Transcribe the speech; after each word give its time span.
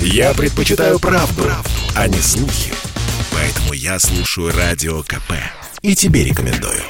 Я 0.00 0.34
предпочитаю 0.34 0.98
правду, 0.98 1.42
правду, 1.42 1.70
а 1.94 2.08
не 2.08 2.18
слухи. 2.18 2.72
Поэтому 3.32 3.72
я 3.72 3.98
слушаю 3.98 4.52
Радио 4.56 5.02
КП. 5.02 5.32
И 5.82 5.94
тебе 5.94 6.24
рекомендую. 6.24 6.82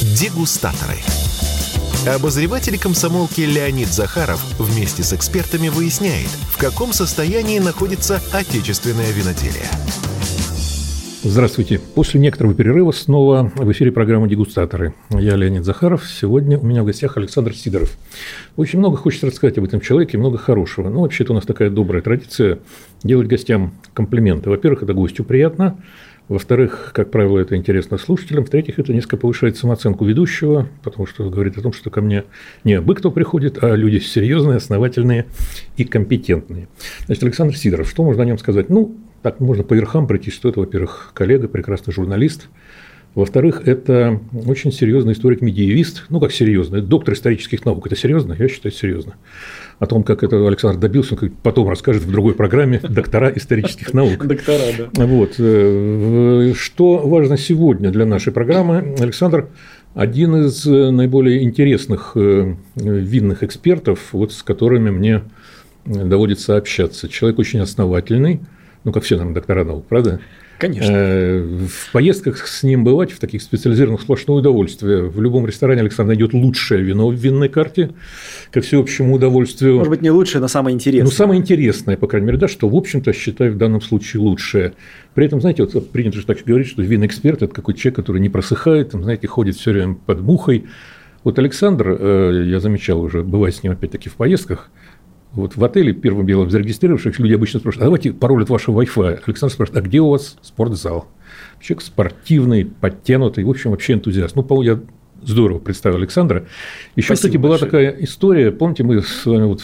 Дегустаторы. 0.00 0.98
Обозреватель 2.06 2.78
комсомолки 2.78 3.40
Леонид 3.40 3.88
Захаров 3.88 4.40
вместе 4.58 5.02
с 5.02 5.12
экспертами 5.12 5.68
выясняет, 5.68 6.30
в 6.52 6.56
каком 6.56 6.92
состоянии 6.92 7.58
находится 7.58 8.22
отечественное 8.32 9.10
виноделие. 9.10 9.68
Здравствуйте. 11.28 11.80
После 11.96 12.20
некоторого 12.20 12.54
перерыва 12.54 12.92
снова 12.92 13.50
в 13.56 13.72
эфире 13.72 13.90
программы 13.90 14.28
«Дегустаторы». 14.28 14.94
Я 15.10 15.34
Леонид 15.34 15.64
Захаров. 15.64 16.08
Сегодня 16.08 16.56
у 16.56 16.64
меня 16.64 16.84
в 16.84 16.86
гостях 16.86 17.16
Александр 17.16 17.52
Сидоров. 17.52 17.98
Очень 18.54 18.78
много 18.78 18.96
хочется 18.96 19.26
рассказать 19.26 19.58
об 19.58 19.64
этом 19.64 19.80
человеке, 19.80 20.18
много 20.18 20.38
хорошего. 20.38 20.88
Ну, 20.88 21.00
вообще-то 21.00 21.32
у 21.32 21.34
нас 21.34 21.44
такая 21.44 21.68
добрая 21.68 22.00
традиция 22.00 22.60
делать 23.02 23.26
гостям 23.26 23.74
комплименты. 23.92 24.50
Во-первых, 24.50 24.84
это 24.84 24.94
гостю 24.94 25.24
приятно. 25.24 25.82
Во-вторых, 26.28 26.92
как 26.94 27.10
правило, 27.10 27.40
это 27.40 27.56
интересно 27.56 27.98
слушателям. 27.98 28.44
В-третьих, 28.44 28.78
это 28.78 28.92
несколько 28.92 29.16
повышает 29.16 29.56
самооценку 29.56 30.04
ведущего, 30.04 30.68
потому 30.84 31.06
что 31.06 31.28
говорит 31.28 31.58
о 31.58 31.60
том, 31.60 31.72
что 31.72 31.90
ко 31.90 32.02
мне 32.02 32.22
не 32.62 32.74
абы 32.74 32.94
кто 32.94 33.10
приходит, 33.10 33.62
а 33.64 33.74
люди 33.74 33.98
серьезные, 33.98 34.58
основательные 34.58 35.26
и 35.76 35.82
компетентные. 35.84 36.68
Значит, 37.06 37.24
Александр 37.24 37.56
Сидоров, 37.56 37.88
что 37.88 38.04
можно 38.04 38.22
о 38.22 38.26
нем 38.26 38.38
сказать? 38.38 38.68
Ну, 38.68 38.96
так 39.26 39.40
можно 39.40 39.64
по 39.64 39.74
верхам 39.74 40.06
пройти, 40.06 40.30
что 40.30 40.50
это, 40.50 40.60
во-первых, 40.60 41.10
коллега, 41.12 41.48
прекрасный 41.48 41.92
журналист, 41.92 42.46
во-вторых, 43.16 43.62
это 43.66 44.20
очень 44.46 44.70
серьезный 44.70 45.14
историк-медиевист. 45.14 46.04
Ну, 46.10 46.20
как 46.20 46.30
серьезный, 46.30 46.80
доктор 46.80 47.14
исторических 47.14 47.64
наук. 47.64 47.84
Это 47.88 47.96
серьезно? 47.96 48.36
Я 48.38 48.46
считаю, 48.46 48.72
серьезно. 48.72 49.14
О 49.80 49.86
том, 49.86 50.04
как 50.04 50.22
это 50.22 50.46
Александр 50.46 50.78
добился, 50.78 51.18
он 51.20 51.30
потом 51.42 51.68
расскажет 51.68 52.04
в 52.04 52.10
другой 52.12 52.34
программе 52.34 52.78
«Доктора 52.88 53.32
исторических 53.34 53.92
наук». 53.92 54.24
Доктора, 54.24 54.62
да. 54.92 55.06
Вот. 55.06 55.34
Э, 55.38 56.52
что 56.56 56.98
важно 56.98 57.36
сегодня 57.36 57.90
для 57.90 58.06
нашей 58.06 58.32
программы? 58.32 58.94
Александр 59.00 59.48
один 59.96 60.36
из 60.36 60.64
наиболее 60.66 61.42
интересных 61.42 62.12
э, 62.14 62.54
винных 62.76 63.42
экспертов, 63.42 64.10
вот 64.12 64.32
с 64.32 64.44
которыми 64.44 64.90
мне 64.90 65.22
доводится 65.84 66.56
общаться. 66.56 67.08
Человек 67.08 67.40
очень 67.40 67.58
основательный, 67.58 68.40
ну, 68.86 68.92
как 68.92 69.02
все, 69.02 69.16
наверное, 69.16 69.34
доктора 69.34 69.64
наук, 69.64 69.84
правда? 69.88 70.20
Конечно. 70.58 70.92
Э, 70.92 71.40
в 71.40 71.90
поездках 71.90 72.46
с 72.46 72.62
ним 72.62 72.84
бывать, 72.84 73.10
в 73.10 73.18
таких 73.18 73.42
специализированных, 73.42 74.00
сплошное 74.00 74.36
удовольствие. 74.36 75.02
В 75.02 75.20
любом 75.20 75.44
ресторане 75.44 75.80
Александр 75.80 76.10
найдет 76.10 76.32
лучшее 76.32 76.84
вино 76.84 77.08
в 77.08 77.14
винной 77.14 77.48
карте, 77.48 77.90
ко 78.52 78.60
всеобщему 78.60 79.16
удовольствию. 79.16 79.78
Может 79.78 79.90
быть, 79.90 80.02
не 80.02 80.10
лучшее, 80.12 80.40
но 80.40 80.46
самое 80.46 80.72
интересное. 80.72 81.04
Ну, 81.04 81.10
самое 81.10 81.40
интересное, 81.40 81.96
по 81.96 82.06
крайней 82.06 82.28
мере, 82.28 82.38
да, 82.38 82.46
что, 82.46 82.68
в 82.68 82.76
общем-то, 82.76 83.12
считаю 83.12 83.54
в 83.54 83.56
данном 83.56 83.80
случае 83.80 84.22
лучшее. 84.22 84.74
При 85.14 85.26
этом, 85.26 85.40
знаете, 85.40 85.64
вот 85.64 85.90
принято 85.90 86.18
же 86.18 86.24
так 86.24 86.38
говорить, 86.46 86.68
что 86.68 86.80
винный 86.80 87.08
эксперт– 87.08 87.42
это 87.42 87.52
какой 87.52 87.74
человек, 87.74 87.96
который 87.96 88.20
не 88.20 88.28
просыхает, 88.28 88.90
там, 88.90 89.02
знаете, 89.02 89.26
ходит 89.26 89.56
все 89.56 89.72
время 89.72 89.96
под 90.06 90.20
мухой. 90.20 90.66
Вот 91.24 91.40
Александр, 91.40 91.96
э, 91.98 92.44
я 92.46 92.60
замечал 92.60 93.00
уже, 93.00 93.24
бывает 93.24 93.56
с 93.56 93.64
ним 93.64 93.72
опять-таки 93.72 94.08
в 94.08 94.14
поездках– 94.14 94.70
вот 95.36 95.56
в 95.56 95.64
отеле 95.64 95.92
первым 95.92 96.26
делом 96.26 96.50
зарегистрировавшихся 96.50 97.22
люди 97.22 97.34
обычно 97.34 97.60
спрашивают, 97.60 97.82
а 97.82 97.86
давайте 97.86 98.12
пароль 98.12 98.42
от 98.42 98.50
вашего 98.50 98.82
Wi-Fi. 98.82 99.20
Александр 99.26 99.52
спрашивает, 99.52 99.84
а 99.84 99.86
где 99.86 100.00
у 100.00 100.08
вас 100.08 100.36
спортзал? 100.42 101.08
Человек 101.60 101.84
спортивный, 101.84 102.64
подтянутый, 102.64 103.44
в 103.44 103.50
общем, 103.50 103.70
вообще 103.70 103.94
энтузиаст. 103.94 104.34
Ну, 104.34 104.42
по 104.42 104.62
я 104.62 104.80
здорово 105.22 105.58
представил 105.58 105.96
Александра. 105.96 106.46
Еще, 106.96 107.06
Спасибо 107.06 107.16
кстати, 107.16 107.36
была 107.36 107.58
большое. 107.58 107.70
такая 107.70 108.04
история, 108.04 108.50
помните, 108.50 108.82
мы 108.82 109.02
с 109.02 109.26
вами 109.26 109.44
вот 109.44 109.62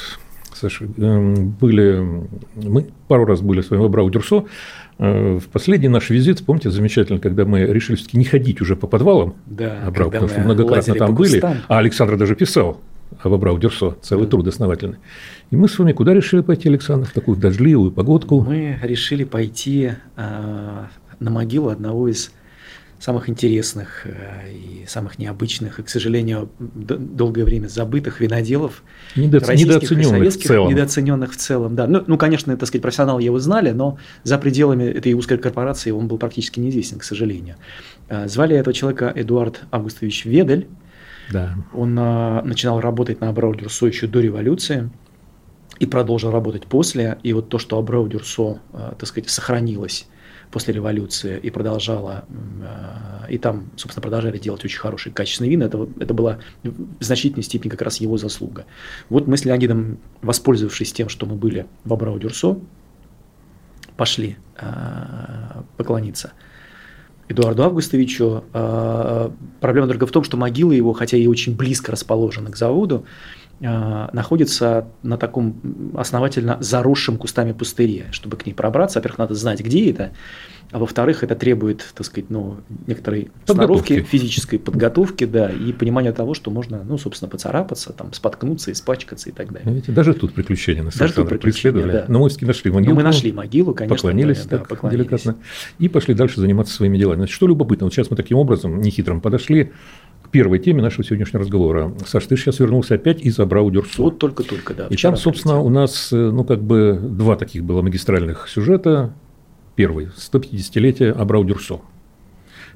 Саша, 0.54 0.84
эм, 0.84 1.50
были, 1.50 2.28
мы 2.54 2.86
пару 3.08 3.24
раз 3.24 3.40
были 3.40 3.62
с 3.62 3.70
вами 3.70 3.80
в 3.80 3.84
Абрау-Дюрсо, 3.86 4.44
э, 4.98 5.38
в 5.38 5.48
последний 5.48 5.88
наш 5.88 6.10
визит, 6.10 6.44
помните, 6.44 6.70
замечательно, 6.70 7.18
когда 7.18 7.44
мы 7.44 7.60
решили 7.60 7.96
все-таки 7.96 8.18
не 8.18 8.24
ходить 8.24 8.60
уже 8.60 8.76
по 8.76 8.86
подвалам, 8.86 9.34
да, 9.46 9.82
Абрау, 9.86 10.10
потому 10.10 10.28
что 10.28 10.40
многократно 10.40 10.94
там 10.94 11.14
были, 11.14 11.42
а 11.42 11.78
Александр 11.78 12.16
даже 12.16 12.36
писал 12.36 12.80
об 13.22 13.32
Абрау-Дюрсо, 13.32 13.96
целый 14.00 14.26
труд 14.26 14.46
основательный. 14.46 14.98
И 15.50 15.56
мы 15.56 15.68
с 15.68 15.78
вами 15.78 15.92
куда 15.92 16.14
решили 16.14 16.40
пойти, 16.40 16.68
Александр, 16.68 17.08
в 17.08 17.12
такую 17.12 17.36
дождливую 17.36 17.92
погодку? 17.92 18.40
Мы 18.40 18.78
решили 18.82 19.24
пойти 19.24 19.92
э, 20.16 20.84
на 21.20 21.30
могилу 21.30 21.68
одного 21.68 22.08
из 22.08 22.32
самых 23.02 23.28
интересных 23.28 24.06
э, 24.06 24.52
и 24.52 24.86
самых 24.86 25.18
необычных, 25.18 25.80
и, 25.80 25.82
к 25.82 25.88
сожалению, 25.88 26.48
долгое 26.58 27.44
время 27.44 27.66
забытых 27.66 28.20
виноделов. 28.20 28.84
Недооц... 29.16 29.48
Недооцененных 29.48 30.32
в 30.32 30.36
целом. 30.38 30.70
Недооцененных 30.70 31.32
в 31.32 31.36
целом, 31.36 31.74
да. 31.74 31.88
Ну, 31.88 32.04
ну, 32.06 32.16
конечно, 32.16 32.56
так 32.56 32.68
сказать, 32.68 32.82
профессионалы 32.82 33.22
его 33.22 33.40
знали, 33.40 33.70
но 33.70 33.98
за 34.22 34.38
пределами 34.38 34.84
этой 34.84 35.14
узкой 35.14 35.38
корпорации 35.38 35.90
он 35.90 36.06
был 36.06 36.16
практически 36.16 36.60
неизвестен, 36.60 37.00
к 37.00 37.04
сожалению. 37.04 37.56
Э, 38.08 38.28
звали 38.28 38.56
этого 38.56 38.72
человека 38.72 39.12
Эдуард 39.14 39.62
Августович 39.72 40.24
Ведель. 40.24 40.68
Да. 41.30 41.54
Он 41.72 41.96
а, 41.98 42.42
начинал 42.42 42.80
работать 42.80 43.20
на 43.20 43.28
Абрау-Дюрсо 43.28 43.86
еще 43.86 44.06
до 44.06 44.20
революции 44.20 44.90
и 45.78 45.86
продолжил 45.86 46.30
работать 46.30 46.66
после. 46.66 47.18
И 47.22 47.32
вот 47.32 47.48
то, 47.48 47.58
что 47.58 47.78
Абрау 47.78 48.08
Дюрсо, 48.08 48.60
э, 48.72 48.92
так 48.98 49.08
сказать, 49.08 49.28
сохранилось 49.28 50.06
после 50.52 50.74
революции 50.74 51.40
и 51.42 51.50
продолжала, 51.50 52.24
э, 52.28 53.32
и 53.32 53.38
там, 53.38 53.70
собственно, 53.76 54.02
продолжали 54.02 54.38
делать 54.38 54.64
очень 54.64 54.78
хорошие, 54.78 55.12
качественные 55.12 55.50
вина, 55.50 55.64
это, 55.64 55.88
это 55.98 56.14
была 56.14 56.38
в 56.62 57.02
значительной 57.02 57.42
степени 57.42 57.70
как 57.70 57.82
раз 57.82 57.96
его 58.00 58.16
заслуга. 58.18 58.66
Вот 59.08 59.26
мы 59.26 59.36
с 59.36 59.44
Леонидом, 59.44 59.98
воспользовавшись 60.20 60.92
тем, 60.92 61.08
что 61.08 61.26
мы 61.26 61.34
были 61.34 61.66
в 61.84 61.92
Абрау 61.92 62.18
Дюрсо, 62.18 62.58
пошли 63.96 64.36
э, 64.56 65.62
поклониться 65.76 66.32
Эдуарду 67.32 67.64
Августовичу. 67.64 68.44
Проблема 69.60 69.88
только 69.88 70.06
в 70.06 70.10
том, 70.10 70.24
что 70.24 70.36
могила 70.36 70.72
его, 70.72 70.92
хотя 70.92 71.16
и 71.16 71.26
очень 71.26 71.56
близко 71.56 71.92
расположена 71.92 72.50
к 72.50 72.56
заводу, 72.56 73.04
находится 73.62 74.88
на 75.02 75.16
таком 75.16 75.92
основательно 75.96 76.58
заросшем 76.60 77.16
кустами 77.16 77.52
пустыре. 77.52 78.06
Чтобы 78.10 78.36
к 78.36 78.44
ней 78.44 78.52
пробраться, 78.52 78.98
во-первых, 78.98 79.18
надо 79.18 79.34
знать, 79.34 79.60
где 79.60 79.90
это, 79.90 80.12
а 80.72 80.78
во-вторых, 80.78 81.22
это 81.22 81.36
требует, 81.36 81.84
так 81.94 82.06
сказать, 82.06 82.30
ну, 82.30 82.56
некоторой 82.86 83.30
сноровки, 83.44 84.02
физической 84.02 84.58
подготовки, 84.58 85.24
да, 85.24 85.50
и 85.50 85.72
понимания 85.72 86.12
того, 86.12 86.32
что 86.32 86.50
можно, 86.50 86.82
ну, 86.82 86.96
собственно, 86.96 87.28
поцарапаться, 87.28 87.92
там, 87.92 88.12
споткнуться, 88.14 88.72
испачкаться 88.72 89.28
и 89.28 89.32
так 89.32 89.52
далее. 89.52 89.70
Видите, 89.70 89.92
даже 89.92 90.14
тут 90.14 90.32
приключения 90.32 90.82
нас 90.82 90.96
даже 90.96 91.12
тут 91.12 91.28
приключения, 91.28 91.86
да. 91.86 92.04
Но 92.08 92.20
мы 92.20 92.30
все 92.30 92.46
нашли 92.46 92.70
могилу. 92.70 92.94
Ну, 92.94 92.96
мы 92.96 93.02
нашли 93.02 93.32
могилу, 93.32 93.74
конечно. 93.74 93.96
Поклонились 93.96 94.44
да, 94.46 94.58
так 94.58 94.68
поклонились. 94.68 95.06
деликатно. 95.06 95.36
И 95.78 95.88
пошли 95.88 96.14
дальше 96.14 96.40
заниматься 96.40 96.74
своими 96.74 96.96
делами. 96.96 97.18
Значит, 97.18 97.34
что 97.34 97.46
любопытно, 97.46 97.84
вот 97.84 97.92
сейчас 97.92 98.10
мы 98.10 98.16
таким 98.16 98.38
образом, 98.38 98.80
нехитрым, 98.80 99.20
подошли 99.20 99.72
первой 100.32 100.58
теме 100.58 100.82
нашего 100.82 101.04
сегодняшнего 101.04 101.40
разговора. 101.40 101.94
Саш, 102.06 102.26
ты 102.26 102.36
сейчас 102.36 102.58
вернулся 102.58 102.94
опять 102.94 103.20
из 103.20 103.38
Абрау-Дюрсо. 103.38 104.02
Вот 104.02 104.18
только-только, 104.18 104.74
да. 104.74 104.86
И 104.88 104.96
там, 104.96 105.16
собственно, 105.16 105.54
прилетел. 105.54 105.66
у 105.66 105.70
нас, 105.70 106.12
э, 106.12 106.16
ну, 106.16 106.42
как 106.44 106.62
бы 106.62 106.98
два 107.00 107.36
таких 107.36 107.62
было 107.62 107.82
магистральных 107.82 108.48
сюжета. 108.48 109.14
Первый– 109.76 110.08
150-летие 110.16 111.12
Абрау-Дюрсо. 111.12 111.80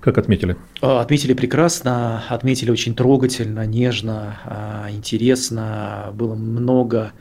Как 0.01 0.19
отметили? 0.19 0.57
А, 0.83 1.01
отметили 1.01 1.33
прекрасно, 1.33 2.23
отметили 2.29 2.71
очень 2.71 2.95
трогательно, 2.95 3.67
нежно, 3.67 4.39
а, 4.45 4.87
интересно. 4.91 6.13
Было 6.15 6.35
много 6.35 7.13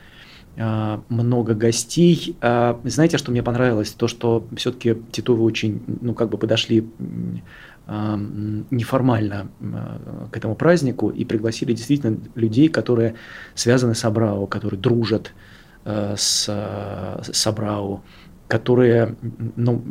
а, 0.57 1.01
много 1.09 1.53
гостей. 1.53 2.35
Знаете, 2.41 3.17
что 3.17 3.31
мне 3.31 3.41
понравилось? 3.41 3.91
То, 3.91 4.07
что 4.07 4.45
все-таки 4.55 4.97
Титовы 5.11 5.43
очень, 5.43 5.81
ну, 6.01 6.13
как 6.13 6.29
бы 6.29 6.37
подошли 6.37 6.85
неформально 7.87 9.47
к 10.31 10.37
этому 10.37 10.55
празднику 10.55 11.09
и 11.09 11.23
пригласили 11.23 11.73
действительно 11.73 12.17
людей, 12.33 12.67
которые 12.67 13.15
связаны 13.53 13.93
с 13.93 14.03
Абрау, 14.05 14.47
которые 14.47 14.79
дружат 14.79 15.33
э, 15.83 16.15
с, 16.17 16.49
с 17.31 17.47
Абрау, 17.47 18.01
которые, 18.47 19.15
ну, 19.55 19.83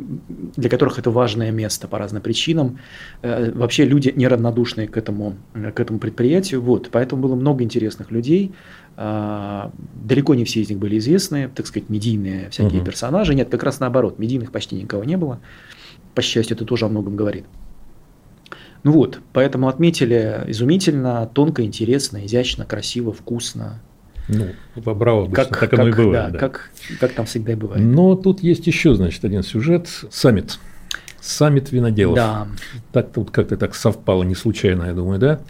для 0.55 0.69
которых 0.69 0.97
это 0.97 1.11
важное 1.11 1.51
место 1.51 1.87
по 1.87 1.99
разным 1.99 2.21
причинам. 2.21 2.79
Э, 3.21 3.51
вообще 3.51 3.85
люди 3.85 4.13
неравнодушные 4.15 4.87
к 4.87 4.97
этому, 4.97 5.35
к 5.53 5.79
этому 5.79 5.99
предприятию. 5.99 6.61
Вот, 6.61 6.89
поэтому 6.91 7.21
было 7.21 7.35
много 7.35 7.63
интересных 7.63 8.11
людей. 8.11 8.53
А, 8.97 9.71
далеко 9.93 10.35
не 10.35 10.45
все 10.45 10.61
из 10.61 10.69
них 10.69 10.79
были 10.79 10.97
известны, 10.97 11.49
так 11.53 11.67
сказать, 11.67 11.89
медийные 11.89 12.49
всякие 12.49 12.79
угу. 12.79 12.85
персонажи. 12.85 13.35
Нет, 13.35 13.49
как 13.49 13.63
раз 13.63 13.81
наоборот, 13.81 14.19
медийных 14.19 14.51
почти 14.51 14.75
никого 14.75 15.03
не 15.03 15.17
было. 15.17 15.39
По 16.13 16.21
счастью, 16.21 16.55
это 16.55 16.63
тоже 16.63 16.85
о 16.85 16.89
многом 16.89 17.17
говорит. 17.17 17.45
Ну 18.85 18.91
вот, 18.91 19.19
поэтому 19.33 19.67
отметили 19.67 20.43
изумительно, 20.45 21.27
тонко, 21.33 21.63
интересно, 21.63 22.23
изящно, 22.23 22.65
красиво, 22.65 23.11
вкусно. 23.11 23.81
Ну, 24.27 24.49
в 24.75 24.87
Абрау 24.87 25.27
как, 25.31 25.49
так 25.49 25.57
как, 25.57 25.73
оно 25.73 25.87
и 25.87 25.91
бывает. 25.91 26.11
Да, 26.11 26.29
да. 26.29 26.37
Как, 26.37 26.69
как 26.99 27.13
там 27.13 27.25
всегда 27.25 27.53
и 27.53 27.55
бывает. 27.55 27.83
Но 27.83 28.15
тут 28.15 28.43
есть 28.43 28.67
еще, 28.67 28.93
значит, 28.93 29.25
один 29.25 29.41
сюжет. 29.41 29.89
Саммит. 30.11 30.59
Саммит 31.19 31.71
виноделов. 31.71 32.15
Да. 32.15 32.47
Так 32.91 33.11
тут 33.11 33.31
как-то 33.31 33.57
так 33.57 33.73
совпало 33.73 34.21
не 34.21 34.35
случайно, 34.35 34.83
я 34.83 34.93
думаю, 34.93 35.17
да? 35.17 35.41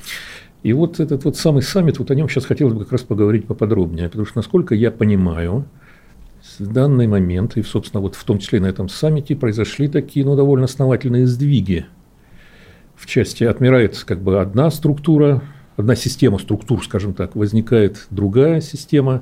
И 0.64 0.72
вот 0.72 1.02
этот 1.02 1.26
вот 1.26 1.36
самый 1.36 1.62
саммит, 1.62 2.00
вот 2.00 2.12
о 2.12 2.16
нем 2.16 2.30
сейчас 2.30 2.46
хотелось 2.46 2.74
бы 2.74 2.84
как 2.84 2.94
раз 2.94 3.02
поговорить 3.02 3.48
поподробнее, 3.48 4.08
потому 4.08 4.26
что, 4.26 4.38
насколько 4.38 4.76
я 4.76 4.92
понимаю, 4.92 5.66
в 6.58 6.72
данный 6.72 7.08
момент, 7.08 7.58
и, 7.58 7.64
собственно, 7.64 8.00
вот 8.00 8.16
в 8.16 8.24
том 8.24 8.40
числе 8.40 8.62
на 8.62 8.68
этом 8.68 8.88
саммите 8.88 9.36
произошли 9.36 9.90
такие, 9.90 10.26
ну, 10.26 10.38
довольно 10.38 10.66
основательные 10.66 11.28
сдвиги. 11.28 11.86
В 12.96 13.06
части 13.06 13.44
отмирает 13.44 13.98
как 14.06 14.22
бы 14.22 14.40
одна 14.40 14.72
структура, 14.72 15.42
одна 15.78 15.96
система 15.96 16.40
структур, 16.40 16.84
скажем 16.84 17.14
так, 17.14 17.36
возникает 17.36 18.08
другая 18.10 18.62
система. 18.62 19.22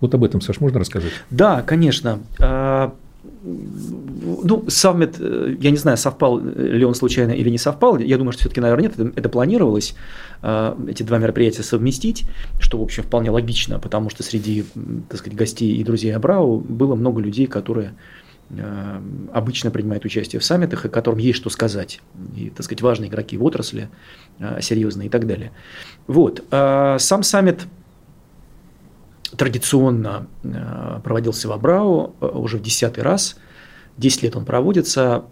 Вот 0.00 0.14
об 0.14 0.24
этом, 0.24 0.40
Саш, 0.40 0.60
можно 0.60 0.80
рассказать? 0.80 1.12
Да, 1.30 1.62
конечно. 1.62 2.20
А, 2.40 2.94
ну, 3.44 4.64
саммит, 4.68 5.16
э, 5.18 5.56
я 5.60 5.70
не 5.70 5.76
знаю, 5.76 5.96
совпал 5.96 6.40
ли 6.40 6.84
он 6.84 6.94
случайно 6.94 7.32
или 7.32 7.50
не 7.50 7.58
совпал. 7.58 7.98
Я 7.98 8.18
думаю, 8.18 8.32
что 8.32 8.42
все-таки, 8.42 8.60
наверное, 8.60 8.84
нет. 8.84 8.98
Это, 8.98 9.12
это 9.14 9.28
планировалось, 9.28 9.94
э, 10.42 10.74
эти 10.88 11.02
два 11.02 11.18
мероприятия 11.18 11.62
совместить, 11.62 12.24
что, 12.60 12.78
в 12.78 12.82
общем, 12.82 13.02
вполне 13.02 13.30
логично, 13.30 13.78
потому 13.78 14.10
что 14.10 14.22
среди, 14.22 14.64
так 15.08 15.18
сказать, 15.18 15.36
гостей 15.36 15.76
и 15.76 15.84
друзей 15.84 16.14
Абрау 16.14 16.58
было 16.58 16.94
много 16.94 17.20
людей, 17.20 17.46
которые 17.46 17.88
э, 17.88 18.21
обычно 19.32 19.70
принимают 19.70 20.04
участие 20.04 20.40
в 20.40 20.44
саммитах 20.44 20.84
и 20.84 20.88
которым 20.88 21.18
есть 21.18 21.38
что 21.38 21.50
сказать. 21.50 22.00
И, 22.36 22.50
так 22.50 22.64
сказать, 22.64 22.82
важные 22.82 23.08
игроки 23.08 23.36
в 23.36 23.44
отрасли, 23.44 23.88
серьезные 24.60 25.06
и 25.06 25.10
так 25.10 25.26
далее. 25.26 25.52
Вот. 26.06 26.44
Сам 26.50 27.22
саммит 27.22 27.66
традиционно 29.36 30.26
э, 30.42 31.00
проводился 31.02 31.48
в 31.48 31.52
Абрау 31.52 32.14
э, 32.20 32.26
уже 32.26 32.58
в 32.58 32.62
десятый 32.62 33.02
раз. 33.02 33.36
Десять 33.96 34.22
лет 34.22 34.36
он 34.36 34.44
проводится. 34.44 35.24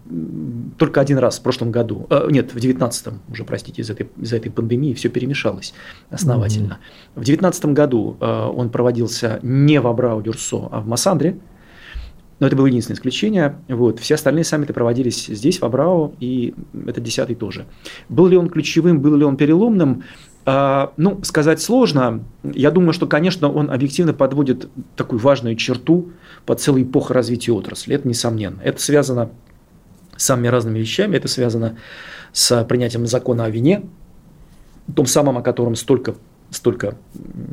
Только 0.79 1.01
один 1.01 1.19
раз 1.19 1.37
в 1.37 1.43
прошлом 1.43 1.71
году, 1.71 2.07
э, 2.09 2.27
нет, 2.31 2.51
в 2.51 2.59
девятнадцатом 2.59 3.19
уже, 3.29 3.43
простите, 3.43 3.83
из-за 3.83 3.93
этой, 3.93 4.09
из 4.19 4.33
этой 4.33 4.51
пандемии 4.51 4.95
все 4.95 5.09
перемешалось 5.09 5.75
основательно. 6.09 6.79
Mm-hmm. 7.15 7.21
В 7.21 7.23
девятнадцатом 7.23 7.75
году 7.75 8.17
он 8.19 8.71
проводился 8.71 9.39
не 9.43 9.79
в 9.79 9.85
Абрау-Дюрсо, 9.85 10.69
а 10.71 10.79
в 10.79 10.87
Массандре. 10.87 11.37
Но 12.41 12.47
это 12.47 12.55
было 12.55 12.65
единственное 12.65 12.97
исключение. 12.97 13.55
Вот. 13.67 13.99
Все 13.99 14.15
остальные 14.15 14.45
саммиты 14.45 14.73
проводились 14.73 15.27
здесь, 15.27 15.61
в 15.61 15.63
Абрау, 15.63 16.15
и 16.19 16.55
этот 16.87 17.03
десятый 17.03 17.35
тоже. 17.35 17.67
Был 18.09 18.27
ли 18.27 18.35
он 18.35 18.49
ключевым, 18.49 18.99
был 18.99 19.15
ли 19.15 19.23
он 19.23 19.37
переломным? 19.37 20.03
А, 20.43 20.91
ну, 20.97 21.23
сказать 21.23 21.61
сложно. 21.61 22.23
Я 22.43 22.71
думаю, 22.71 22.93
что, 22.93 23.05
конечно, 23.05 23.47
он 23.47 23.69
объективно 23.69 24.13
подводит 24.13 24.69
такую 24.95 25.19
важную 25.19 25.55
черту 25.55 26.09
под 26.47 26.59
целую 26.59 26.83
эпоху 26.83 27.13
развития 27.13 27.51
отрасли. 27.51 27.93
Это 27.93 28.07
несомненно. 28.07 28.59
Это 28.63 28.81
связано 28.81 29.29
с 30.17 30.25
самыми 30.25 30.47
разными 30.47 30.79
вещами. 30.79 31.17
Это 31.17 31.27
связано 31.27 31.77
с 32.33 32.63
принятием 32.63 33.05
закона 33.05 33.45
о 33.45 33.51
вине, 33.51 33.83
том 34.95 35.05
самом, 35.05 35.37
о 35.37 35.43
котором 35.43 35.75
столько 35.75 36.15
столько 36.51 36.95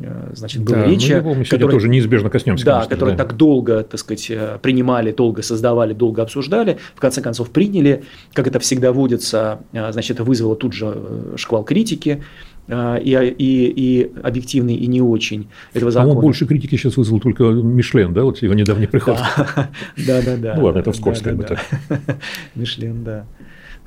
э, 0.03 0.33
значит, 0.35 0.63
было 0.63 0.77
да, 0.77 0.87
речи. 0.87 1.21
Ну, 1.23 1.35
мы 1.35 1.45
который, 1.45 1.71
тоже 1.71 1.89
неизбежно 1.89 2.31
коснемся. 2.31 2.65
Да, 2.65 2.73
конечно, 2.73 2.91
которые 2.91 3.17
да. 3.17 3.25
так 3.25 3.37
долго, 3.37 3.85
так 3.85 3.99
сказать, 3.99 4.27
э, 4.31 4.59
принимали, 4.61 5.13
долго 5.13 5.43
создавали, 5.43 5.95
долго 5.95 6.23
обсуждали, 6.23 6.79
в 6.95 7.01
конце 7.01 7.23
концов 7.23 7.51
приняли, 7.51 8.05
как 8.35 8.49
это 8.49 8.59
всегда 8.59 8.93
водится, 8.93 9.61
э, 9.73 9.93
значит, 9.93 10.17
это 10.17 10.25
вызвало 10.25 10.57
тут 10.57 10.73
же 10.73 10.97
шквал 11.37 11.65
критики, 11.65 12.23
и, 12.71 13.35
и, 13.39 13.73
и 13.75 14.13
объективный, 14.23 14.75
и 14.75 14.87
не 14.89 15.01
очень 15.01 15.49
этого 15.73 15.91
закона. 15.91 16.11
По-моему, 16.11 16.21
больше 16.21 16.45
критики 16.45 16.77
сейчас 16.77 16.99
вызвал 16.99 17.19
только 17.19 17.45
Мишлен, 17.45 18.13
да, 18.13 18.25
вот 18.25 18.43
его 18.43 18.53
недавний 18.53 18.87
приход. 18.87 19.17
Да, 20.07 20.21
да, 20.23 20.37
да. 20.37 20.55
Ну 20.55 20.65
ладно, 20.65 20.81
это 20.81 20.93
вскользь 20.93 21.23
как 21.23 21.37
бы 21.37 21.45
так. 21.45 21.61
Мишлен, 22.55 23.05
да. 23.05 23.25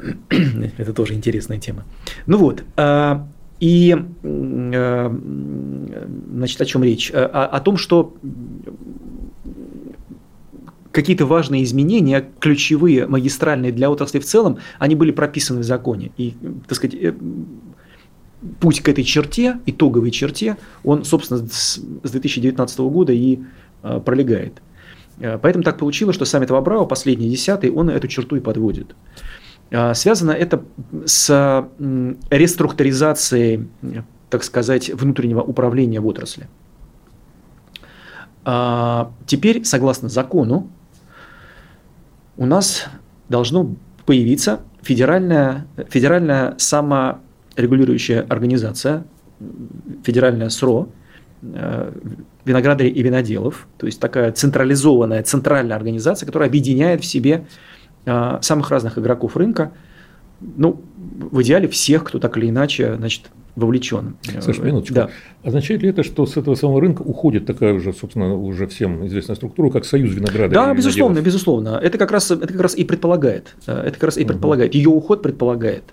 Это 0.78 0.94
тоже 0.94 1.14
интересная 1.14 1.60
тема. 1.60 1.84
Ну 2.26 2.40
вот, 2.40 2.64
а, 2.76 3.28
и, 3.62 3.96
э, 4.24 5.18
значит, 6.34 6.62
о 6.62 6.66
чем 6.66 6.84
речь? 6.84 7.12
О, 7.14 7.46
о 7.46 7.60
том, 7.60 7.78
что 7.78 8.16
какие-то 10.92 11.28
важные 11.28 11.64
изменения, 11.64 12.28
ключевые, 12.40 13.06
магистральные 13.06 13.72
для 13.72 13.92
отрасли 13.92 14.18
в 14.18 14.26
целом, 14.26 14.58
они 14.80 14.96
были 14.96 15.12
прописаны 15.12 15.60
в 15.60 15.64
законе. 15.64 16.12
И, 16.18 16.34
так 16.68 16.76
сказать, 16.76 16.96
э, 16.96 17.14
путь 18.60 18.82
к 18.82 18.90
этой 18.90 19.04
черте, 19.04 19.60
итоговой 19.68 20.10
черте, 20.10 20.58
он, 20.84 21.06
собственно, 21.06 21.48
с 21.48 21.80
2019 22.02 22.80
года 22.80 23.14
и 23.14 23.42
э, 23.84 24.02
пролегает. 24.04 24.60
Поэтому 25.44 25.64
так 25.64 25.78
получилось, 25.78 26.16
что 26.16 26.26
саммит 26.26 26.50
Вабрау, 26.50 26.88
последний 26.88 27.30
десятый, 27.30 27.70
он 27.70 27.92
эту 27.92 28.08
черту 28.08 28.38
и 28.38 28.40
подводит. 28.40 28.96
А, 29.74 29.94
связано 29.94 30.32
это 30.32 30.64
с 31.06 31.70
реструктуризацией, 32.30 33.70
так 34.30 34.44
сказать, 34.44 34.90
внутреннего 34.90 35.42
управления 35.42 36.00
в 36.00 36.08
отрасли. 36.08 36.48
А, 38.44 39.12
теперь, 39.26 39.64
согласно 39.64 40.10
закону, 40.10 40.70
у 42.38 42.46
нас 42.46 42.86
должно 43.30 43.76
появиться 44.06 44.62
федеральная, 44.82 45.68
федеральная 45.90 46.56
саморегулирующая 46.58 48.26
организация, 48.28 49.06
федеральная 50.04 50.50
СРО, 50.50 50.90
э, 51.44 51.92
виноградарей 52.46 52.92
и 52.92 53.04
виноделов, 53.04 53.68
то 53.78 53.86
есть 53.86 54.00
такая 54.00 54.32
централизованная, 54.32 55.24
центральная 55.24 55.76
организация, 55.76 56.26
которая 56.26 56.50
объединяет 56.50 57.02
в 57.02 57.06
себе 57.06 57.46
самых 58.06 58.72
разных 58.72 58.98
игроков 58.98 59.38
рынка, 59.38 59.72
ну, 60.40 60.82
в 60.98 61.42
идеале 61.44 61.68
всех, 61.68 62.04
кто 62.04 62.20
так 62.20 62.38
или 62.38 62.50
иначе, 62.50 62.96
значит, 62.96 63.30
вовлечен. 63.56 64.16
Слушай, 64.40 64.66
минуточку. 64.66 64.96
Да. 64.96 65.10
Означает 65.44 65.82
ли 65.82 65.90
это, 65.90 66.04
что 66.04 66.26
с 66.26 66.38
этого 66.38 66.56
самого 66.56 66.82
рынка 66.82 67.02
уходит 67.02 67.46
такая 67.46 67.74
уже, 67.74 67.94
собственно, 67.94 68.36
уже 68.36 68.68
всем 68.68 69.06
известная 69.08 69.36
структура, 69.36 69.70
как 69.70 69.86
Союз 69.86 70.14
винограда? 70.14 70.54
Да, 70.54 70.74
безусловно, 70.74 71.20
безусловно. 71.20 71.80
Это 71.82 71.98
как 71.98 72.12
раз, 72.12 72.32
это 72.32 72.48
как 72.48 72.62
раз 72.62 72.76
и 72.76 72.84
предполагает. 72.84 73.56
Э, 73.68 73.82
это 73.82 73.94
как 73.94 74.04
раз 74.04 74.18
и 74.18 74.26
предполагает. 74.26 74.72
Угу. 74.72 74.78
Ее 74.78 74.90
уход 74.90 75.22
предполагает 75.22 75.84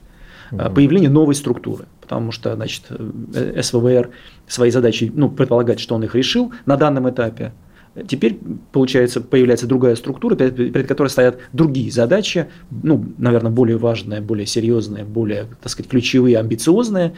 угу. 0.50 0.70
появление 0.72 1.10
новой 1.10 1.34
структуры. 1.34 1.86
Потому 2.00 2.32
что, 2.32 2.54
значит, 2.54 2.84
э, 2.90 3.62
СВВР 3.62 4.10
свои 4.46 4.70
задачи, 4.70 5.10
ну, 5.14 5.28
предполагает, 5.28 5.80
что 5.80 5.94
он 5.94 6.04
их 6.04 6.14
решил 6.14 6.52
на 6.66 6.76
данном 6.76 7.10
этапе. 7.10 7.52
Теперь, 8.06 8.38
получается, 8.72 9.20
появляется 9.20 9.66
другая 9.66 9.96
структура, 9.96 10.36
перед, 10.36 10.86
которой 10.86 11.08
стоят 11.08 11.38
другие 11.52 11.90
задачи, 11.90 12.46
ну, 12.70 13.04
наверное, 13.18 13.50
более 13.50 13.78
важные, 13.78 14.20
более 14.20 14.46
серьезные, 14.46 15.04
более, 15.04 15.46
так 15.60 15.70
сказать, 15.70 15.90
ключевые, 15.90 16.38
амбициозные. 16.38 17.14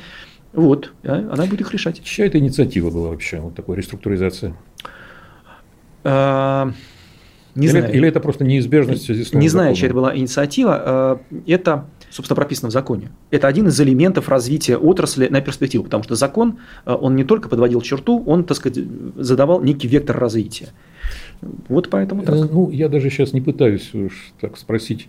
Вот, 0.52 0.92
она 1.04 1.46
будет 1.46 1.60
их 1.60 1.72
решать. 1.72 2.02
Чья 2.02 2.26
это 2.26 2.38
инициатива 2.38 2.90
была 2.90 3.10
вообще, 3.10 3.38
вот 3.40 3.54
такой 3.54 3.76
реструктуризация? 3.76 4.56
А, 6.02 6.72
не 7.54 7.66
или, 7.66 7.70
знаю. 7.70 7.92
Или 7.92 8.08
это 8.08 8.20
просто 8.20 8.44
неизбежность 8.44 9.02
в 9.02 9.06
связи 9.06 9.24
с 9.24 9.32
Не 9.32 9.48
знаю, 9.48 9.74
чья 9.74 9.86
это 9.88 9.94
была 9.94 10.16
инициатива. 10.16 10.82
А, 10.84 11.20
это 11.46 11.86
собственно, 12.10 12.36
прописано 12.36 12.68
в 12.68 12.72
законе. 12.72 13.10
Это 13.30 13.46
один 13.46 13.68
из 13.68 13.80
элементов 13.80 14.28
развития 14.28 14.76
отрасли 14.76 15.28
на 15.28 15.40
перспективу, 15.40 15.84
потому 15.84 16.02
что 16.02 16.16
закон, 16.16 16.58
э, 16.84 16.92
он 16.92 17.16
не 17.16 17.24
только 17.24 17.48
подводил 17.48 17.80
черту, 17.80 18.22
он, 18.26 18.44
так 18.44 18.56
сказать, 18.56 18.84
задавал 19.16 19.62
некий 19.62 19.88
вектор 19.88 20.18
развития. 20.18 20.68
Вот 21.68 21.88
поэтому 21.88 22.22
так. 22.22 22.34
Э, 22.34 22.48
ну, 22.50 22.70
я 22.70 22.88
даже 22.88 23.10
сейчас 23.10 23.32
не 23.32 23.40
пытаюсь 23.40 23.92
так 24.40 24.58
спросить, 24.58 25.08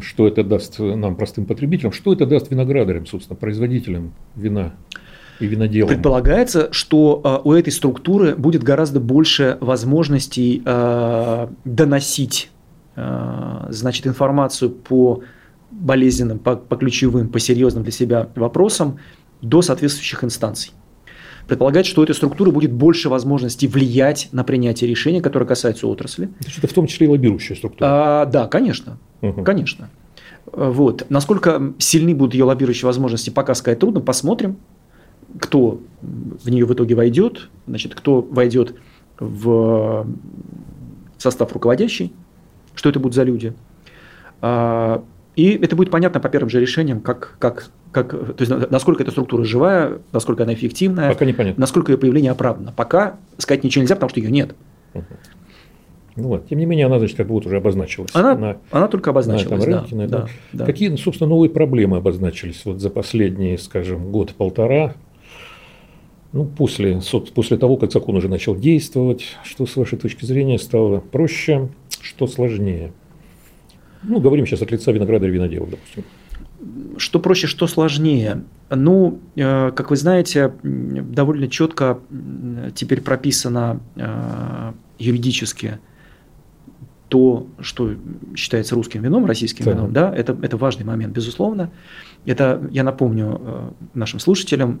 что 0.00 0.26
это 0.26 0.42
даст 0.42 0.78
нам, 0.78 1.14
простым 1.14 1.46
потребителям, 1.46 1.92
что 1.92 2.12
это 2.12 2.26
даст 2.26 2.50
виноградарям, 2.50 3.06
собственно, 3.06 3.36
производителям 3.36 4.12
вина 4.34 4.74
и 5.38 5.46
виноделам. 5.46 5.88
Предполагается, 5.88 6.68
что 6.72 7.20
э, 7.22 7.48
у 7.48 7.52
этой 7.52 7.72
структуры 7.72 8.34
будет 8.34 8.64
гораздо 8.64 8.98
больше 8.98 9.56
возможностей 9.60 10.62
доносить 11.64 12.50
значит, 12.96 14.06
информацию 14.06 14.70
по 14.70 15.22
болезненным, 15.80 16.38
по, 16.38 16.56
по 16.56 16.76
ключевым, 16.76 17.28
по 17.28 17.38
серьезным 17.38 17.82
для 17.82 17.92
себя 17.92 18.28
вопросам 18.36 18.98
до 19.42 19.62
соответствующих 19.62 20.24
инстанций. 20.24 20.72
Предполагает, 21.46 21.84
что 21.84 22.00
у 22.00 22.04
этой 22.04 22.14
структуры 22.14 22.50
будет 22.50 22.72
больше 22.72 23.10
возможностей 23.10 23.68
влиять 23.68 24.28
на 24.32 24.44
принятие 24.44 24.88
решений, 24.88 25.20
которые 25.20 25.46
касаются 25.46 25.86
отрасли. 25.86 26.26
То 26.26 26.46
есть 26.46 26.58
это 26.58 26.68
в 26.68 26.72
том 26.72 26.86
числе 26.86 27.06
и 27.06 27.10
лоббирующая 27.10 27.54
структура? 27.56 27.88
А, 28.22 28.24
да, 28.24 28.46
конечно. 28.46 28.98
Угу. 29.20 29.42
Конечно. 29.42 29.90
Вот. 30.50 31.06
Насколько 31.10 31.74
сильны 31.78 32.14
будут 32.14 32.34
ее 32.34 32.44
лоббирующие 32.44 32.86
возможности, 32.86 33.28
пока 33.28 33.54
сказать 33.54 33.78
трудно. 33.78 34.00
Посмотрим, 34.00 34.56
кто 35.38 35.80
в 36.00 36.48
нее 36.48 36.64
в 36.64 36.72
итоге 36.72 36.94
войдет, 36.94 37.50
значит, 37.66 37.94
кто 37.94 38.22
войдет 38.22 38.76
в 39.18 40.06
состав 41.18 41.52
руководящий, 41.52 42.12
что 42.74 42.88
это 42.88 43.00
будут 43.00 43.14
за 43.14 43.22
люди. 43.24 43.52
И 45.36 45.50
это 45.50 45.74
будет 45.74 45.90
понятно 45.90 46.20
по 46.20 46.28
первым 46.28 46.48
же 46.48 46.60
решениям, 46.60 47.00
как, 47.00 47.36
как, 47.38 47.70
как, 47.90 48.10
то 48.10 48.36
есть 48.38 48.70
насколько 48.70 49.02
эта 49.02 49.10
структура 49.10 49.44
живая, 49.44 49.98
насколько 50.12 50.44
она 50.44 50.54
эффективная, 50.54 51.10
Пока 51.10 51.24
непонятно. 51.24 51.60
насколько 51.60 51.90
ее 51.90 51.98
появление 51.98 52.30
оправдано. 52.30 52.72
Пока 52.76 53.16
сказать 53.38 53.64
ничего 53.64 53.82
нельзя, 53.82 53.96
потому 53.96 54.10
что 54.10 54.20
ее 54.20 54.30
нет. 54.30 54.54
Ну 56.16 56.28
вот, 56.28 56.48
тем 56.48 56.60
не 56.60 56.66
менее, 56.66 56.86
она, 56.86 57.00
значит, 57.00 57.16
как 57.16 57.26
бы 57.26 57.34
вот 57.34 57.46
уже 57.46 57.56
обозначилась. 57.56 58.10
Она, 58.14 58.36
на, 58.36 58.56
она 58.70 58.86
только 58.86 59.10
обозначилась, 59.10 59.50
на 59.50 59.54
этом 59.56 59.66
рынке. 59.66 59.90
Да, 59.90 59.96
на 59.96 60.02
этом. 60.02 60.20
Да, 60.20 60.28
да. 60.52 60.64
Какие, 60.66 60.94
собственно, 60.94 61.28
новые 61.28 61.50
проблемы 61.50 61.96
обозначились 61.96 62.62
вот 62.64 62.80
за 62.80 62.90
последние, 62.90 63.58
скажем, 63.58 64.12
год-полтора? 64.12 64.94
Ну, 66.32 66.44
после, 66.44 67.00
после 67.34 67.56
того, 67.56 67.76
как 67.76 67.92
закон 67.92 68.16
уже 68.16 68.28
начал 68.28 68.54
действовать, 68.54 69.24
что 69.42 69.66
с 69.66 69.74
вашей 69.74 69.98
точки 69.98 70.24
зрения 70.24 70.58
стало 70.58 71.00
проще, 71.00 71.68
что 72.00 72.28
сложнее? 72.28 72.92
Ну, 74.06 74.20
говорим 74.20 74.46
сейчас 74.46 74.62
от 74.62 74.70
лица 74.70 74.92
виноградаря 74.92 75.30
и 75.30 75.34
виноделов, 75.34 75.70
допустим. 75.70 76.04
Что 76.96 77.20
проще, 77.20 77.46
что 77.46 77.66
сложнее? 77.66 78.44
Ну, 78.70 79.20
э, 79.36 79.72
как 79.72 79.90
вы 79.90 79.96
знаете, 79.96 80.52
довольно 80.62 81.48
четко 81.48 81.98
теперь 82.74 83.00
прописано 83.00 83.80
э, 83.96 84.72
юридически 84.98 85.78
то, 87.08 87.46
что 87.60 87.94
считается 88.34 88.74
русским 88.74 89.02
вином, 89.02 89.26
российским 89.26 89.64
да. 89.64 89.72
вином, 89.72 89.92
да, 89.92 90.14
это, 90.14 90.36
это 90.40 90.56
важный 90.56 90.84
момент, 90.84 91.14
безусловно. 91.14 91.70
Это, 92.24 92.66
я 92.70 92.82
напомню 92.82 93.40
э, 93.40 93.70
нашим 93.94 94.18
слушателям, 94.18 94.80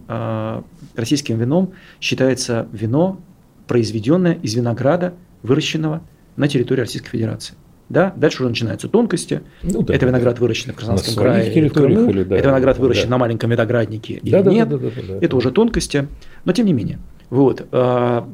российским 0.96 1.38
вином 1.38 1.72
считается 2.00 2.66
вино, 2.72 3.20
произведенное 3.66 4.34
из 4.34 4.54
винограда, 4.54 5.14
выращенного 5.42 6.02
на 6.36 6.48
территории 6.48 6.80
Российской 6.80 7.10
Федерации. 7.10 7.54
Да? 7.88 8.12
Дальше 8.16 8.42
уже 8.42 8.50
начинаются 8.50 8.88
тонкости. 8.88 9.42
Ну, 9.62 9.82
да, 9.82 9.94
это 9.94 10.06
виноград 10.06 10.38
выращен 10.38 10.72
в 10.72 10.76
Краснодарском 10.76 11.14
крае, 11.14 11.68
в 11.68 11.72
Крыму. 11.72 12.10
Или, 12.10 12.24
да, 12.24 12.36
это 12.36 12.48
виноград 12.48 12.78
выращен 12.78 13.04
да. 13.04 13.10
на 13.10 13.18
маленьком 13.18 13.50
винограднике 13.50 14.14
или 14.14 14.30
да, 14.30 14.42
нет. 14.42 14.68
Да, 14.68 14.78
да, 14.78 14.88
да, 14.88 15.02
да, 15.08 15.16
это 15.16 15.28
да. 15.28 15.36
уже 15.36 15.50
тонкости. 15.50 16.08
Но 16.44 16.52
тем 16.52 16.66
не 16.66 16.72
менее. 16.72 16.98
Вот. 17.30 17.66
А, 17.72 18.28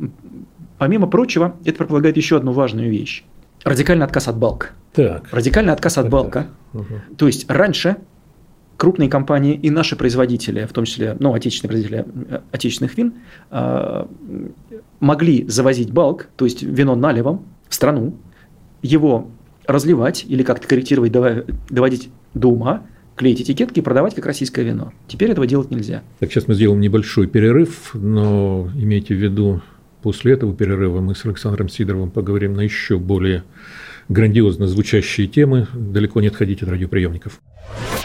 помимо 0.78 1.06
прочего, 1.08 1.56
это 1.64 1.78
предполагает 1.78 2.16
еще 2.16 2.36
одну 2.36 2.52
важную 2.52 2.90
вещь. 2.90 3.24
Радикальный 3.64 4.06
отказ 4.06 4.28
от 4.28 4.36
балка. 4.36 4.68
Так. 4.92 5.28
Радикальный 5.32 5.72
отказ 5.72 5.98
от 5.98 6.08
балка. 6.08 6.46
Угу. 6.72 7.16
То 7.16 7.26
есть 7.26 7.50
раньше 7.50 7.96
крупные 8.80 9.10
компании 9.10 9.54
и 9.54 9.68
наши 9.68 9.94
производители, 9.94 10.64
в 10.64 10.72
том 10.72 10.86
числе 10.86 11.14
ну, 11.18 11.34
отечественные 11.34 11.70
производители 11.70 12.06
э, 12.30 12.40
отечественных 12.50 12.96
вин, 12.96 13.12
а, 13.50 14.08
могли 15.00 15.46
завозить 15.48 15.92
балк, 15.92 16.28
то 16.36 16.46
есть 16.46 16.62
вино 16.62 16.94
налевом 16.94 17.44
в 17.68 17.74
страну, 17.74 18.16
его 18.80 19.28
разливать 19.72 20.24
или 20.28 20.42
как-то 20.42 20.66
корректировать, 20.68 21.12
доводить 21.12 22.10
до 22.34 22.48
ума, 22.48 22.82
клеить 23.16 23.40
этикетки 23.42 23.80
и 23.80 23.82
продавать 23.82 24.14
как 24.14 24.26
российское 24.26 24.62
вино. 24.62 24.92
Теперь 25.06 25.30
этого 25.30 25.46
делать 25.46 25.70
нельзя. 25.70 26.02
Так, 26.20 26.30
сейчас 26.30 26.48
мы 26.48 26.54
сделаем 26.54 26.80
небольшой 26.80 27.26
перерыв, 27.26 27.90
но 27.94 28.70
имейте 28.74 29.14
в 29.14 29.18
виду, 29.18 29.60
после 30.02 30.32
этого 30.32 30.54
перерыва 30.54 31.00
мы 31.00 31.14
с 31.14 31.24
Александром 31.24 31.68
Сидоровым 31.68 32.10
поговорим 32.10 32.54
на 32.54 32.62
еще 32.62 32.98
более 32.98 33.44
грандиозно 34.08 34.66
звучащие 34.66 35.26
темы. 35.26 35.68
Далеко 35.74 36.20
не 36.20 36.28
отходите 36.28 36.64
от 36.64 36.70
радиоприемников. 36.70 37.40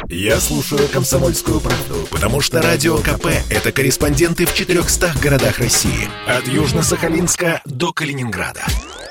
Я 0.10 0.38
слушаю 0.40 0.82
«Комсомольскую 0.94 1.60
правду», 1.60 1.96
потому 2.12 2.42
что 2.42 2.62
«Радио 2.62 2.98
КП»— 2.98 3.28
это 3.50 3.72
корреспонденты 3.72 4.46
в 4.46 4.54
400 4.54 5.14
городах 5.24 5.58
России. 5.58 6.10
От 6.28 6.48
Южно-Сахалинска 6.48 7.62
до 7.66 7.92
Калининграда. 7.92 8.62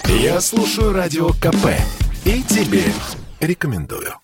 Я 0.07 0.41
слушаю 0.41 0.93
«Радио 0.93 1.31
КП» 1.31 1.67
и 2.25 2.43
тебе 2.43 2.85
рекомендую. 3.41 4.15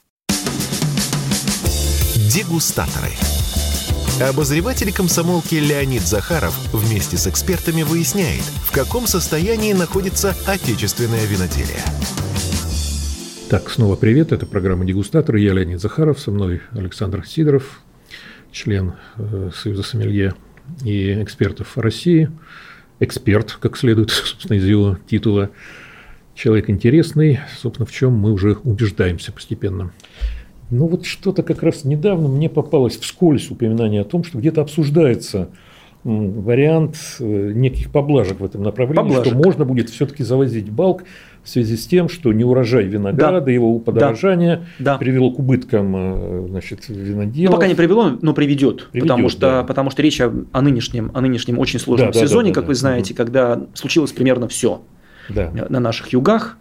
Дегустаторы. 2.32 3.10
Обозреватель 4.26 4.92
комсомолки 4.92 5.56
Леонид 5.56 6.02
Захаров 6.02 6.54
вместе 6.72 7.18
с 7.18 7.26
экспертами 7.26 7.82
выясняет, 7.82 8.40
в 8.40 8.72
каком 8.72 9.06
состоянии 9.06 9.74
находится 9.74 10.34
отечественное 10.46 11.26
виноделие. 11.26 11.82
Так, 13.50 13.68
снова 13.68 13.96
привет. 13.96 14.32
Это 14.32 14.46
программа 14.46 14.86
«Дегустаторы». 14.86 15.40
Я 15.40 15.52
Леонид 15.52 15.80
Захаров, 15.80 16.20
со 16.20 16.30
мной 16.30 16.62
Александр 16.72 17.26
Сидоров, 17.26 17.82
член 18.50 18.94
э, 19.16 19.50
Союза 19.54 19.82
Сомелье 19.82 20.34
и 20.84 21.22
экспертов 21.22 21.76
России. 21.76 22.30
Эксперт, 22.98 23.58
как 23.60 23.76
следует, 23.76 24.10
собственно, 24.10 24.56
из 24.56 24.64
его 24.64 24.98
титула. 25.06 25.50
Человек 26.40 26.70
интересный, 26.70 27.38
собственно, 27.58 27.84
в 27.84 27.92
чем 27.92 28.14
мы 28.14 28.32
уже 28.32 28.56
убеждаемся 28.64 29.30
постепенно. 29.30 29.92
Ну 30.70 30.86
вот 30.86 31.04
что-то 31.04 31.42
как 31.42 31.62
раз 31.62 31.84
недавно 31.84 32.28
мне 32.28 32.48
попалось 32.48 32.96
вскользь 32.96 33.50
упоминание 33.50 34.00
о 34.00 34.04
том, 34.04 34.24
что 34.24 34.38
где-то 34.38 34.62
обсуждается 34.62 35.50
вариант 36.02 36.96
э, 37.18 37.52
неких 37.54 37.90
поблажек 37.90 38.40
в 38.40 38.44
этом 38.46 38.62
направлении, 38.62 39.02
поблажек. 39.02 39.26
что 39.26 39.36
можно 39.36 39.66
будет 39.66 39.90
все-таки 39.90 40.22
завозить 40.24 40.70
балк 40.70 41.04
в 41.42 41.48
связи 41.50 41.76
с 41.76 41.86
тем, 41.86 42.08
что 42.08 42.32
неурожай 42.32 42.84
винограда, 42.84 43.42
да. 43.42 43.50
его 43.50 43.78
подорожание 43.78 44.64
да. 44.78 44.96
привело 44.96 45.32
к 45.32 45.38
убыткам 45.38 45.94
э, 45.94 46.46
значит, 46.48 46.88
виноделов. 46.88 47.50
Ну, 47.50 47.56
пока 47.58 47.68
не 47.68 47.74
привело, 47.74 48.16
но 48.22 48.32
приведет, 48.32 48.88
приведет 48.92 49.10
потому, 49.10 49.28
что, 49.28 49.40
да. 49.40 49.62
потому 49.64 49.90
что 49.90 50.00
речь 50.00 50.18
о, 50.22 50.32
о, 50.52 50.62
нынешнем, 50.62 51.10
о 51.12 51.20
нынешнем 51.20 51.58
очень 51.58 51.78
сложном 51.78 52.12
да, 52.12 52.18
сезоне, 52.18 52.48
да, 52.48 52.54
да, 52.54 52.54
как 52.54 52.64
да, 52.64 52.68
вы 52.68 52.74
знаете, 52.76 53.12
да. 53.12 53.22
когда 53.22 53.66
случилось 53.74 54.12
примерно 54.12 54.48
все 54.48 54.80
да. 55.34 55.66
на 55.68 55.80
наших 55.80 56.08
югах 56.12 56.56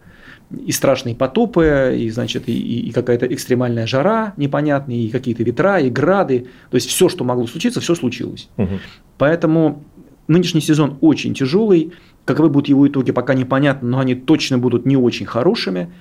и 0.66 0.72
страшные 0.72 1.16
потопы, 1.16 1.96
и, 1.98 2.10
значит, 2.10 2.48
и, 2.48 2.80
и 2.80 2.92
какая-то 2.92 3.28
экстремальная 3.28 3.86
жара 3.86 4.34
непонятная, 4.38 4.96
и 4.96 5.10
какие-то 5.10 5.44
ветра, 5.44 5.80
и 5.80 5.90
грады. 5.90 6.48
То 6.72 6.76
есть 6.76 6.90
все, 6.90 7.08
что 7.08 7.24
могло 7.24 7.46
случиться, 7.46 7.82
все 7.82 7.94
случилось. 7.96 8.50
Угу. 8.58 8.80
Поэтому 9.18 9.84
нынешний 10.28 10.62
сезон 10.62 10.98
очень 11.02 11.34
тяжелый. 11.34 11.92
Каковы 12.26 12.50
будут 12.50 12.68
его 12.68 12.88
итоги, 12.88 13.12
пока 13.12 13.34
непонятно, 13.34 13.90
но 13.90 14.00
они 14.00 14.16
точно 14.16 14.58
будут 14.58 14.86
не 14.86 14.98
очень 14.98 15.26
хорошими. 15.26 15.92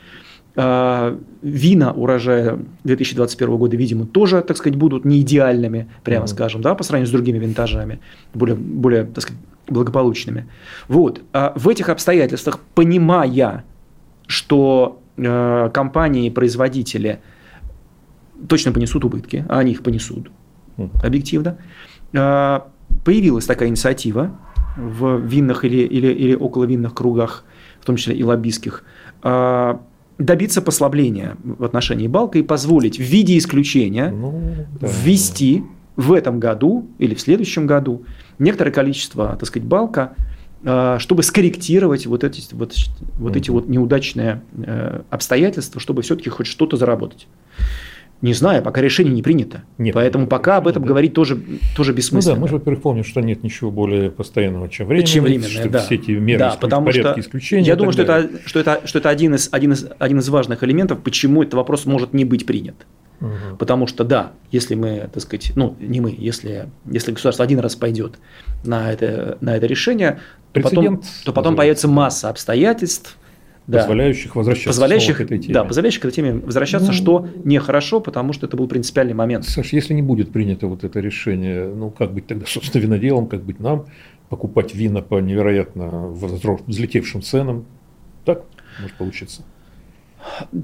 А, 0.57 1.19
вина 1.43 1.93
урожая 1.93 2.59
2021 2.85 3.57
года, 3.57 3.77
видимо, 3.77 4.07
тоже, 4.07 4.43
так 4.43 4.57
сказать, 4.57 4.77
будут 4.77 5.05
не 5.05 5.21
идеальными, 5.21 5.89
прямо 6.03 6.25
mm 6.25 6.29
скажем, 6.29 6.63
да, 6.63 6.75
по 6.75 6.83
сравнению 6.83 7.09
с 7.09 7.13
другими 7.13 7.39
винтажами, 7.39 8.01
более, 8.35 8.57
более 8.57 9.05
так 9.05 9.23
сказать, 9.23 9.41
благополучными. 9.69 10.49
Вот. 10.89 11.23
А 11.33 11.53
в 11.55 11.69
этих 11.69 11.89
обстоятельствах, 11.89 12.59
понимая, 12.75 13.65
что 14.27 15.01
э, 15.17 15.71
компании, 15.73 16.31
производители 16.31 17.21
точно 18.49 18.73
понесут 18.73 19.05
убытки, 19.05 19.45
а 19.49 19.59
они 19.59 19.73
их 19.73 19.83
понесут, 19.83 20.31
объективно, 21.03 21.59
э, 22.13 22.61
появилась 23.05 23.47
такая 23.47 23.69
инициатива 23.69 24.39
в 24.77 25.19
винных 25.21 25.65
или, 25.65 25.79
или, 25.79 26.09
или 26.09 26.35
около 26.35 26.65
винных 26.65 26.95
кругах, 26.95 27.45
в 27.81 27.85
том 27.85 27.97
числе 27.97 28.15
и 28.15 28.23
лоббистских, 28.23 28.85
э, 29.23 29.79
добиться 30.19 30.61
послабления 30.61 31.37
в 31.43 31.65
отношении 31.65 32.09
Балка 32.09 32.39
и 32.39 32.43
позволить 32.43 32.99
в 32.99 33.03
виде 33.03 33.39
исключения 33.39 34.11
ну, 34.11 34.67
да. 34.81 34.89
ввести 34.89 35.63
в 35.97 36.13
этом 36.13 36.41
году 36.41 36.89
или 36.99 37.15
в 37.15 37.21
следующем 37.21 37.67
году 37.67 38.05
некоторое 38.39 38.71
количество, 38.71 39.37
так 39.39 39.47
сказать, 39.47 39.67
Балка 39.67 40.15
а, 40.65 40.99
чтобы 40.99 41.23
скорректировать 41.23 42.07
вот 42.07 42.25
эти 42.25 42.53
вот, 42.53 42.75
вот, 43.19 43.37
эти 43.37 43.51
вот 43.51 43.69
неудачные 43.69 44.43
э, 44.57 45.03
обстоятельства, 45.09 45.81
чтобы 45.81 46.03
все-таки 46.03 46.31
хоть 46.31 46.49
что-то 46.49 46.77
заработать. 46.77 47.29
Не 48.21 48.33
знаю, 48.33 48.63
пока 48.65 48.81
решение 48.81 49.15
не 49.15 49.23
принято. 49.23 49.63
Нет, 49.79 49.95
Поэтому 49.95 50.27
пока 50.27 50.57
об 50.57 50.67
этом 50.67 50.83
да. 50.83 50.89
говорить 50.89 51.15
тоже, 51.15 51.41
тоже 51.77 51.93
бессмысленно. 51.93 52.35
Ну 52.35 52.41
да, 52.41 52.43
мы 52.43 52.49
же, 52.49 52.55
во-первых, 52.55 52.83
помним, 52.83 53.05
что 53.05 53.21
нет 53.21 53.45
ничего 53.45 53.71
более 53.71 54.11
постоянного, 54.11 54.69
чем 54.69 54.89
время. 54.89 55.07
Чем 55.07 55.25
временное, 55.25 55.69
да. 55.69 55.79
Все 55.81 55.95
эти 55.95 56.11
меры 56.11 56.41
да, 56.41 56.57
потому 56.61 56.91
что 56.91 57.15
исключения. 57.17 57.65
Я 57.65 57.77
думаю, 57.77 57.93
что 57.93 58.03
это, 58.03 58.29
что, 58.45 58.59
это, 58.59 58.81
что 58.85 58.99
это 58.99 59.09
один 59.09 59.37
из, 59.37 59.49
один, 59.53 59.73
из, 59.73 59.87
один 59.99 60.19
из 60.19 60.29
важных 60.29 60.65
элементов, 60.65 61.01
почему 61.01 61.43
этот 61.43 61.55
вопрос 61.55 61.87
может 61.87 62.13
не 62.13 62.25
быть 62.25 62.45
принят. 62.45 62.75
Угу. 63.21 63.57
Потому 63.59 63.87
что, 63.87 64.05
да, 64.05 64.33
если 64.51 64.75
мы, 64.75 65.09
так 65.13 65.23
сказать, 65.23 65.53
ну, 65.55 65.77
не 65.81 66.01
мы, 66.01 66.15
если, 66.17 66.71
если 66.87 67.13
государство 67.13 67.45
один 67.45 67.59
раз 67.61 67.77
пойдет 67.77 68.19
на 68.65 68.93
это, 68.93 69.39
на 69.41 69.57
это 69.57 69.67
решение, 69.67 70.21
то 70.53 70.61
потом, 70.61 71.03
то 71.25 71.33
потом 71.33 71.57
появится 71.57 71.89
масса 71.89 72.31
обстоятельств, 72.31 73.18
позволяющих 73.71 74.37
возвращаться 74.37 74.69
позволяющих, 74.69 75.19
к 75.19 75.21
этой 75.21 75.39
теме. 75.39 75.55
Да, 75.55 75.65
позволяющих 75.65 76.03
к 76.03 76.05
этой 76.07 76.15
теме 76.15 76.33
возвращаться, 76.35 76.89
ну, 76.89 76.95
что 76.95 77.29
нехорошо, 77.45 78.01
потому 78.01 78.33
что 78.33 78.47
это 78.47 78.57
был 78.57 78.67
принципиальный 78.67 79.15
момент. 79.15 79.45
Саша, 79.45 79.77
если 79.77 79.95
не 79.95 80.03
будет 80.03 80.33
принято 80.33 80.67
вот 80.67 80.85
это 80.85 81.01
решение, 81.01 81.69
ну 81.69 81.91
как 81.91 82.13
быть 82.13 82.27
тогда, 82.27 82.47
собственно, 82.49 82.83
виноделом, 82.83 83.27
как 83.27 83.43
быть 83.43 83.61
нам, 83.61 83.87
покупать 84.29 84.75
вина 84.75 85.03
по 85.03 85.21
невероятно 85.21 86.09
взлетевшим 86.09 87.23
ценам, 87.23 87.67
так 88.25 88.45
может 88.81 88.97
получиться? 88.97 89.43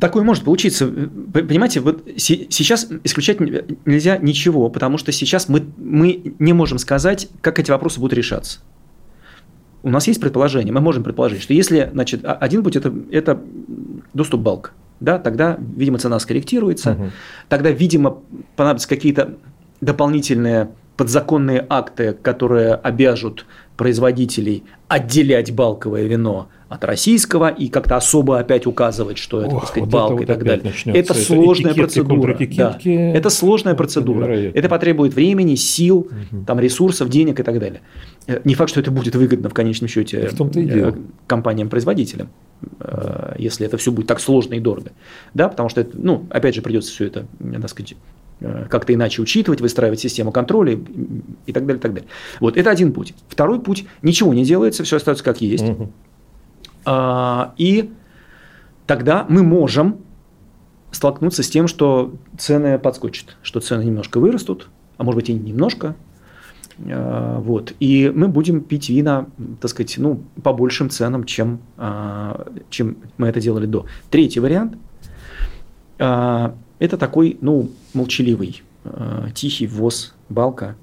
Такое 0.01 0.25
может 0.25 0.45
получиться. 0.45 0.87
Понимаете, 0.87 1.81
вот 1.81 2.07
сейчас 2.17 2.89
исключать 3.05 3.41
нельзя 3.41 4.19
ничего, 4.19 4.69
потому 4.69 4.99
что 4.99 5.13
сейчас 5.13 5.49
мы, 5.49 5.65
мы 5.77 6.35
не 6.39 6.53
можем 6.53 6.79
сказать, 6.79 7.29
как 7.41 7.59
эти 7.59 7.71
вопросы 7.71 8.01
будут 8.01 8.15
решаться. 8.19 8.61
У 9.85 9.91
нас 9.91 10.07
есть 10.09 10.21
предположение, 10.21 10.73
мы 10.73 10.81
можем 10.81 11.05
предположить, 11.05 11.43
что 11.43 11.53
если 11.53 11.91
значит, 11.93 12.23
один 12.25 12.65
путь 12.65 12.75
это, 12.75 12.93
это 13.13 13.41
доступ 14.15 14.41
балк, 14.41 14.73
да, 14.99 15.19
тогда, 15.19 15.59
видимо, 15.77 15.99
цена 15.99 16.19
скорректируется, 16.19 16.93
угу. 16.93 17.11
тогда, 17.49 17.71
видимо, 17.71 18.19
понадобятся 18.57 18.89
какие-то 18.89 19.35
дополнительные 19.83 20.71
подзаконные 20.97 21.67
акты, 21.69 22.15
которые 22.15 22.75
обяжут 22.75 23.47
производителей 23.77 24.65
отделять 24.89 25.53
балковое 25.53 26.05
вино 26.05 26.49
от 26.69 26.85
российского 26.85 27.49
и 27.49 27.69
как-то 27.69 27.97
особо 27.97 28.39
опять 28.39 28.67
указывать, 28.67 29.19
что 29.19 29.43
это, 29.43 29.55
Ох, 29.55 29.61
так 29.63 29.69
сказать, 29.71 29.85
вот 29.85 29.93
балка 29.93 30.23
и 30.23 30.27
так 30.27 30.45
далее. 30.45 30.73
Это 30.87 31.15
сложная 31.15 31.73
это 31.73 31.81
процедура. 31.81 32.39
Да. 32.57 32.79
Это 32.85 33.31
сложная 33.31 33.75
процедура. 33.75 34.27
Это, 34.27 34.59
это 34.59 34.69
потребует 34.69 35.15
времени, 35.15 35.55
сил, 35.55 36.11
угу. 36.33 36.45
там, 36.47 36.61
ресурсов, 36.61 37.09
денег 37.09 37.41
и 37.41 37.43
так 37.43 37.59
далее. 37.59 37.81
Э, 38.27 38.41
не 38.45 38.55
факт, 38.55 38.71
что 38.71 38.81
это 38.81 38.91
будет 38.91 39.15
выгодно 39.15 39.49
в 39.49 39.55
конечном 39.55 39.89
счете 39.89 40.29
э, 40.31 40.93
компаниям-производителям, 41.27 42.31
э, 42.81 43.35
если 43.39 43.67
это 43.67 43.77
все 43.77 43.93
будет 43.93 44.07
так 44.07 44.21
сложно 44.21 44.55
и 44.55 44.61
дорого. 44.61 44.93
Да, 45.35 45.49
потому 45.49 45.69
что, 45.69 45.81
это, 45.81 45.91
ну, 45.95 46.27
опять 46.31 46.55
же, 46.55 46.63
придется 46.63 46.91
все 46.91 47.07
это, 47.07 47.27
так 47.61 47.69
сказать, 47.69 47.95
как-то 48.41 48.93
иначе 48.93 49.23
учитывать, 49.23 49.61
выстраивать 49.61 50.01
систему 50.01 50.33
контроля 50.33 50.79
и 51.47 51.53
так 51.53 51.67
далее, 51.67 51.79
и 51.79 51.83
так 51.83 51.95
далее. 51.95 52.09
Вот 52.41 52.57
это 52.57 52.71
один 52.71 52.93
путь. 52.93 53.15
Второй 53.29 53.61
путь– 53.61 53.87
ничего 54.03 54.35
не 54.35 54.45
делается, 54.45 54.85
все 54.85 54.97
остается 54.97 55.25
как 55.25 55.41
есть. 55.41 55.65
Угу. 55.65 55.93
А, 56.87 57.55
и 57.57 57.91
тогда 58.87 59.25
мы 59.29 59.43
можем 59.43 59.99
столкнуться 60.91 61.43
с 61.43 61.49
тем, 61.49 61.69
что 61.69 62.15
цены 62.39 62.79
подскочат, 62.79 63.37
что 63.43 63.61
цены 63.61 63.85
немножко 63.85 64.19
вырастут, 64.21 64.69
а 64.97 65.05
может 65.05 65.21
быть 65.21 65.31
и 65.31 65.35
немножко. 65.35 65.97
А, 66.87 67.39
вот. 67.41 67.75
И 67.81 68.13
мы 68.15 68.29
будем 68.29 68.61
пить 68.61 68.89
вина, 68.91 69.27
так 69.61 69.71
сказать, 69.71 69.95
ну, 69.97 70.23
по 70.43 70.53
большим 70.53 70.91
ценам, 70.91 71.25
чем, 71.25 71.61
а, 71.77 72.49
чем 72.69 72.99
мы 73.17 73.29
это 73.29 73.41
делали 73.41 73.67
до. 73.67 73.87
Третий 74.11 74.41
вариант– 74.41 74.77
это 76.85 76.97
такой, 76.97 77.39
ну, 77.41 77.71
молчаливый, 77.95 78.63
тихий 79.35 79.67
ввоз 79.67 80.15
балка 80.29 80.77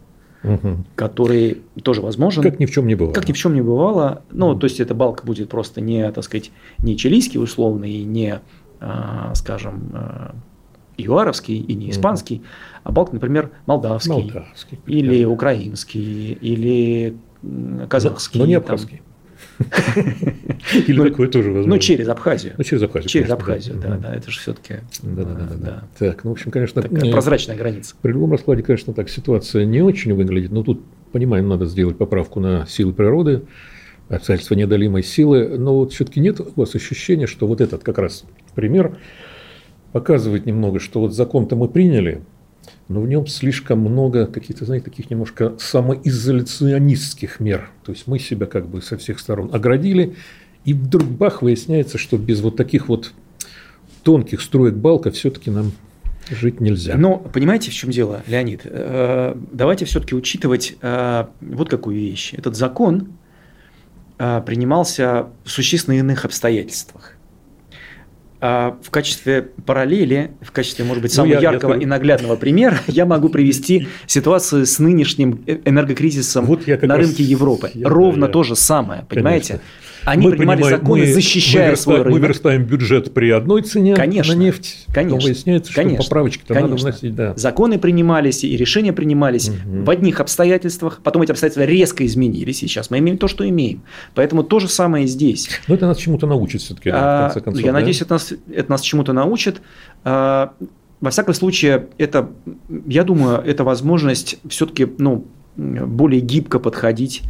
угу. 0.44 0.78
который 0.96 1.62
тоже 1.84 2.02
возможен. 2.02 2.44
Как 2.44 2.60
ни 2.60 2.66
в 2.66 2.72
чем 2.72 2.88
не 2.88 2.96
бывало. 2.96 3.14
Как 3.14 3.28
ни 3.28 3.34
в 3.34 3.38
чем 3.38 3.54
не 3.54 3.62
бывало. 3.62 4.24
Ну, 4.32 4.50
угу. 4.50 4.60
то 4.60 4.66
есть 4.66 4.80
эта 4.80 4.94
балка 4.94 5.26
будет 5.26 5.50
просто 5.50 5.82
не, 5.82 6.10
так 6.12 6.24
сказать, 6.24 6.52
не 6.80 6.98
чилийский 6.98 7.40
условный, 7.40 8.04
не, 8.04 8.40
а, 8.80 9.34
скажем, 9.36 9.92
а, 9.94 10.36
юаровский 10.98 11.58
и 11.58 11.74
не 11.74 11.92
испанский, 11.92 12.38
угу. 12.38 12.46
а 12.84 12.92
балк, 12.92 13.14
например, 13.14 13.52
молдавский, 13.66 14.12
молдавский 14.12 14.80
или 14.86 15.24
украинский, 15.26 16.34
или 16.34 17.18
казахский. 17.90 18.40
Но, 18.40 18.46
но 18.46 18.50
не 18.50 18.56
абхазский. 18.56 19.02
Или 20.88 20.98
ну, 20.98 21.10
такое 21.10 21.28
тоже 21.28 21.50
возможно. 21.50 21.76
Ну, 21.76 21.80
через 21.80 22.08
Абхазию. 22.08 22.54
Ну, 22.58 22.64
через 22.64 22.84
Абхазию. 22.84 23.10
Через 23.10 23.30
Абхазию, 23.30 23.76
да, 23.78 23.98
да, 23.98 24.16
это 24.16 24.32
же 24.32 24.40
все-таки. 24.40 24.76
Да, 25.02 25.24
да, 25.24 25.34
да, 25.34 25.56
да. 25.56 25.84
Так, 25.98 26.24
ну, 26.24 26.32
в 26.32 26.34
общем, 26.34 26.52
конечно. 26.52 26.82
Такая 26.82 27.12
прозрачная 27.12 27.56
граница. 27.56 27.96
При 28.02 28.12
любом 28.12 28.32
раскладе, 28.32 28.64
конечно, 28.64 28.94
так 28.94 29.10
ситуация 29.10 29.66
не 29.66 29.82
очень 29.82 30.14
выглядит, 30.14 30.52
но 30.52 30.64
тут, 30.64 30.84
понимаем, 31.12 31.48
надо 31.48 31.66
сделать 31.66 31.98
поправку 31.98 32.40
на 32.40 32.66
силы 32.68 32.94
природы, 32.94 33.44
обстоятельства 34.10 34.56
неодолимой 34.56 35.04
силы, 35.04 35.58
но 35.58 35.76
вот 35.76 35.94
все-таки 35.94 36.20
нет 36.20 36.40
у 36.40 36.52
вас 36.56 36.76
ощущения, 36.76 37.28
что 37.28 37.48
вот 37.48 37.62
этот 37.62 37.84
как 37.84 37.98
раз 37.98 38.26
пример 38.56 38.98
показывает 39.92 40.46
немного, 40.46 40.80
что 40.80 41.02
вот 41.02 41.14
закон-то 41.14 41.56
мы 41.56 41.68
приняли, 41.68 42.22
но 42.94 43.02
в 43.02 43.08
нем 43.08 43.28
слишком 43.28 43.80
много 43.80 44.26
каких-то, 44.26 44.66
знаете, 44.66 44.86
таких 44.86 45.10
немножко 45.10 45.54
самоизоляционистских 45.60 47.40
мер. 47.40 47.70
То 47.84 47.92
есть 47.92 48.08
мы 48.08 48.20
себя 48.20 48.46
как 48.46 48.68
бы 48.68 48.82
со 48.82 48.98
всех 48.98 49.20
сторон 49.20 49.50
оградили, 49.54 50.16
и 50.66 50.74
вдруг 50.74 51.08
бах, 51.08 51.42
выясняется, 51.42 51.98
что 51.98 52.18
без 52.18 52.42
вот 52.42 52.56
таких 52.56 52.88
вот 52.88 53.14
тонких 54.04 54.42
строек 54.42 54.76
балка 54.76 55.12
все-таки 55.12 55.50
нам 55.52 55.72
жить 56.30 56.62
нельзя. 56.62 56.96
Но 56.98 57.18
понимаете, 57.18 57.72
в 57.72 57.74
чем 57.74 57.90
дело, 57.92 58.24
Леонид? 58.28 58.62
Э, 58.66 59.36
давайте 59.52 59.86
все-таки 59.86 60.16
учитывать 60.16 60.76
э, 60.82 61.26
вот 61.42 61.70
какую 61.70 61.98
вещь. 61.98 62.34
Этот 62.34 62.56
закон 62.56 63.10
э, 64.20 64.42
принимался 64.46 65.28
в 65.44 65.50
существенно 65.50 65.96
иных 65.96 66.26
обстоятельствах. 66.26 67.16
А 68.44 68.76
в 68.82 68.90
качестве 68.90 69.44
параллели, 69.68 70.32
в 70.42 70.52
качестве, 70.52 70.84
может 70.84 71.04
быть, 71.04 71.12
ну, 71.12 71.18
самого 71.18 71.36
ну, 71.36 71.42
я, 71.42 71.52
яркого 71.52 71.74
я... 71.76 71.82
и 71.82 71.86
наглядного 71.86 72.36
примера 72.36 72.80
я 72.88 73.06
могу 73.06 73.30
привести 73.30 73.88
ситуацию 74.08 74.66
с 74.66 74.80
нынешним 74.80 75.44
энергокризисом 75.46 76.46
вот 76.46 76.66
на 76.66 76.98
рынке 76.98 77.22
Европы. 77.22 77.70
Я, 77.76 77.88
Ровно 77.88 78.26
да, 78.26 78.34
то 78.34 78.42
же 78.42 78.56
самое, 78.56 79.06
понимаете? 79.08 79.48
Конечно. 79.48 79.70
Они 80.06 80.26
мы 80.26 80.32
принимали 80.32 80.64
законы, 80.64 81.06
мы, 81.06 81.14
защищая 81.14 81.72
мы 81.72 81.78
свой 81.78 82.02
рынок. 82.02 82.20
Мы 82.20 82.28
верстаем 82.28 82.64
бюджет 82.64 83.14
при 83.14 83.30
одной 83.30 83.62
цене 83.62 83.96
конечно, 83.96 84.36
на 84.36 84.40
нефть. 84.40 84.86
Конечно. 84.94 85.28
Выясняется, 85.28 85.74
конечно, 85.74 86.02
что 86.02 86.10
поправочки-то 86.10 86.54
надо 86.54 86.76
вносить. 86.76 87.16
Да. 87.16 87.34
Законы 87.36 87.78
принимались 87.78 88.44
и 88.44 88.56
решения 88.58 88.94
принимались 88.94 89.50
угу. 89.50 89.84
в 89.84 89.90
одних 89.90 90.20
обстоятельствах, 90.20 91.02
потом 91.04 91.22
эти 91.22 91.32
обстоятельства 91.32 91.64
резко 91.64 92.06
изменились, 92.06 92.64
и 92.64 92.68
сейчас 92.68 92.90
мы 92.90 93.00
имеем 93.00 93.18
то, 93.18 93.28
что 93.28 93.48
имеем. 93.48 93.84
Поэтому 94.16 94.44
то 94.44 94.60
же 94.60 94.68
самое 94.68 95.06
и 95.06 95.08
здесь. 95.08 95.50
Но 95.68 95.76
это 95.76 95.88
нас 95.88 95.98
чему-то 95.98 96.28
научит 96.28 96.62
все-таки, 96.62 96.90
а, 96.94 97.30
в 97.30 97.34
конце 97.34 97.42
концов. 97.42 97.64
Я 97.64 97.72
да? 97.72 97.80
надеюсь, 97.80 98.02
это 98.02 98.14
нас, 98.14 98.34
это 98.54 98.72
нас 98.72 98.82
чему-то 98.82 99.14
научит. 99.14 99.62
А, 100.04 100.54
во 101.00 101.10
всяком 101.10 101.34
случае, 101.34 101.88
это, 101.98 102.30
я 102.86 103.04
думаю, 103.04 103.42
это 103.44 103.64
возможность 103.64 104.38
все-таки 104.48 104.88
ну, 104.98 105.26
более 105.56 106.22
гибко 106.22 106.60
подходить 106.60 107.24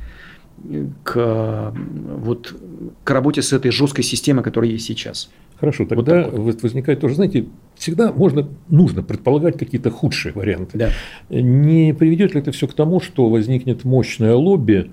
к, 1.04 1.74
вот, 2.18 2.56
к 3.04 3.10
работе 3.10 3.42
с 3.42 3.54
этой 3.54 3.72
жесткой 3.72 4.04
системой, 4.04 4.44
которая 4.44 4.72
есть 4.72 4.86
сейчас. 4.86 5.30
Хорошо, 5.60 5.86
тогда 5.86 6.28
вот 6.28 6.64
возникает 6.64 7.02
тоже, 7.02 7.16
знаете, 7.16 7.46
всегда 7.76 8.12
можно, 8.12 8.50
нужно 8.68 9.04
предполагать 9.04 9.60
какие-то 9.60 9.92
худшие 9.92 10.34
варианты. 10.34 10.78
Да. 10.78 10.90
Не 11.30 11.94
приведет 11.94 12.34
ли 12.34 12.42
это 12.42 12.52
все 12.52 12.68
к 12.68 12.74
тому, 12.74 13.00
что 13.00 13.30
возникнет 13.30 13.84
мощное 13.84 14.34
лобби 14.34 14.92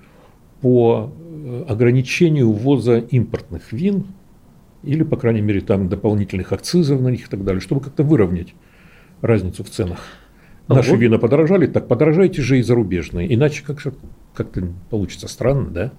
по 0.61 1.11
э, 1.11 1.65
ограничению 1.67 2.51
ввоза 2.51 2.99
импортных 2.99 3.71
вин 3.71 4.05
или, 4.83 5.03
по 5.03 5.17
крайней 5.17 5.41
мере, 5.41 5.61
там 5.61 5.89
дополнительных 5.89 6.53
акцизов 6.53 7.01
на 7.01 7.07
них 7.07 7.25
и 7.25 7.29
так 7.29 7.43
далее, 7.43 7.61
чтобы 7.61 7.81
как-то 7.81 8.03
выровнять 8.03 8.53
разницу 9.21 9.63
в 9.63 9.69
ценах? 9.69 9.99
Наши 10.67 10.91
вот. 10.91 10.99
вина 10.99 11.17
подорожали, 11.17 11.65
так 11.65 11.87
подорожайте 11.87 12.43
же 12.43 12.59
и 12.59 12.61
зарубежные. 12.61 13.33
Иначе 13.33 13.63
как 13.65 13.81
как-то 14.39 14.67
получится 14.89 15.27
странно, 15.27 15.69
да? 15.69 15.91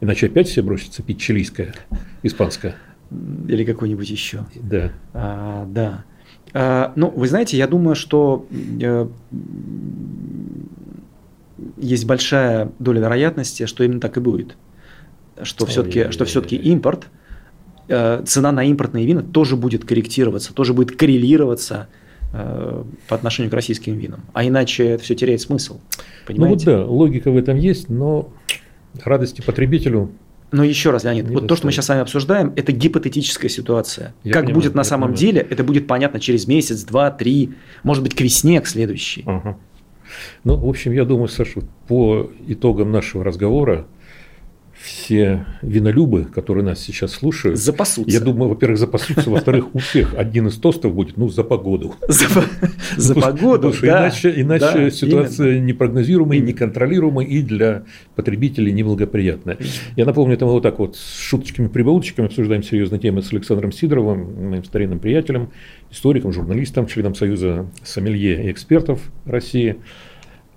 Иначе 0.00 0.26
опять 0.26 0.48
все 0.48 0.62
бросятся 0.62 1.02
пить 1.02 1.20
чилийское, 1.20 1.74
испанское. 2.22 2.76
Или 3.48 3.64
какое-нибудь 3.64 4.08
еще. 4.08 4.44
Да. 4.54 4.92
А, 5.12 5.66
да. 5.66 6.04
А, 6.54 6.92
ну, 6.94 7.10
вы 7.10 7.26
знаете, 7.26 7.56
я 7.56 7.66
думаю, 7.66 7.96
что 7.96 8.46
э, 8.80 9.08
есть 11.76 12.06
большая 12.06 12.70
доля 12.78 13.00
вероятности, 13.00 13.66
что 13.66 13.82
именно 13.82 14.00
так 14.00 14.16
и 14.16 14.20
будет. 14.20 14.56
Что 15.42 15.66
все-таки, 15.66 16.12
что 16.12 16.24
все-таки 16.24 16.54
импорт, 16.54 17.08
э, 17.88 18.22
цена 18.24 18.52
на 18.52 18.64
импортные 18.64 19.04
вина 19.06 19.22
тоже 19.22 19.56
будет 19.56 19.84
корректироваться, 19.84 20.54
тоже 20.54 20.72
будет 20.72 20.96
коррелироваться 20.96 21.88
по 22.32 23.14
отношению 23.16 23.50
к 23.50 23.54
российским 23.54 23.96
винам. 23.96 24.20
А 24.32 24.46
иначе 24.46 24.86
это 24.86 25.02
все 25.02 25.14
теряет 25.14 25.40
смысл. 25.40 25.80
Понимаете? 26.26 26.70
Ну 26.70 26.76
вот 26.76 26.84
да, 26.84 26.90
логика 26.90 27.30
в 27.30 27.36
этом 27.36 27.56
есть, 27.56 27.88
но 27.88 28.32
радости 29.04 29.40
потребителю 29.40 30.10
но 30.52 30.64
еще 30.64 30.90
раз, 30.90 31.04
Леонид, 31.04 31.28
вот 31.30 31.46
то, 31.46 31.54
что 31.54 31.66
мы 31.66 31.72
сейчас 31.72 31.86
с 31.86 31.88
вами 31.90 32.00
обсуждаем, 32.00 32.52
это 32.56 32.72
гипотетическая 32.72 33.48
ситуация. 33.48 34.14
Я 34.24 34.32
как 34.32 34.42
понимаю, 34.42 34.62
будет 34.62 34.74
на 34.74 34.82
самом 34.82 35.10
понимаю. 35.10 35.18
деле, 35.18 35.46
это 35.48 35.62
будет 35.62 35.86
понятно 35.86 36.18
через 36.18 36.48
месяц, 36.48 36.82
два, 36.82 37.10
три, 37.12 37.52
может 37.84 38.02
быть, 38.02 38.16
к 38.16 38.20
весне, 38.20 38.60
к 38.60 38.66
следующей. 38.66 39.22
Ага. 39.26 39.58
Ну, 40.42 40.56
в 40.56 40.68
общем, 40.68 40.90
я 40.92 41.04
думаю, 41.04 41.28
Саша, 41.28 41.60
по 41.86 42.30
итогам 42.48 42.90
нашего 42.90 43.22
разговора 43.22 43.86
все 44.82 45.44
винолюбы, 45.60 46.24
которые 46.24 46.64
нас 46.64 46.80
сейчас 46.80 47.12
слушают, 47.12 47.58
запасутся. 47.58 48.10
Я 48.10 48.20
думаю, 48.20 48.48
во-первых, 48.48 48.78
запасутся, 48.78 49.28
во-вторых, 49.30 49.74
у 49.74 49.78
всех 49.78 50.14
один 50.16 50.48
из 50.48 50.56
тостов 50.56 50.94
будет, 50.94 51.16
ну, 51.18 51.28
за 51.28 51.44
погоду. 51.44 51.94
За 52.96 53.14
погоду, 53.20 53.74
да. 53.82 54.08
Иначе 54.08 54.90
ситуация 54.90 55.60
непрогнозируемая, 55.60 56.38
неконтролируемая 56.40 57.26
и 57.26 57.42
для 57.42 57.84
потребителей 58.14 58.72
неблагоприятная. 58.72 59.58
Я 59.96 60.06
напомню, 60.06 60.34
это 60.34 60.46
мы 60.46 60.52
вот 60.52 60.62
так 60.62 60.78
вот 60.78 60.96
с 60.96 61.18
шуточками-прибауточками 61.20 62.26
обсуждаем 62.26 62.62
серьезные 62.62 63.00
темы 63.00 63.22
с 63.22 63.32
Александром 63.32 63.72
Сидоровым, 63.72 64.50
моим 64.50 64.64
старинным 64.64 64.98
приятелем, 64.98 65.50
историком, 65.90 66.32
журналистом, 66.32 66.86
членом 66.86 67.14
Союза 67.14 67.66
сомелье 67.82 68.46
и 68.46 68.50
экспертов 68.50 69.00
России. 69.26 69.76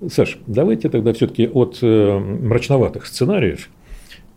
Саш, 0.08 0.38
давайте 0.48 0.90
тогда 0.90 1.14
все-таки 1.14 1.48
от 1.48 1.80
э, 1.82 2.20
мрачноватых 2.20 3.06
сценариев– 3.06 3.70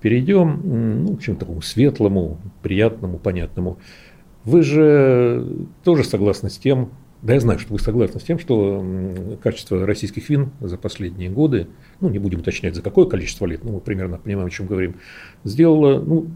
перейдем 0.00 1.04
ну, 1.04 1.16
к 1.16 1.22
чему-то 1.22 1.40
такому 1.40 1.62
светлому, 1.62 2.38
приятному, 2.62 3.18
понятному. 3.18 3.78
Вы 4.44 4.62
же 4.62 5.66
тоже 5.82 6.04
согласны 6.04 6.50
с 6.50 6.58
тем, 6.58 6.90
да 7.22 7.34
я 7.34 7.40
знаю, 7.40 7.58
что 7.58 7.72
вы 7.72 7.80
согласны 7.80 8.20
с 8.20 8.22
тем, 8.22 8.38
что 8.38 8.84
качество 9.42 9.84
российских 9.84 10.28
вин 10.28 10.50
за 10.60 10.76
последние 10.76 11.30
годы, 11.30 11.68
ну 12.00 12.08
не 12.08 12.18
будем 12.18 12.40
уточнять 12.40 12.74
за 12.74 12.82
какое 12.82 13.06
количество 13.06 13.46
лет, 13.46 13.64
ну 13.64 13.72
мы 13.72 13.80
примерно 13.80 14.18
понимаем, 14.18 14.46
о 14.46 14.50
чем 14.50 14.66
говорим, 14.66 14.96
сделало, 15.42 16.00
ну, 16.00 16.28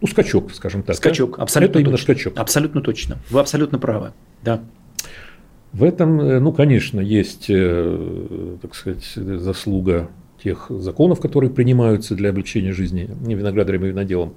ну 0.00 0.06
скачок, 0.06 0.52
скажем 0.52 0.82
так. 0.82 0.96
Скачок, 0.96 1.38
да? 1.38 1.44
абсолютно 1.44 1.78
Это 1.78 1.80
именно 1.80 1.96
точно. 1.96 2.14
скачок. 2.14 2.38
Абсолютно 2.38 2.80
точно. 2.82 3.18
Вы 3.30 3.40
абсолютно 3.40 3.78
правы, 3.78 4.12
да. 4.42 4.62
В 5.72 5.82
этом, 5.82 6.20
э, 6.20 6.38
ну, 6.40 6.52
конечно, 6.52 7.00
есть, 7.00 7.46
э, 7.48 8.58
так 8.60 8.74
сказать, 8.74 9.04
заслуга 9.14 10.10
тех 10.44 10.66
законов, 10.68 11.20
которые 11.20 11.50
принимаются 11.50 12.14
для 12.14 12.30
облегчения 12.30 12.72
жизни 12.72 13.10
виноградарям 13.26 13.84
и 13.84 13.88
виноделам. 13.88 14.34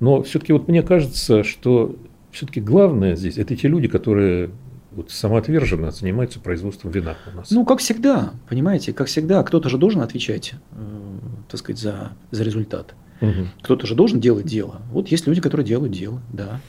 Но 0.00 0.22
все-таки 0.22 0.52
вот 0.52 0.68
мне 0.68 0.82
кажется, 0.82 1.42
что 1.42 1.96
все-таки 2.30 2.60
главное 2.60 3.16
здесь 3.16 3.36
это 3.36 3.54
те 3.56 3.68
люди, 3.68 3.88
которые 3.88 4.50
вот 4.92 5.10
самоотверженно 5.10 5.90
занимаются 5.90 6.38
производством 6.38 6.92
вина 6.92 7.16
у 7.32 7.36
нас. 7.36 7.50
Ну, 7.50 7.64
как 7.64 7.80
всегда, 7.80 8.34
понимаете, 8.48 8.92
как 8.92 9.08
всегда, 9.08 9.42
кто-то 9.42 9.68
же 9.68 9.78
должен 9.78 10.00
отвечать, 10.02 10.54
э, 10.72 11.18
так 11.48 11.58
сказать, 11.58 11.80
за, 11.80 12.12
за 12.30 12.44
результат. 12.44 12.94
Угу. 13.20 13.48
Кто-то 13.62 13.86
же 13.86 13.94
должен 13.94 14.20
делать 14.20 14.46
дело. 14.46 14.82
Вот 14.90 15.08
есть 15.08 15.26
люди, 15.26 15.40
которые 15.40 15.66
делают 15.66 15.92
дело, 15.92 16.20
да. 16.32 16.60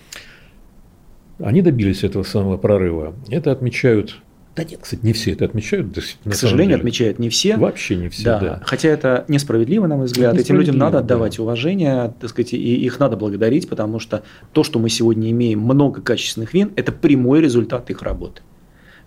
Они 1.40 1.62
добились 1.62 2.04
этого 2.04 2.24
самого 2.24 2.58
прорыва. 2.58 3.14
Это 3.30 3.52
отмечают 3.52 4.22
да 4.56 4.64
нет, 4.64 4.80
кстати, 4.84 5.04
не 5.04 5.14
все 5.14 5.32
это 5.32 5.46
отмечают. 5.46 5.98
К 6.26 6.34
сожалению, 6.34 6.78
деле. 6.78 6.82
отмечают 6.82 7.18
не 7.18 7.30
все. 7.30 7.58
Вообще 7.58 7.96
не 7.96 8.10
все, 8.10 8.24
да. 8.24 8.40
да. 8.40 8.62
Хотя 8.66 8.90
это 8.90 9.26
несправедливо, 9.28 9.88
на 9.88 9.96
мой 9.98 10.06
взгляд. 10.06 10.36
Этим 10.36 10.58
людям 10.58 10.78
надо 10.78 11.00
отдавать 11.00 11.38
да. 11.38 11.44
уважение, 11.44 12.14
так 12.20 12.30
сказать, 12.30 12.54
и 12.54 12.58
их 12.58 13.00
надо 13.00 13.18
благодарить, 13.18 13.68
потому 13.68 14.00
что 14.00 14.24
то, 14.52 14.64
что 14.64 14.78
мы 14.78 14.90
сегодня 14.90 15.32
имеем 15.32 15.60
много 15.60 16.02
качественных 16.02 16.54
вин, 16.54 16.72
это 16.76 16.92
прямой 16.92 17.42
результат 17.42 17.90
их 17.90 18.04
работы 18.04 18.42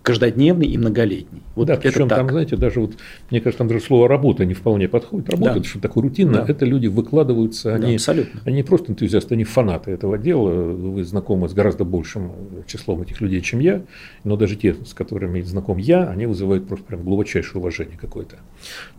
каждодневный 0.01 0.67
и 0.67 0.77
многолетний. 0.77 1.43
Вот 1.55 1.67
да, 1.67 1.75
причем 1.75 2.07
так. 2.07 2.19
там, 2.19 2.29
знаете, 2.29 2.55
даже 2.55 2.79
вот, 2.79 2.93
мне 3.29 3.41
кажется, 3.41 3.57
там 3.59 3.67
даже 3.67 3.81
слово 3.81 4.07
работа 4.07 4.45
не 4.45 4.53
вполне 4.53 4.87
подходит. 4.87 5.29
Работа, 5.29 5.53
да. 5.53 5.59
это 5.59 5.67
что 5.67 5.79
такое 5.79 6.03
рутинно, 6.03 6.45
да. 6.45 6.45
это 6.47 6.65
люди 6.65 6.87
выкладываются, 6.87 7.75
они, 7.75 7.87
да, 7.87 7.93
абсолютно. 7.95 8.41
они 8.45 8.55
не 8.57 8.63
просто 8.63 8.91
энтузиасты, 8.91 9.33
они 9.33 9.43
фанаты 9.43 9.91
этого 9.91 10.17
дела. 10.17 10.49
Вы 10.49 11.03
знакомы 11.03 11.49
с 11.49 11.53
гораздо 11.53 11.83
большим 11.83 12.31
числом 12.67 13.01
этих 13.01 13.19
людей, 13.21 13.41
чем 13.41 13.59
я, 13.59 13.83
но 14.23 14.37
даже 14.37 14.55
те, 14.55 14.75
с 14.75 14.93
которыми 14.93 15.41
знаком 15.41 15.77
я, 15.77 16.07
они 16.07 16.25
вызывают 16.25 16.67
просто 16.67 16.85
прям 16.85 17.03
глубочайшее 17.03 17.59
уважение 17.59 17.97
какое-то. 17.97 18.37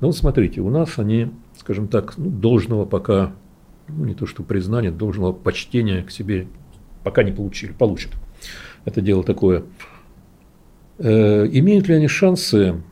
Но 0.01 0.09
вот 0.09 0.17
смотрите, 0.17 0.61
у 0.61 0.71
нас 0.71 0.99
они, 0.99 1.31
скажем 1.59 1.89
так, 1.89 2.19
ну, 2.19 2.29
должного 2.29 2.85
пока, 2.85 3.33
ну, 3.89 4.05
не 4.05 4.15
то 4.15 4.27
что 4.27 4.43
признания, 4.43 4.91
должного 4.91 5.33
почтения 5.33 6.03
к 6.03 6.11
себе 6.11 6.49
пока 7.03 7.23
не 7.23 7.33
получили, 7.33 7.73
получат. 7.73 8.13
Это 8.85 9.01
дело 9.01 9.25
такое 9.25 9.65
имеют 10.99 11.89
ли 11.89 11.95
они 11.95 12.09
шансы 12.09 12.83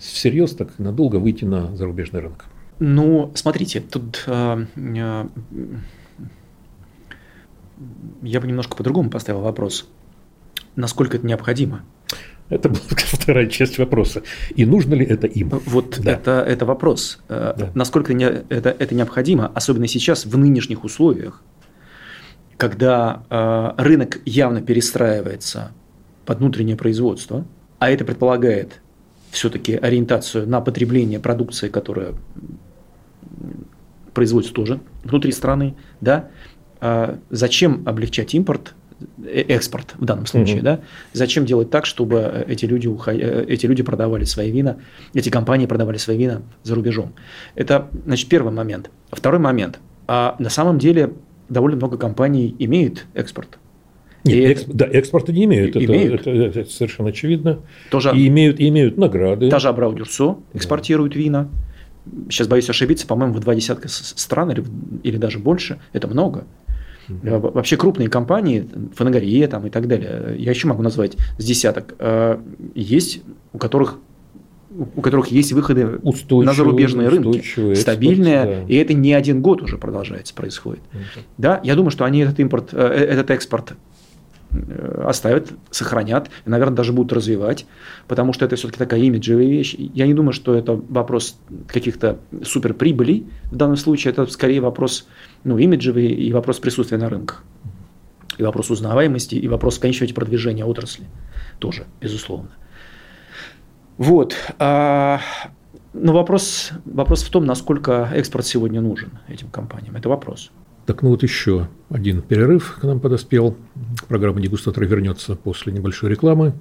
всерьез 0.00 0.54
так 0.54 0.78
надолго 0.78 1.16
выйти 1.16 1.44
на 1.44 1.74
зарубежный 1.76 2.20
рынок? 2.20 2.46
Ну, 2.80 3.30
смотрите, 3.34 3.80
тут 3.80 4.24
э, 4.26 4.66
э, 4.76 5.26
я 8.22 8.40
бы 8.40 8.46
немножко 8.46 8.76
по-другому 8.76 9.10
поставил 9.10 9.40
вопрос. 9.40 9.88
Насколько 10.74 11.18
это 11.18 11.26
необходимо? 11.26 11.84
Это 12.48 12.68
была 12.68 12.80
вторая 12.96 13.46
часть 13.46 13.78
вопроса. 13.78 14.22
И 14.54 14.66
нужно 14.66 14.94
ли 14.94 15.06
это 15.06 15.26
им? 15.26 15.50
Вот 15.66 16.00
да. 16.00 16.12
это, 16.12 16.44
это 16.46 16.66
вопрос. 16.66 17.20
Да. 17.28 17.70
Насколько 17.74 18.12
это, 18.12 18.70
это 18.70 18.94
необходимо, 18.94 19.50
особенно 19.54 19.86
сейчас, 19.86 20.26
в 20.26 20.36
нынешних 20.36 20.84
условиях, 20.84 21.42
когда 22.56 23.74
рынок 23.78 24.18
явно 24.24 24.62
перестраивается 24.62 25.72
под 26.24 26.38
внутреннее 26.38 26.76
производство, 26.76 27.44
а 27.78 27.90
это 27.90 28.04
предполагает 28.04 28.80
все-таки 29.30 29.74
ориентацию 29.74 30.48
на 30.48 30.60
потребление 30.60 31.18
продукции, 31.18 31.68
которая 31.68 32.12
производится 34.14 34.54
тоже 34.54 34.80
внутри 35.02 35.32
страны, 35.32 35.74
да, 36.00 36.30
а 36.80 37.18
зачем 37.30 37.82
облегчать 37.86 38.34
импорт, 38.34 38.74
э, 39.24 39.40
экспорт 39.48 39.94
в 39.98 40.04
данном 40.04 40.26
случае, 40.26 40.56
угу. 40.56 40.64
да? 40.64 40.80
Зачем 41.12 41.46
делать 41.46 41.70
так, 41.70 41.86
чтобы 41.86 42.44
эти 42.46 42.64
люди, 42.66 42.88
э, 43.06 43.44
эти 43.48 43.66
люди 43.66 43.82
продавали 43.82 44.24
свои 44.24 44.50
вина, 44.50 44.76
эти 45.14 45.30
компании 45.30 45.66
продавали 45.66 45.96
свои 45.96 46.16
вина 46.16 46.42
за 46.62 46.74
рубежом? 46.74 47.14
Это, 47.54 47.88
значит, 48.04 48.28
первый 48.28 48.52
момент. 48.52 48.90
Второй 49.10 49.40
момент. 49.40 49.80
А 50.06 50.36
на 50.38 50.50
самом 50.50 50.78
деле 50.78 51.12
довольно 51.48 51.76
много 51.76 51.96
компаний 51.96 52.54
имеют 52.58 53.06
экспорт. 53.14 53.58
Нет, 54.24 54.36
и 54.36 54.40
экс, 54.42 54.64
да, 54.66 54.86
экспорта 54.86 55.32
не 55.32 55.44
имеют, 55.44 55.76
имеют. 55.76 56.22
Это, 56.22 56.30
это, 56.30 56.60
это 56.60 56.70
совершенно 56.70 57.10
очевидно. 57.10 57.60
Тоже, 57.90 58.12
и 58.16 58.26
имеют, 58.28 58.58
и 58.58 58.68
имеют 58.68 58.96
награды. 58.96 59.50
Та 59.50 59.58
же 59.58 59.68
Абрау 59.68 59.92
Дюрсо 59.94 60.38
экспортирует 60.54 61.12
да. 61.12 61.18
вина. 61.18 61.48
Сейчас 62.30 62.48
боюсь 62.48 62.68
ошибиться, 62.68 63.06
по-моему, 63.06 63.34
в 63.34 63.40
два 63.40 63.54
десятка 63.54 63.88
стран 63.88 64.50
или, 64.50 64.64
или 65.02 65.16
даже 65.18 65.38
больше. 65.38 65.78
Это 65.92 66.08
много. 66.08 66.44
Угу. 67.08 67.50
Вообще 67.50 67.76
крупные 67.76 68.08
компании, 68.08 68.66
Фанагория 68.94 69.46
там 69.46 69.66
и 69.66 69.70
так 69.70 69.86
далее, 69.88 70.36
я 70.38 70.50
еще 70.50 70.68
могу 70.68 70.82
назвать 70.82 71.18
с 71.36 71.44
десяток, 71.44 71.94
э, 71.98 72.38
есть, 72.74 73.20
у 73.52 73.58
которых 73.58 73.98
у 74.96 75.02
которых 75.02 75.28
есть 75.28 75.52
выходы 75.52 76.00
на 76.02 76.52
зарубежные 76.52 77.08
рынки, 77.08 77.38
экспорт, 77.38 77.78
стабильные, 77.78 78.44
да. 78.44 78.62
и 78.66 78.74
это 78.74 78.92
не 78.92 79.12
один 79.12 79.40
год 79.40 79.62
уже 79.62 79.78
продолжается, 79.78 80.34
происходит. 80.34 80.82
Угу. 80.92 81.24
Да, 81.38 81.60
я 81.62 81.76
думаю, 81.76 81.90
что 81.90 82.04
они 82.04 82.20
этот 82.20 82.40
импорт, 82.40 82.74
этот 82.74 83.30
экспорт 83.30 83.74
Э, 83.74 83.76
оставят, 85.04 85.52
сохранят, 85.70 86.28
и, 86.46 86.50
наверное, 86.50 86.76
даже 86.76 86.92
будут 86.92 87.12
развивать, 87.12 87.66
потому 88.08 88.32
что 88.32 88.44
это 88.44 88.56
все-таки 88.56 88.78
такая 88.78 89.00
имиджевая 89.00 89.46
вещь. 89.46 89.74
Я 89.78 90.06
не 90.06 90.14
думаю, 90.14 90.32
что 90.32 90.54
это 90.54 90.80
вопрос 90.88 91.38
каких-то 91.66 92.18
суперприбылей 92.42 93.26
в 93.50 93.56
данном 93.56 93.76
случае, 93.76 94.12
это 94.12 94.26
скорее 94.26 94.60
вопрос 94.60 95.06
ну, 95.44 95.58
имиджевый 95.58 96.06
и 96.06 96.32
вопрос 96.32 96.58
присутствия 96.60 96.98
на 96.98 97.08
рынках, 97.08 97.44
и 98.38 98.42
вопрос 98.42 98.70
узнаваемости, 98.70 99.34
и 99.34 99.48
вопрос, 99.48 99.78
в 99.78 100.14
продвижения 100.14 100.64
отрасли 100.64 101.06
тоже, 101.58 101.84
безусловно. 102.00 102.50
Вот. 103.96 104.34
А, 104.58 105.20
но 105.92 106.12
вопрос, 106.12 106.70
вопрос 106.84 107.22
в 107.22 107.30
том, 107.30 107.44
насколько 107.44 108.10
экспорт 108.12 108.44
сегодня 108.46 108.80
нужен 108.80 109.10
этим 109.28 109.48
компаниям. 109.50 109.94
Это 109.94 110.08
вопрос. 110.08 110.50
Так 110.86 111.02
ну 111.02 111.10
вот 111.10 111.22
еще 111.22 111.68
один 111.90 112.20
перерыв 112.20 112.78
к 112.80 112.84
нам 112.84 113.00
подоспел. 113.00 113.56
Программа 114.08 114.40
«Дегустатор» 114.40 114.84
вернется 114.84 115.34
после 115.34 115.72
небольшой 115.72 116.10
рекламы. 116.10 116.54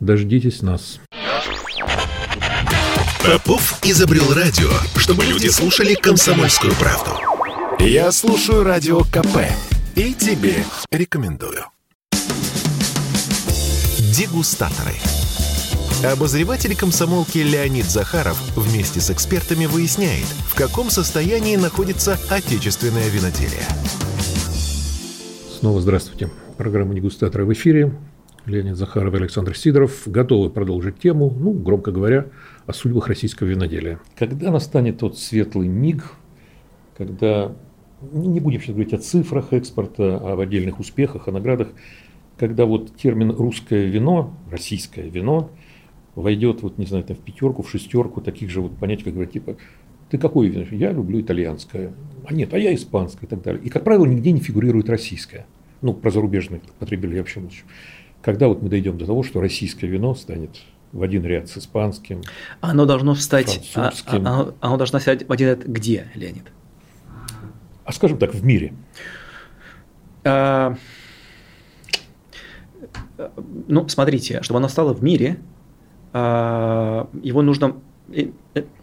Дождитесь 0.00 0.62
нас. 0.62 1.00
Попов 3.24 3.78
изобрел 3.84 4.32
радио, 4.34 4.70
чтобы 4.96 5.24
люди 5.24 5.48
слушали 5.48 5.94
комсомольскую 5.94 6.72
правду. 6.74 7.10
Я 7.78 8.10
слушаю 8.10 8.64
радио 8.64 9.00
КП 9.00 9.38
и 9.94 10.14
тебе 10.14 10.64
рекомендую. 10.90 11.64
Дегустаторы. 14.12 14.94
Обозреватель 16.04 16.76
комсомолки 16.76 17.38
Леонид 17.38 17.84
Захаров 17.84 18.36
вместе 18.56 18.98
с 19.00 19.12
экспертами 19.12 19.66
выясняет, 19.66 20.24
в 20.48 20.56
каком 20.56 20.90
состоянии 20.90 21.54
находится 21.54 22.18
отечественное 22.28 23.08
виноделие. 23.08 23.62
Снова 25.60 25.80
здравствуйте. 25.80 26.28
Программа 26.56 26.94
«Дегустаторы» 26.94 27.44
в 27.44 27.52
эфире. 27.52 27.92
Леонид 28.46 28.76
Захаров 28.76 29.14
и 29.14 29.16
Александр 29.16 29.56
Сидоров 29.56 30.02
готовы 30.06 30.50
продолжить 30.50 30.98
тему, 30.98 31.30
ну, 31.38 31.52
громко 31.52 31.92
говоря, 31.92 32.26
о 32.66 32.72
судьбах 32.72 33.06
российского 33.06 33.46
виноделия. 33.46 34.00
Когда 34.18 34.50
настанет 34.50 34.98
тот 34.98 35.16
светлый 35.16 35.68
миг, 35.68 36.02
когда, 36.98 37.52
ну, 38.00 38.28
не 38.28 38.40
будем 38.40 38.60
сейчас 38.60 38.74
говорить 38.74 38.92
о 38.92 38.98
цифрах 38.98 39.52
экспорта, 39.52 40.16
а 40.16 40.32
об 40.32 40.40
отдельных 40.40 40.80
успехах, 40.80 41.28
о 41.28 41.30
наградах, 41.30 41.68
когда 42.36 42.64
вот 42.64 42.96
термин 42.96 43.30
«русское 43.30 43.86
вино», 43.86 44.36
«российское 44.50 45.08
вино» 45.08 45.52
войдет, 46.14 46.62
вот, 46.62 46.78
не 46.78 46.86
знаю, 46.86 47.04
там, 47.04 47.16
в 47.16 47.20
пятерку, 47.20 47.62
в 47.62 47.70
шестерку 47.70 48.20
таких 48.20 48.50
же 48.50 48.60
вот 48.60 48.76
понятий, 48.76 49.04
как 49.04 49.14
говорят, 49.14 49.32
типа, 49.32 49.56
ты 50.10 50.18
какой 50.18 50.48
вино? 50.48 50.66
Я 50.70 50.92
люблю 50.92 51.20
итальянское. 51.20 51.92
А 52.26 52.34
нет, 52.34 52.52
а 52.52 52.58
я 52.58 52.74
испанское 52.74 53.26
и 53.26 53.30
так 53.30 53.42
далее. 53.42 53.62
И, 53.62 53.70
как 53.70 53.84
правило, 53.84 54.04
нигде 54.04 54.32
не 54.32 54.40
фигурирует 54.40 54.90
российское. 54.90 55.46
Ну, 55.80 55.94
про 55.94 56.10
зарубежные 56.10 56.60
потребители 56.78 57.14
я 57.14 57.22
вообще 57.22 57.40
молчу. 57.40 57.64
Когда 58.20 58.48
вот 58.48 58.62
мы 58.62 58.68
дойдем 58.68 58.98
до 58.98 59.06
того, 59.06 59.22
что 59.22 59.40
российское 59.40 59.86
вино 59.86 60.14
станет 60.14 60.50
в 60.92 61.02
один 61.02 61.24
ряд 61.24 61.48
с 61.48 61.56
испанским, 61.56 62.20
Оно 62.60 62.84
должно 62.84 63.14
встать, 63.14 63.70
а, 63.74 63.90
французским. 63.90 64.12
А, 64.12 64.16
оно, 64.16 64.54
оно 64.60 64.76
должно 64.76 64.98
встать 64.98 65.26
в 65.26 65.32
один 65.32 65.48
ряд 65.48 65.66
где, 65.66 66.08
Леонид? 66.14 66.52
А 67.84 67.92
скажем 67.92 68.18
так, 68.18 68.34
в 68.34 68.44
мире. 68.44 68.74
А, 70.24 70.76
ну, 73.66 73.88
смотрите, 73.88 74.42
чтобы 74.42 74.58
оно 74.58 74.68
стало 74.68 74.92
в 74.92 75.02
мире, 75.02 75.38
а, 75.38 75.38
его 76.14 77.42
нужно 77.42 77.76
э, 78.12 78.30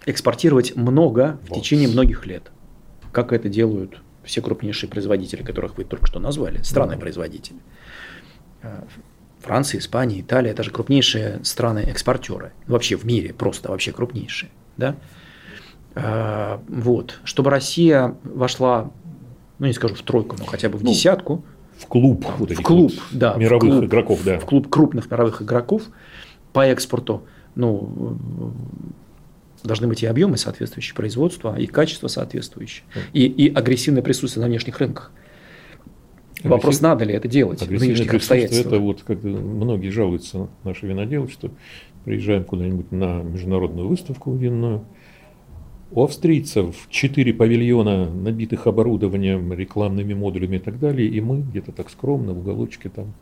экспортировать 0.05 0.75
много 0.75 1.39
в 1.47 1.53
течение 1.53 1.87
многих 1.87 2.25
лет, 2.25 2.51
как 3.11 3.33
это 3.33 3.49
делают 3.49 4.01
все 4.23 4.41
крупнейшие 4.41 4.89
производители, 4.89 5.43
которых 5.43 5.77
вы 5.77 5.83
только 5.83 6.07
что 6.07 6.19
назвали, 6.19 6.61
страны-производители. 6.61 7.59
А, 8.61 8.85
Франция, 9.39 9.79
Испания, 9.79 10.21
Италия– 10.21 10.51
это 10.51 10.63
же 10.63 10.71
крупнейшие 10.71 11.39
страны-экспортеры. 11.43 12.51
Вообще 12.67 12.95
в 12.95 13.05
мире 13.05 13.33
просто 13.33 13.69
вообще 13.71 13.91
крупнейшие. 13.91 14.51
Да? 14.77 14.95
А, 15.95 16.61
вот. 16.67 17.19
Чтобы 17.23 17.49
Россия 17.49 18.15
вошла, 18.23 18.91
ну 19.57 19.67
не 19.67 19.73
скажу 19.73 19.95
в 19.95 20.01
тройку, 20.01 20.35
но 20.37 20.45
хотя 20.45 20.69
бы 20.69 20.77
в 20.77 20.83
ну, 20.83 20.91
десятку. 20.91 21.43
В 21.77 21.87
клуб. 21.87 22.25
Вот 22.37 22.51
в 22.51 22.61
клуб, 22.61 22.91
вот 22.91 23.03
да. 23.11 23.35
Мировых 23.35 23.63
в 23.63 23.77
клуб, 23.77 23.85
игроков, 23.85 24.19
да. 24.23 24.39
В 24.39 24.45
клуб 24.45 24.69
крупных 24.69 25.09
мировых 25.09 25.41
игроков– 25.41 25.83
по 26.53 26.65
экспорту, 26.65 27.23
ну, 27.55 28.17
должны 29.63 29.87
быть 29.87 30.03
и 30.03 30.05
объемы 30.05 30.37
соответствующие 30.37 30.95
производства, 30.95 31.59
и 31.59 31.67
качество 31.67 32.07
соответствующее, 32.07 32.83
и, 33.13 33.25
и 33.25 33.53
агрессивное 33.53 34.01
присутствие 34.01 34.43
на 34.43 34.47
внешних 34.47 34.79
рынках. 34.79 35.11
Агрессив... 36.39 36.51
Вопрос, 36.51 36.81
надо 36.81 37.03
ли 37.03 37.13
это 37.13 37.27
делать 37.27 37.61
в 37.61 37.69
нынешних 37.69 38.13
обстоятельствах. 38.13 38.67
Это 38.67 38.79
вот, 38.79 39.03
как 39.03 39.21
многие 39.23 39.89
жалуются, 39.89 40.47
наши 40.63 40.87
виноделы, 40.87 41.27
что 41.27 41.51
приезжаем 42.05 42.45
куда-нибудь 42.45 42.91
на 42.91 43.21
международную 43.21 43.87
выставку 43.87 44.33
винную, 44.33 44.85
у 45.91 46.03
австрийцев 46.03 46.87
четыре 46.89 47.33
павильона, 47.33 48.09
набитых 48.09 48.67
оборудованием, 48.67 49.51
рекламными 49.51 50.13
модулями 50.13 50.57
и 50.57 50.59
так 50.59 50.79
далее, 50.79 51.09
и 51.09 51.19
мы 51.19 51.41
где-то 51.41 51.71
так 51.71 51.89
скромно 51.89 52.33
в 52.33 52.39
уголочке 52.39 52.89
там. 52.89 53.13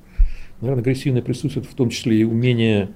Наверное, 0.59 0.81
агрессивное 0.81 1.21
присутствует 1.21 1.65
в 1.65 1.73
том 1.73 1.89
числе 1.89 2.19
и 2.19 2.23
умение 2.23 2.89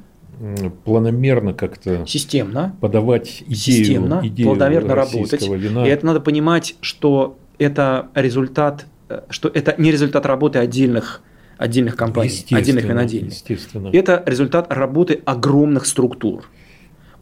планомерно 0.86 1.54
как-то 1.54 2.06
системно 2.06 2.75
подавать 2.82 3.43
идею, 3.45 3.56
системно, 3.56 4.21
идею 4.23 4.49
планомерно 4.49 4.95
работать. 4.95 5.47
Вина. 5.47 5.86
И 5.86 5.89
это 5.89 6.06
надо 6.06 6.19
понимать, 6.19 6.75
что 6.82 7.38
это 7.60 8.10
результат, 8.15 8.86
э, 9.10 9.21
что 9.30 9.49
это 9.49 9.75
не 9.77 9.91
результат 9.91 10.25
работы 10.25 10.60
отдельных 10.60 11.21
отдельных 11.58 11.95
компаний, 11.95 12.43
отдельных 12.51 12.86
винодельных. 12.86 13.34
Естественно. 13.34 13.89
Это 13.93 14.23
результат 14.25 14.73
работы 14.73 15.21
огромных 15.25 15.86
структур 15.86 16.45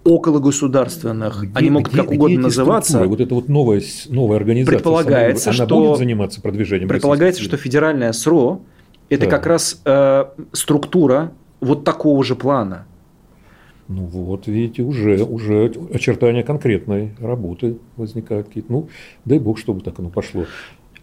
около 0.05 0.39
государственных, 0.39 1.43
где, 1.43 1.51
они 1.59 1.69
могут 1.69 1.91
где, 1.91 2.01
как 2.01 2.11
угодно 2.11 2.41
называться. 2.41 3.03
Вот 3.03 3.19
это 3.19 3.35
вот 3.35 3.49
новая, 3.49 3.81
новая 4.07 4.37
организация. 4.37 4.77
Предполагается, 4.77 5.49
она 5.49 5.65
что 5.65 5.79
будет 5.79 5.97
заниматься 5.97 6.41
продвижением. 6.41 6.87
Предполагается, 6.87 7.43
что 7.43 7.57
федеральная 7.57 8.13
СРО 8.13 8.61
это 9.09 9.25
да. 9.25 9.31
как 9.31 9.45
раз 9.45 9.81
э, 9.83 10.25
структура 10.53 11.33
вот 11.59 11.83
такого 11.83 12.23
же 12.23 12.35
плана. 12.35 12.85
Ну 13.89 14.03
вот, 14.03 14.45
видите, 14.45 14.83
уже, 14.83 15.23
уже 15.23 15.71
очертания 15.91 16.43
конкретной 16.43 17.15
работы 17.19 17.79
возникают 17.97 18.47
какие-то. 18.47 18.71
Ну, 18.71 18.89
дай 19.25 19.39
бог, 19.39 19.57
чтобы 19.57 19.81
так 19.81 19.97
оно 19.97 20.09
пошло. 20.09 20.45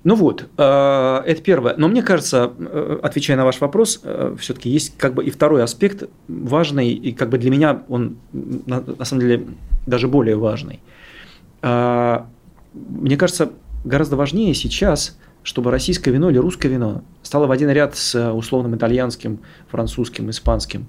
Ну 0.04 0.14
вот, 0.14 0.48
э, 0.56 1.22
это 1.26 1.42
первое. 1.42 1.74
Но 1.76 1.88
мне 1.88 2.00
кажется, 2.00 2.52
э, 2.56 3.00
отвечая 3.02 3.36
на 3.36 3.44
ваш 3.44 3.60
вопрос, 3.60 4.00
э, 4.04 4.36
все-таки 4.38 4.70
есть 4.70 4.96
как 4.96 5.14
бы 5.14 5.24
и 5.24 5.30
второй 5.30 5.64
аспект 5.64 6.08
важный, 6.28 6.90
и 6.92 7.10
как 7.10 7.28
бы 7.28 7.38
для 7.38 7.50
меня 7.50 7.82
он 7.88 8.18
на, 8.32 8.80
на 8.82 9.04
самом 9.04 9.22
деле 9.22 9.46
даже 9.86 10.06
более 10.06 10.36
важный. 10.36 10.78
Мне 11.62 13.16
кажется, 13.16 13.50
гораздо 13.84 14.14
важнее 14.14 14.54
сейчас, 14.54 15.18
чтобы 15.42 15.72
российское 15.72 16.12
вино 16.12 16.30
или 16.30 16.38
русское 16.38 16.68
вино 16.68 17.02
стало 17.24 17.48
в 17.48 17.50
один 17.50 17.70
ряд 17.70 17.96
с 17.96 18.32
условным 18.32 18.76
итальянским, 18.76 19.40
французским, 19.68 20.30
испанским 20.30 20.86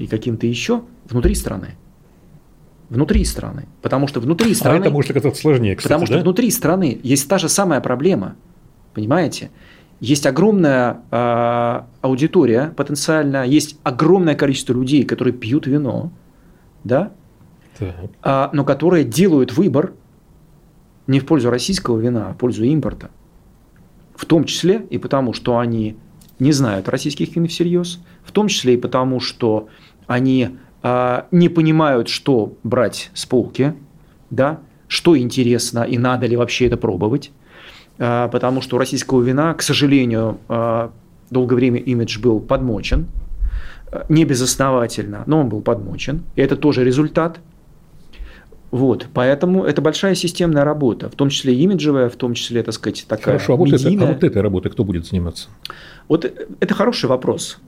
и 0.00 0.06
каким-то 0.06 0.46
еще 0.46 0.82
внутри 1.08 1.34
страны 1.34 1.76
внутри 2.90 3.24
страны. 3.24 3.66
Потому 3.80 4.08
что 4.08 4.20
внутри 4.20 4.52
страны... 4.52 4.78
А 4.78 4.80
это 4.80 4.90
может 4.90 5.12
оказаться 5.12 5.40
сложнее, 5.40 5.76
кстати, 5.76 5.92
Потому 5.92 6.06
что 6.06 6.16
да? 6.16 6.22
внутри 6.22 6.50
страны 6.50 7.00
есть 7.02 7.28
та 7.28 7.38
же 7.38 7.48
самая 7.48 7.80
проблема. 7.80 8.34
Понимаете? 8.92 9.50
Есть 10.00 10.26
огромная 10.26 11.00
э, 11.10 11.82
аудитория 12.00 12.72
потенциально, 12.76 13.46
есть 13.46 13.78
огромное 13.84 14.34
количество 14.34 14.72
людей, 14.72 15.04
которые 15.04 15.32
пьют 15.32 15.66
вино, 15.66 16.10
да? 16.84 17.12
А, 18.22 18.50
но 18.52 18.64
которые 18.64 19.04
делают 19.04 19.52
выбор 19.52 19.94
не 21.06 21.20
в 21.20 21.26
пользу 21.26 21.50
российского 21.50 21.98
вина, 21.98 22.30
а 22.30 22.32
в 22.34 22.36
пользу 22.36 22.64
импорта. 22.64 23.10
В 24.14 24.26
том 24.26 24.44
числе 24.44 24.86
и 24.90 24.98
потому, 24.98 25.32
что 25.32 25.58
они 25.58 25.96
не 26.38 26.52
знают 26.52 26.88
российских 26.88 27.34
вин 27.36 27.46
всерьез, 27.46 28.00
в 28.22 28.32
том 28.32 28.48
числе 28.48 28.74
и 28.74 28.76
потому, 28.76 29.20
что 29.20 29.68
они 30.10 30.56
а, 30.82 31.28
не 31.30 31.48
понимают, 31.48 32.08
что 32.08 32.54
брать 32.64 33.12
с 33.14 33.26
полки, 33.26 33.74
да, 34.30 34.58
что 34.88 35.16
интересно 35.16 35.84
и 35.84 35.98
надо 35.98 36.26
ли 36.26 36.36
вообще 36.36 36.66
это 36.66 36.76
пробовать, 36.76 37.30
а, 37.96 38.26
потому 38.26 38.60
что 38.60 38.74
у 38.74 38.80
российского 38.80 39.22
вина, 39.22 39.54
к 39.54 39.62
сожалению, 39.62 40.38
а, 40.48 40.90
долгое 41.30 41.54
время 41.54 41.78
имидж 41.78 42.18
был 42.18 42.40
подмочен, 42.40 43.06
не 44.08 44.24
безосновательно, 44.24 45.22
но 45.26 45.42
он 45.42 45.48
был 45.48 45.60
подмочен, 45.60 46.24
и 46.34 46.40
это 46.40 46.56
тоже 46.56 46.84
результат. 46.84 47.38
Вот, 48.70 49.08
поэтому 49.12 49.64
это 49.64 49.82
большая 49.82 50.14
системная 50.14 50.62
работа, 50.62 51.08
в 51.08 51.16
том 51.16 51.28
числе 51.28 51.54
имиджевая, 51.54 52.08
в 52.08 52.14
том 52.14 52.34
числе, 52.34 52.62
так 52.62 52.72
сказать, 52.72 53.04
такая 53.08 53.34
Хорошо, 53.34 53.54
а 53.54 53.56
вот, 53.56 53.72
это, 53.72 53.88
а 53.88 54.06
вот 54.06 54.22
этой 54.22 54.40
работой 54.40 54.70
кто 54.70 54.84
будет 54.84 55.06
заниматься? 55.06 55.48
Вот 56.08 56.24
это 56.24 56.74
хороший 56.74 57.08
вопрос. 57.08 57.58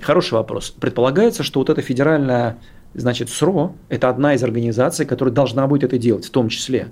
Хороший 0.00 0.34
вопрос. 0.34 0.70
Предполагается, 0.70 1.42
что 1.42 1.60
вот 1.60 1.68
эта 1.68 1.82
федеральная, 1.82 2.58
значит, 2.94 3.28
СРО– 3.28 3.74
это 3.90 4.08
одна 4.08 4.34
из 4.34 4.42
организаций, 4.42 5.04
которая 5.04 5.34
должна 5.34 5.66
будет 5.66 5.84
это 5.84 5.98
делать, 5.98 6.24
в 6.24 6.30
том 6.30 6.48
числе. 6.48 6.90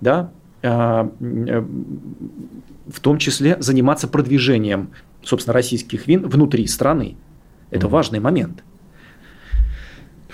Да? 0.00 0.32
А, 0.64 1.08
э, 1.20 1.64
в 2.88 3.00
том 3.00 3.18
числе 3.18 3.56
заниматься 3.60 4.08
продвижением, 4.08 4.90
собственно, 5.22 5.54
российских 5.54 6.08
вин 6.08 6.28
внутри 6.28 6.66
страны. 6.66 7.16
Это 7.70 7.86
mm-hmm. 7.86 7.90
важный 7.90 8.18
момент 8.20 8.64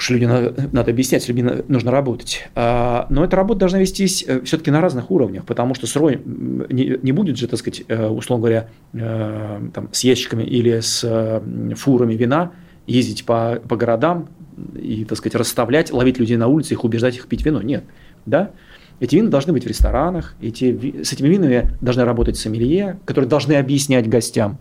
что 0.02 0.14
людям 0.14 0.30
надо, 0.30 0.68
надо 0.72 0.90
объяснять, 0.90 1.22
с 1.22 1.28
людьми 1.28 1.48
нужно 1.68 1.92
работать. 1.92 2.48
А, 2.56 3.06
но 3.08 3.24
эта 3.24 3.36
работа 3.36 3.60
должна 3.60 3.78
вестись 3.78 4.24
э, 4.26 4.40
все-таки 4.42 4.72
на 4.72 4.80
разных 4.80 5.12
уровнях, 5.12 5.44
потому 5.44 5.74
что 5.74 5.86
строй 5.86 6.20
не, 6.24 6.98
не 7.00 7.12
будет 7.12 7.36
же, 7.36 7.46
так 7.46 7.60
сказать, 7.60 7.84
э, 7.86 8.08
условно 8.08 8.42
говоря, 8.42 8.68
э, 8.94 9.60
там, 9.72 9.88
с 9.92 10.02
ящиками 10.02 10.42
или 10.42 10.80
с 10.80 11.40
фурами 11.76 12.14
вина 12.14 12.50
ездить 12.88 13.24
по, 13.24 13.60
по 13.68 13.76
городам 13.76 14.28
и, 14.74 15.04
так 15.04 15.18
сказать, 15.18 15.36
расставлять, 15.36 15.92
ловить 15.92 16.18
людей 16.18 16.36
на 16.36 16.48
улице, 16.48 16.74
их 16.74 16.82
убеждать 16.82 17.14
их 17.14 17.28
пить 17.28 17.44
вино. 17.46 17.62
Нет. 17.62 17.84
Да? 18.26 18.50
Эти 18.98 19.14
вина 19.14 19.30
должны 19.30 19.52
быть 19.52 19.64
в 19.64 19.68
ресторанах, 19.68 20.34
эти, 20.42 21.04
с 21.04 21.12
этими 21.12 21.28
винами 21.28 21.76
должны 21.80 22.04
работать 22.04 22.36
сомелье, 22.36 22.98
которые 23.04 23.28
должны 23.28 23.52
объяснять 23.52 24.08
гостям 24.08 24.58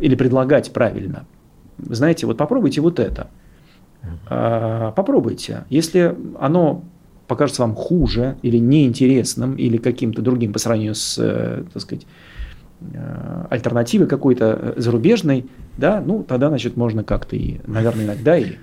или 0.00 0.16
предлагать 0.16 0.72
правильно. 0.72 1.26
Знаете, 1.78 2.26
вот 2.26 2.38
попробуйте 2.38 2.80
вот 2.80 2.98
это– 2.98 3.30
попробуйте. 4.28 5.64
Если 5.68 6.16
оно 6.38 6.84
покажется 7.30 7.62
вам 7.62 7.76
хуже 7.76 8.36
или 8.42 8.58
неинтересным, 8.58 9.54
или 9.54 9.76
каким-то 9.76 10.20
другим 10.20 10.52
по 10.52 10.58
сравнению 10.58 10.96
с, 10.96 11.16
э, 11.16 11.62
так 11.72 11.80
сказать, 11.80 12.04
э, 12.92 13.46
альтернативой 13.50 14.08
какой-то 14.08 14.58
э, 14.60 14.80
зарубежной, 14.80 15.46
да, 15.76 16.02
ну, 16.04 16.24
тогда, 16.24 16.48
значит, 16.48 16.76
можно 16.76 17.04
как-то 17.04 17.36
и, 17.36 17.60
наверное, 17.68 18.06
иногда 18.06 18.36
и 18.36 18.56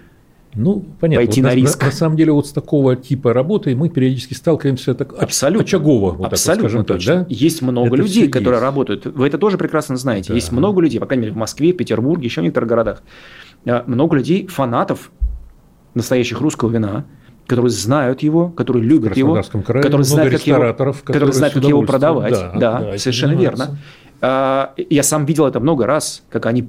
ну, 0.53 0.83
понятно. 0.99 1.25
Пойти 1.25 1.41
вот 1.41 1.47
на, 1.47 1.55
риск. 1.55 1.79
На, 1.79 1.85
на 1.85 1.91
самом 1.93 2.17
деле, 2.17 2.33
вот 2.33 2.47
с 2.47 2.51
такого 2.51 2.97
типа 2.97 3.31
работы 3.31 3.73
мы 3.75 3.89
периодически 3.89 4.33
сталкиваемся 4.33 4.95
так 4.95 5.13
Абсолютно. 5.13 5.63
очагово, 5.63 6.11
вот 6.11 6.25
Абсолютно 6.33 6.67
так 6.67 6.77
вот, 6.77 6.87
точно. 6.87 7.13
так, 7.13 7.27
да? 7.27 7.33
Есть 7.33 7.61
много 7.61 7.87
это 7.87 7.95
людей, 7.97 8.27
которые 8.27 8.55
есть. 8.55 8.63
работают. 8.63 9.05
Вы 9.05 9.27
это 9.27 9.37
тоже 9.37 9.57
прекрасно 9.57 9.95
знаете. 9.95 10.29
Да. 10.29 10.35
Есть 10.35 10.51
много 10.51 10.81
людей, 10.81 10.99
по 10.99 11.05
крайней 11.05 11.21
мере, 11.21 11.33
в 11.33 11.37
Москве, 11.37 11.71
в 11.71 11.77
Петербурге, 11.77 12.25
еще 12.25 12.41
в 12.41 12.43
некоторых 12.43 12.67
городах. 12.67 13.03
Много 13.63 14.17
людей, 14.17 14.47
фанатов 14.47 15.11
настоящих 15.97 16.39
русского 16.41 16.69
вина, 16.69 17.05
которые 17.45 17.69
знают 17.69 18.21
его, 18.21 18.49
которые 18.49 18.83
любят 18.83 19.17
его, 19.17 19.41
которые 19.41 20.03
знают, 20.03 20.33
как 20.33 20.47
его, 20.47 20.73
которые 21.03 21.33
знают, 21.33 21.53
как 21.53 21.63
его 21.63 21.81
продавать. 21.83 22.33
Да, 22.33 22.53
да, 22.55 22.79
да 22.79 22.97
совершенно 22.97 23.33
верно. 23.33 23.77
А, 24.19 24.73
я 24.77 25.03
сам 25.03 25.25
видел 25.25 25.45
это 25.45 25.59
много 25.59 25.85
раз, 25.85 26.23
как 26.29 26.45
они 26.47 26.67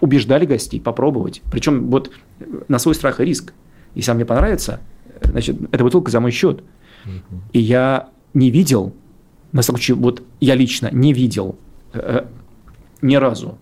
убеждали 0.00 0.44
гостей 0.44 0.80
попробовать. 0.80 1.42
Причем 1.50 1.88
вот 1.88 2.10
на 2.68 2.78
свой 2.78 2.94
страх 2.94 3.20
и 3.20 3.24
риск. 3.24 3.52
Если 3.94 4.12
мне 4.12 4.24
понравится, 4.24 4.80
значит, 5.22 5.56
эта 5.72 5.82
бутылка 5.82 6.10
за 6.10 6.20
мой 6.20 6.30
счет. 6.30 6.62
И 7.52 7.58
я 7.58 8.08
не 8.34 8.50
видел, 8.50 8.94
на 9.52 9.62
деле, 9.62 9.94
вот 9.94 10.22
я 10.40 10.54
лично 10.54 10.90
не 10.92 11.12
видел 11.12 11.56
э, 11.94 12.24
ни 13.02 13.16
разу, 13.16 13.58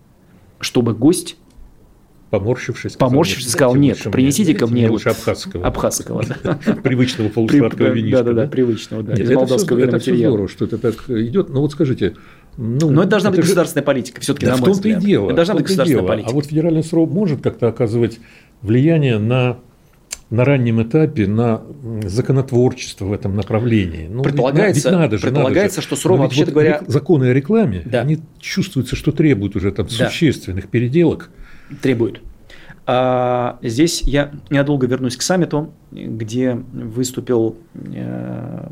чтобы 0.59 0.93
гость 0.93 1.37
Поморщившись, 2.29 2.93
сказал, 2.93 3.09
Поморщившись, 3.09 3.51
сказал, 3.51 3.75
нет, 3.75 3.97
принесите 4.11 4.53
ко 4.53 4.67
мне 4.67 4.87
лучше 4.87 5.09
абхазского. 5.09 5.65
Абхазского, 5.65 6.23
да. 6.43 6.59
Привычного 6.83 7.29
полусладкого 7.29 7.87
винишка. 7.87 8.23
Да-да-да, 8.23 8.47
привычного, 8.47 9.03
да, 9.03 9.13
из 9.13 9.31
молдавского 9.31 9.79
Это 9.79 9.99
все 9.99 10.15
здорово, 10.15 10.47
что 10.47 10.65
это 10.65 10.77
так 10.77 11.09
идет. 11.09 11.49
Но 11.49 11.61
вот 11.61 11.71
скажите, 11.71 12.15
ну, 12.57 12.91
Но 12.91 13.01
это 13.01 13.11
должна 13.11 13.31
быть 13.31 13.39
государственная 13.39 13.83
политика, 13.83 14.21
все-таки, 14.21 14.45
на 14.45 14.57
мой 14.57 14.61
в 14.61 14.65
том-то 14.65 14.89
и 14.89 14.95
дело. 14.95 15.27
Это 15.27 15.35
должна 15.37 15.55
быть 15.55 15.63
государственная 15.63 16.07
политика. 16.07 16.29
А 16.29 16.33
вот 16.33 16.45
федеральный 16.45 16.83
срок 16.83 17.09
может 17.09 17.41
как-то 17.41 17.67
оказывать 17.67 18.19
влияние 18.61 19.17
на 19.17 19.59
на 20.29 20.45
раннем 20.45 20.83
этапе 20.83 21.25
на 21.25 21.63
законотворчество 22.03 23.05
в 23.05 23.13
этом 23.13 23.35
направлении. 23.35 24.07
Ну, 24.07 24.21
предполагается, 24.21 24.89
ведь 24.89 24.99
надо 24.99 25.17
же, 25.17 25.23
предполагается 25.23 25.77
надо 25.77 25.81
же. 25.81 25.87
что 25.87 25.95
СРО, 25.95 26.17
вообще 26.17 26.45
вот 26.45 26.53
говоря... 26.53 26.81
Законы 26.85 27.25
о 27.25 27.33
рекламе, 27.33 27.81
да. 27.83 28.01
они 28.01 28.19
чувствуются, 28.39 28.95
что 28.95 29.11
требуют 29.11 29.55
уже 29.55 29.71
там 29.71 29.87
да. 29.87 30.07
существенных 30.07 30.67
переделок 30.67 31.31
требуют. 31.81 32.21
А 32.85 33.59
здесь 33.61 34.01
я 34.01 34.31
ненадолго 34.49 34.87
вернусь 34.87 35.15
к 35.15 35.21
саммиту, 35.21 35.71
где 35.91 36.55
выступил 36.55 37.55
э, 37.75 38.67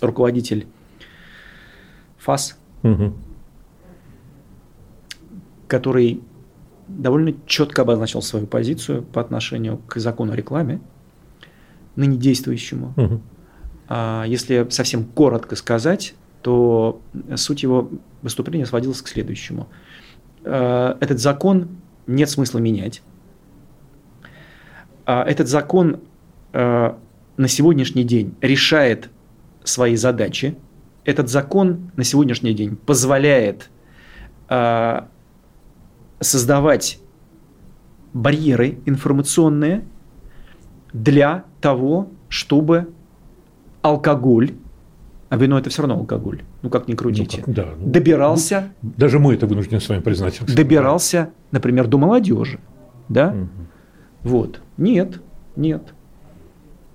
руководитель 0.00 0.66
ФАС, 2.18 2.56
угу. 2.82 3.12
который 5.66 6.22
довольно 6.88 7.34
четко 7.46 7.82
обозначил 7.82 8.22
свою 8.22 8.46
позицию 8.46 9.02
по 9.02 9.20
отношению 9.20 9.78
к 9.86 9.98
закону 9.98 10.32
о 10.32 10.36
рекламе, 10.36 10.80
ныне 11.94 12.16
действующему. 12.16 12.94
Угу. 12.96 13.20
А 13.88 14.24
если 14.26 14.66
совсем 14.70 15.04
коротко 15.04 15.56
сказать, 15.56 16.14
то 16.42 17.00
суть 17.36 17.62
его 17.62 17.90
выступления 18.22 18.66
сводилась 18.66 19.02
к 19.02 19.08
следующему. 19.08 19.68
А, 20.44 20.96
этот 21.00 21.18
закон 21.18 21.68
нет 22.08 22.28
смысла 22.28 22.58
менять. 22.58 23.02
А, 25.06 25.22
этот 25.24 25.46
закон 25.46 26.00
а, 26.52 26.98
на 27.36 27.48
сегодняшний 27.48 28.02
день 28.02 28.34
решает 28.40 29.10
свои 29.62 29.94
задачи. 29.94 30.56
Этот 31.04 31.28
закон 31.28 31.92
на 31.96 32.04
сегодняшний 32.04 32.52
день 32.54 32.76
позволяет 32.76 33.70
создавать 36.20 36.98
барьеры 38.14 38.78
информационные 38.86 39.84
для 40.92 41.44
того, 41.60 42.08
чтобы 42.28 42.92
алкоголь, 43.82 44.54
а 45.28 45.36
вино 45.36 45.58
это 45.58 45.70
все 45.70 45.82
равно 45.82 45.96
алкоголь, 45.96 46.42
ну 46.62 46.70
как 46.70 46.88
ни 46.88 46.94
крутите, 46.94 47.38
ну, 47.38 47.44
как, 47.44 47.54
да, 47.54 47.68
ну, 47.78 47.90
добирался... 47.90 48.72
Ну, 48.82 48.92
даже 48.96 49.18
мы 49.18 49.34
это 49.34 49.46
вынуждены 49.46 49.80
с 49.80 49.88
вами 49.88 50.00
признать. 50.00 50.40
Добирался, 50.54 51.30
например, 51.50 51.86
до 51.86 51.98
молодежи, 51.98 52.60
да? 53.08 53.34
Угу. 53.34 53.48
Вот. 54.24 54.60
Нет, 54.76 55.20
нет. 55.56 55.82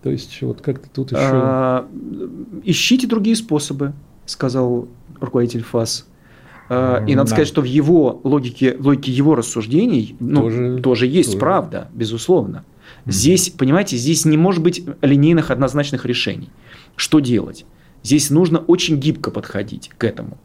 То 0.02 0.10
есть 0.10 0.42
вот 0.42 0.62
как-то 0.62 0.90
тут 0.90 1.12
еще... 1.12 1.22
А, 1.22 1.88
ищите 2.64 3.08
другие 3.08 3.36
способы, 3.36 3.94
сказал 4.26 4.88
руководитель 5.22 5.64
ФАС. 5.64 6.08
А, 6.70 7.04
и 7.06 7.16
надо 7.16 7.30
да. 7.30 7.36
сказать, 7.36 7.48
что 7.48 7.62
в 7.62 7.66
его 7.66 8.20
логике, 8.24 8.76
в 8.78 8.88
логике 8.88 9.12
его 9.12 9.36
рассуждений 9.36 10.16
ну, 10.20 10.42
тоже, 10.42 10.80
тоже 10.82 11.08
есть 11.08 11.30
тоже. 11.30 11.40
правда, 11.40 11.88
безусловно. 11.94 12.66
Здесь, 13.06 13.50
понимаете, 13.50 13.98
здесь 13.98 14.26
не 14.26 14.38
может 14.38 14.62
быть 14.62 14.84
линейных 15.02 15.52
однозначных 15.52 16.06
решений. 16.06 16.50
Что 16.96 17.20
делать? 17.20 17.66
Здесь 18.04 18.30
нужно 18.30 18.60
очень 18.60 19.00
гибко 19.00 19.32
подходить 19.32 19.90
к 19.98 20.04
этому. 20.04 20.38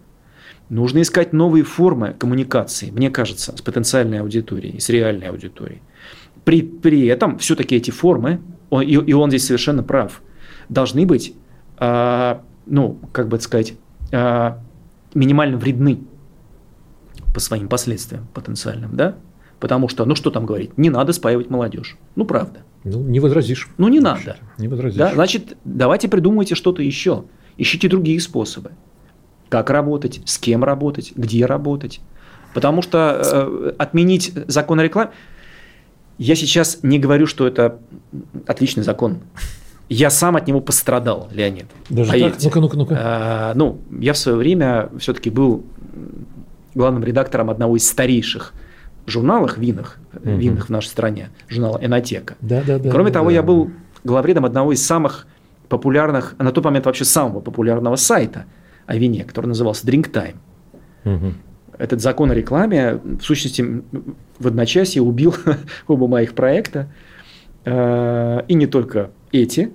Нужно 0.68 1.02
искать 1.02 1.32
новые 1.32 1.64
формы 1.64 2.14
коммуникации, 2.18 2.90
мне 2.90 3.10
кажется, 3.10 3.56
с 3.56 3.60
потенциальной 3.60 4.20
аудиторией, 4.20 4.80
с 4.80 4.88
реальной 4.88 5.28
аудиторией. 5.28 5.82
При, 6.44 6.62
при 6.62 7.06
этом 7.06 7.38
все-таки 7.38 7.76
эти 7.76 7.90
формы, 7.90 8.40
он, 8.70 8.82
и, 8.82 8.92
и 8.92 9.12
он 9.12 9.30
здесь 9.30 9.46
совершенно 9.46 9.82
прав, 9.82 10.22
должны 10.68 11.06
быть, 11.06 11.34
э, 11.78 12.38
ну, 12.66 12.98
как 13.12 13.28
бы 13.28 13.40
сказать, 13.40 13.74
э, 14.12 14.52
минимально 15.14 15.56
вредны 15.56 16.00
по 17.34 17.40
своим 17.40 17.68
последствиям 17.68 18.28
потенциальным, 18.34 18.94
да? 18.94 19.16
Потому 19.60 19.88
что, 19.88 20.04
ну 20.04 20.14
что 20.14 20.30
там 20.30 20.46
говорить, 20.46 20.76
не 20.78 20.90
надо 20.90 21.12
спаивать 21.12 21.50
молодежь. 21.50 21.96
Ну, 22.14 22.24
правда. 22.24 22.60
Ну, 22.84 23.02
не 23.02 23.20
возразишь. 23.20 23.68
Ну, 23.78 23.88
не 23.88 24.00
надо. 24.00 24.36
Не 24.58 24.68
возразишь. 24.68 24.98
Да? 24.98 25.12
Значит, 25.14 25.56
давайте 25.64 26.08
придумайте 26.08 26.54
что-то 26.54 26.82
еще. 26.82 27.24
Ищите 27.58 27.88
другие 27.88 28.20
способы. 28.20 28.70
Как 29.48 29.70
работать, 29.70 30.20
с 30.24 30.38
кем 30.38 30.64
работать, 30.64 31.12
где 31.16 31.44
работать. 31.44 32.00
Потому 32.54 32.82
что 32.82 33.20
э, 33.24 33.72
отменить 33.78 34.32
закон 34.46 34.80
о 34.80 34.84
рекламе... 34.84 35.10
Я 36.18 36.34
сейчас 36.34 36.80
не 36.82 36.98
говорю, 36.98 37.26
что 37.26 37.46
это 37.46 37.78
отличный 38.46 38.82
закон. 38.82 39.18
Я 39.88 40.10
сам 40.10 40.36
от 40.36 40.46
него 40.46 40.60
пострадал, 40.60 41.28
Леонид. 41.32 41.66
Даже 41.88 42.10
поверьте. 42.10 42.34
так? 42.34 42.44
Ну-ка, 42.44 42.60
ну-ка, 42.60 42.76
ну-ка. 42.76 42.96
А, 42.98 43.52
ну, 43.54 43.78
я 44.00 44.12
в 44.12 44.18
свое 44.18 44.36
время 44.36 44.90
все-таки 44.98 45.30
был 45.30 45.64
главным 46.74 47.04
редактором 47.04 47.50
одного 47.50 47.76
из 47.76 47.88
старейших 47.88 48.52
журналах 49.06 49.58
винных, 49.58 49.98
угу. 50.12 50.30
винных 50.30 50.66
в 50.66 50.70
нашей 50.70 50.88
стране, 50.88 51.30
журнала 51.48 51.78
«Энотека». 51.80 52.36
Да, 52.40 52.62
да, 52.66 52.78
да, 52.78 52.90
Кроме 52.90 53.10
да, 53.10 53.14
того, 53.14 53.30
да. 53.30 53.34
я 53.34 53.42
был 53.42 53.70
главредом 54.04 54.44
одного 54.44 54.72
из 54.72 54.84
самых 54.84 55.26
популярных, 55.68 56.34
на 56.38 56.52
тот 56.52 56.64
момент 56.64 56.86
вообще 56.86 57.04
самого 57.04 57.40
популярного 57.40 57.96
сайта 57.96 58.46
о 58.86 58.96
вине, 58.96 59.24
который 59.24 59.46
назывался 59.46 59.86
Drink 59.86 60.10
Time. 60.10 60.36
Угу. 61.04 61.32
Этот 61.78 62.00
закон 62.00 62.30
о 62.30 62.34
рекламе, 62.34 62.94
в 62.94 63.20
сущности, 63.22 63.64
в 64.38 64.46
одночасье 64.46 65.02
убил 65.02 65.34
оба 65.86 66.08
моих 66.08 66.34
проекта. 66.34 66.88
Э, 67.64 68.42
и 68.48 68.54
не 68.54 68.66
только 68.66 69.10
эти. 69.30 69.70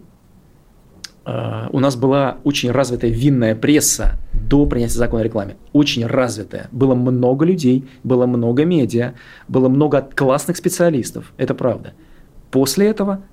Э, 1.26 1.68
у 1.72 1.80
нас 1.80 1.96
была 1.96 2.38
очень 2.44 2.72
развитая 2.72 3.12
винная 3.12 3.56
пресса 3.56 4.20
до 4.34 4.66
принятия 4.66 4.98
закона 4.98 5.22
о 5.22 5.24
рекламе. 5.24 5.56
Очень 5.72 6.06
развитая. 6.06 6.68
Было 6.72 6.96
много 6.96 7.46
людей, 7.46 7.88
было 8.04 8.26
много 8.26 8.66
медиа, 8.66 9.14
было 9.48 9.70
много 9.70 10.02
классных 10.02 10.58
специалистов. 10.58 11.34
Это 11.38 11.54
правда. 11.54 11.94
После 12.52 12.88
этого, 12.88 13.24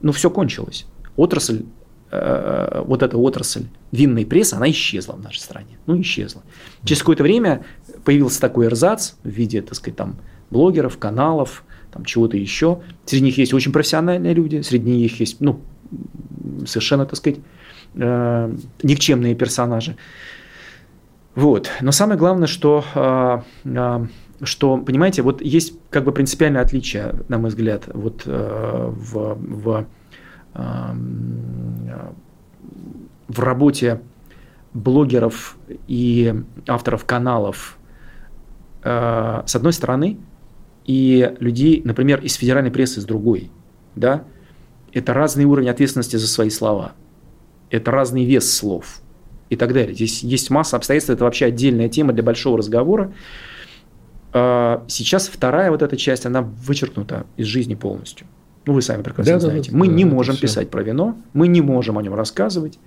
ну, 0.00 0.12
все 0.12 0.30
кончилось. 0.30 0.86
Отрасль, 1.16 1.64
э, 2.10 2.82
вот 2.84 3.02
эта 3.02 3.16
отрасль 3.16 3.66
винной 3.92 4.26
прессы, 4.26 4.54
она 4.54 4.70
исчезла 4.70 5.14
в 5.14 5.22
нашей 5.22 5.38
стране. 5.38 5.78
Ну, 5.86 6.00
исчезла. 6.00 6.42
Через 6.84 7.00
какое-то 7.00 7.22
время 7.22 7.64
появился 8.04 8.40
такой 8.40 8.66
эрзац 8.66 9.12
в 9.22 9.28
виде, 9.28 9.62
так 9.62 9.74
сказать, 9.74 9.96
там, 9.96 10.16
блогеров, 10.50 10.98
каналов, 10.98 11.64
там, 11.92 12.04
чего-то 12.04 12.36
еще. 12.36 12.80
Среди 13.06 13.24
них 13.24 13.38
есть 13.38 13.54
очень 13.54 13.72
профессиональные 13.72 14.34
люди, 14.34 14.60
среди 14.62 14.90
них 14.90 15.20
есть, 15.20 15.40
ну, 15.40 15.60
совершенно, 16.66 17.06
так 17.06 17.16
сказать, 17.16 17.40
э, 17.94 18.56
никчемные 18.82 19.34
персонажи. 19.34 19.96
Вот. 21.34 21.70
Но 21.80 21.92
самое 21.92 22.18
главное, 22.18 22.48
что, 22.48 22.84
а, 22.94 23.44
а, 23.64 24.06
что, 24.42 24.76
понимаете, 24.78 25.22
вот 25.22 25.40
есть 25.40 25.74
как 25.90 26.04
бы 26.04 26.12
принципиальное 26.12 26.62
отличие, 26.62 27.14
на 27.28 27.38
мой 27.38 27.50
взгляд, 27.50 27.84
вот 27.92 28.22
э, 28.26 28.92
в, 28.92 29.34
в, 29.38 29.86
в 33.28 33.40
работе 33.40 34.00
блогеров 34.74 35.56
и 35.86 36.34
авторов 36.66 37.04
каналов 37.04 37.78
э, 38.82 39.42
с 39.46 39.56
одной 39.56 39.72
стороны, 39.72 40.18
и 40.84 41.34
людей, 41.38 41.82
например, 41.84 42.20
из 42.20 42.34
федеральной 42.34 42.70
прессы 42.70 43.00
с 43.00 43.04
другой. 43.04 43.50
Да? 43.94 44.24
Это 44.92 45.12
разный 45.12 45.44
уровень 45.44 45.68
ответственности 45.68 46.16
за 46.16 46.26
свои 46.26 46.50
слова. 46.50 46.92
Это 47.70 47.90
разный 47.90 48.24
вес 48.24 48.50
слов 48.50 49.00
и 49.50 49.56
так 49.56 49.72
далее. 49.74 49.94
Здесь 49.94 50.22
есть 50.22 50.50
масса 50.50 50.76
обстоятельств, 50.76 51.10
это 51.10 51.24
вообще 51.24 51.46
отдельная 51.46 51.88
тема 51.88 52.12
для 52.12 52.22
большого 52.22 52.58
разговора. 52.58 53.12
А, 54.32 54.84
сейчас 54.88 55.28
вторая 55.28 55.70
вот 55.70 55.82
эта 55.82 55.96
часть, 55.96 56.24
она 56.24 56.40
вычеркнута 56.42 57.26
из 57.36 57.46
жизни 57.46 57.74
полностью. 57.74 58.26
Ну, 58.68 58.74
вы 58.74 58.82
сами 58.82 59.00
прекрасно 59.00 59.32
да, 59.32 59.40
знаете. 59.40 59.70
Да, 59.70 59.78
мы 59.78 59.86
да, 59.86 59.94
не 59.94 60.04
можем 60.04 60.36
писать 60.36 60.68
про 60.68 60.82
вино, 60.82 61.16
мы 61.32 61.48
не 61.48 61.62
можем 61.62 61.96
о 61.96 62.02
нем 62.02 62.14
рассказывать, 62.14 62.78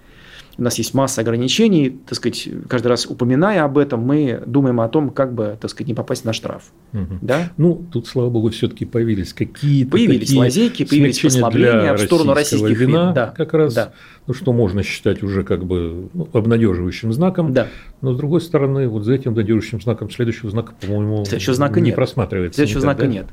у 0.60 0.62
нас 0.62 0.78
есть 0.78 0.94
масса 0.94 1.22
ограничений, 1.22 1.98
так 2.06 2.16
сказать, 2.16 2.48
каждый 2.68 2.90
раз 2.90 3.08
упоминая 3.08 3.64
об 3.64 3.80
этом, 3.80 4.02
мы 4.02 4.44
думаем 4.46 4.80
о 4.80 4.90
том, 4.90 5.10
как 5.10 5.34
бы, 5.34 5.58
так 5.60 5.72
сказать, 5.72 5.88
не 5.88 5.96
попасть 5.96 6.24
на 6.24 6.34
штраф. 6.34 6.66
Угу. 6.94 7.18
Да? 7.24 7.52
Ну, 7.58 7.84
тут, 7.92 8.06
слава 8.06 8.30
богу, 8.30 8.52
все-таки 8.52 8.86
появились 8.86 9.34
какие-то 9.34 9.90
Появились 9.90 10.28
такие 10.28 10.40
лазейки, 10.40 10.86
появились 10.86 11.20
послабления 11.20 11.96
в 11.96 12.00
сторону 12.02 12.36
российских 12.36 12.78
вина, 12.78 13.06
вин. 13.06 13.14
Да. 13.16 13.34
как 13.36 13.56
раз, 13.56 13.74
да. 13.74 13.94
ну, 14.28 14.36
что 14.36 14.54
можно 14.54 14.84
считать 14.84 15.24
уже 15.24 15.44
как 15.44 15.66
бы 15.66 16.10
ну, 16.14 16.30
обнадеживающим 16.32 17.12
знаком. 17.12 17.54
Да. 17.54 17.68
Но, 18.02 18.14
с 18.14 18.18
другой 18.18 18.42
стороны, 18.42 18.88
вот 18.88 19.04
за 19.04 19.14
этим 19.14 19.32
обнадеживающим 19.32 19.82
знаком 19.82 20.12
следующего 20.12 20.52
знака, 20.52 20.74
по-моему, 20.80 21.26
следующего 21.26 21.56
знака 21.56 21.80
не 21.80 21.88
нет. 21.88 21.96
просматривается. 21.96 22.58
Следующего 22.58 22.82
знака 22.82 23.02
да? 23.02 23.08
нет. 23.08 23.26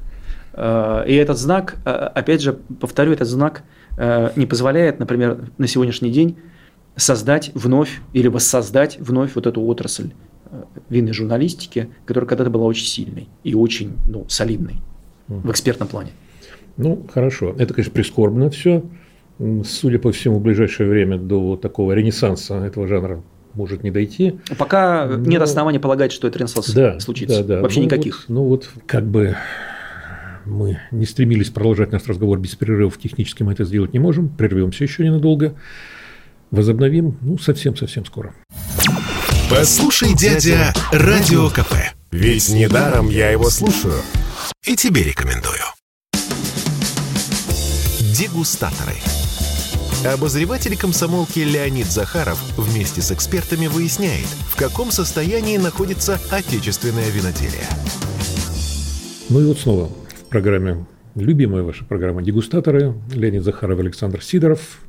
Э, 0.58 1.04
и 1.06 1.14
этот 1.14 1.38
знак, 1.38 1.76
э, 1.84 1.90
опять 1.90 2.42
же, 2.42 2.54
повторю, 2.80 3.12
этот 3.12 3.28
знак 3.28 3.62
э, 3.96 4.30
не 4.34 4.44
позволяет, 4.44 4.98
например, 4.98 5.50
на 5.56 5.68
сегодняшний 5.68 6.10
день 6.10 6.36
создать 6.96 7.52
вновь 7.54 8.00
или 8.12 8.26
воссоздать 8.26 8.98
вновь 8.98 9.36
вот 9.36 9.46
эту 9.46 9.62
отрасль 9.62 10.10
винной 10.88 11.12
журналистики, 11.12 11.90
которая 12.06 12.28
когда-то 12.28 12.50
была 12.50 12.64
очень 12.64 12.86
сильной 12.86 13.28
и 13.44 13.54
очень 13.54 13.92
ну, 14.08 14.26
солидной 14.28 14.76
в 15.28 15.50
экспертном 15.50 15.86
плане. 15.86 16.10
Ну, 16.76 17.06
хорошо. 17.12 17.54
Это, 17.58 17.74
конечно, 17.74 17.92
прискорбно 17.92 18.50
все. 18.50 18.82
Судя 19.64 19.98
по 19.98 20.10
всему, 20.10 20.38
в 20.38 20.42
ближайшее 20.42 20.88
время 20.88 21.18
до 21.18 21.56
такого 21.56 21.92
ренессанса 21.92 22.56
этого 22.64 22.88
жанра 22.88 23.22
может 23.54 23.84
не 23.84 23.90
дойти. 23.90 24.40
Пока 24.56 25.06
Но... 25.06 25.16
нет 25.18 25.42
оснований 25.42 25.78
полагать, 25.78 26.10
что 26.12 26.26
это 26.26 26.38
ренессанс 26.38 26.70
да, 26.70 26.98
случится. 26.98 27.44
Да, 27.44 27.56
да. 27.56 27.62
Вообще 27.62 27.80
ну, 27.80 27.86
никаких. 27.86 28.24
Вот, 28.28 28.34
ну 28.34 28.44
вот 28.44 28.70
как 28.86 29.04
бы 29.04 29.36
мы 30.48 30.80
не 30.90 31.06
стремились 31.06 31.50
продолжать 31.50 31.92
наш 31.92 32.06
разговор 32.06 32.38
без 32.38 32.54
перерывов, 32.54 32.98
технически 32.98 33.42
мы 33.42 33.52
это 33.52 33.64
сделать 33.64 33.92
не 33.92 33.98
можем. 33.98 34.28
Прервемся 34.28 34.84
еще 34.84 35.04
ненадолго. 35.04 35.54
Возобновим, 36.50 37.18
ну, 37.20 37.38
совсем-совсем 37.38 38.06
скоро. 38.06 38.34
Послушай, 39.50 40.14
дядя, 40.14 40.72
Радио 40.92 41.50
КП. 41.50 41.74
Ведь 42.10 42.48
недаром 42.48 43.08
я 43.10 43.30
его 43.30 43.50
слушаю. 43.50 44.00
И 44.66 44.74
тебе 44.76 45.02
рекомендую. 45.02 45.60
Дегустаторы. 48.14 48.94
Обозреватель 50.06 50.76
комсомолки 50.76 51.40
Леонид 51.40 51.86
Захаров 51.86 52.38
вместе 52.56 53.02
с 53.02 53.12
экспертами 53.12 53.66
выясняет, 53.66 54.26
в 54.48 54.56
каком 54.56 54.90
состоянии 54.90 55.56
находится 55.56 56.20
отечественное 56.30 57.10
виноделие. 57.10 57.66
Ну 59.28 59.40
и 59.40 59.44
вот 59.44 59.58
снова 59.58 59.90
программе 60.28 60.86
Любимая 61.14 61.62
ваша 61.62 61.84
программа 61.84 62.22
«Дегустаторы». 62.22 62.94
Леонид 63.12 63.42
Захаров, 63.42 63.80
Александр 63.80 64.22
Сидоров. 64.22 64.80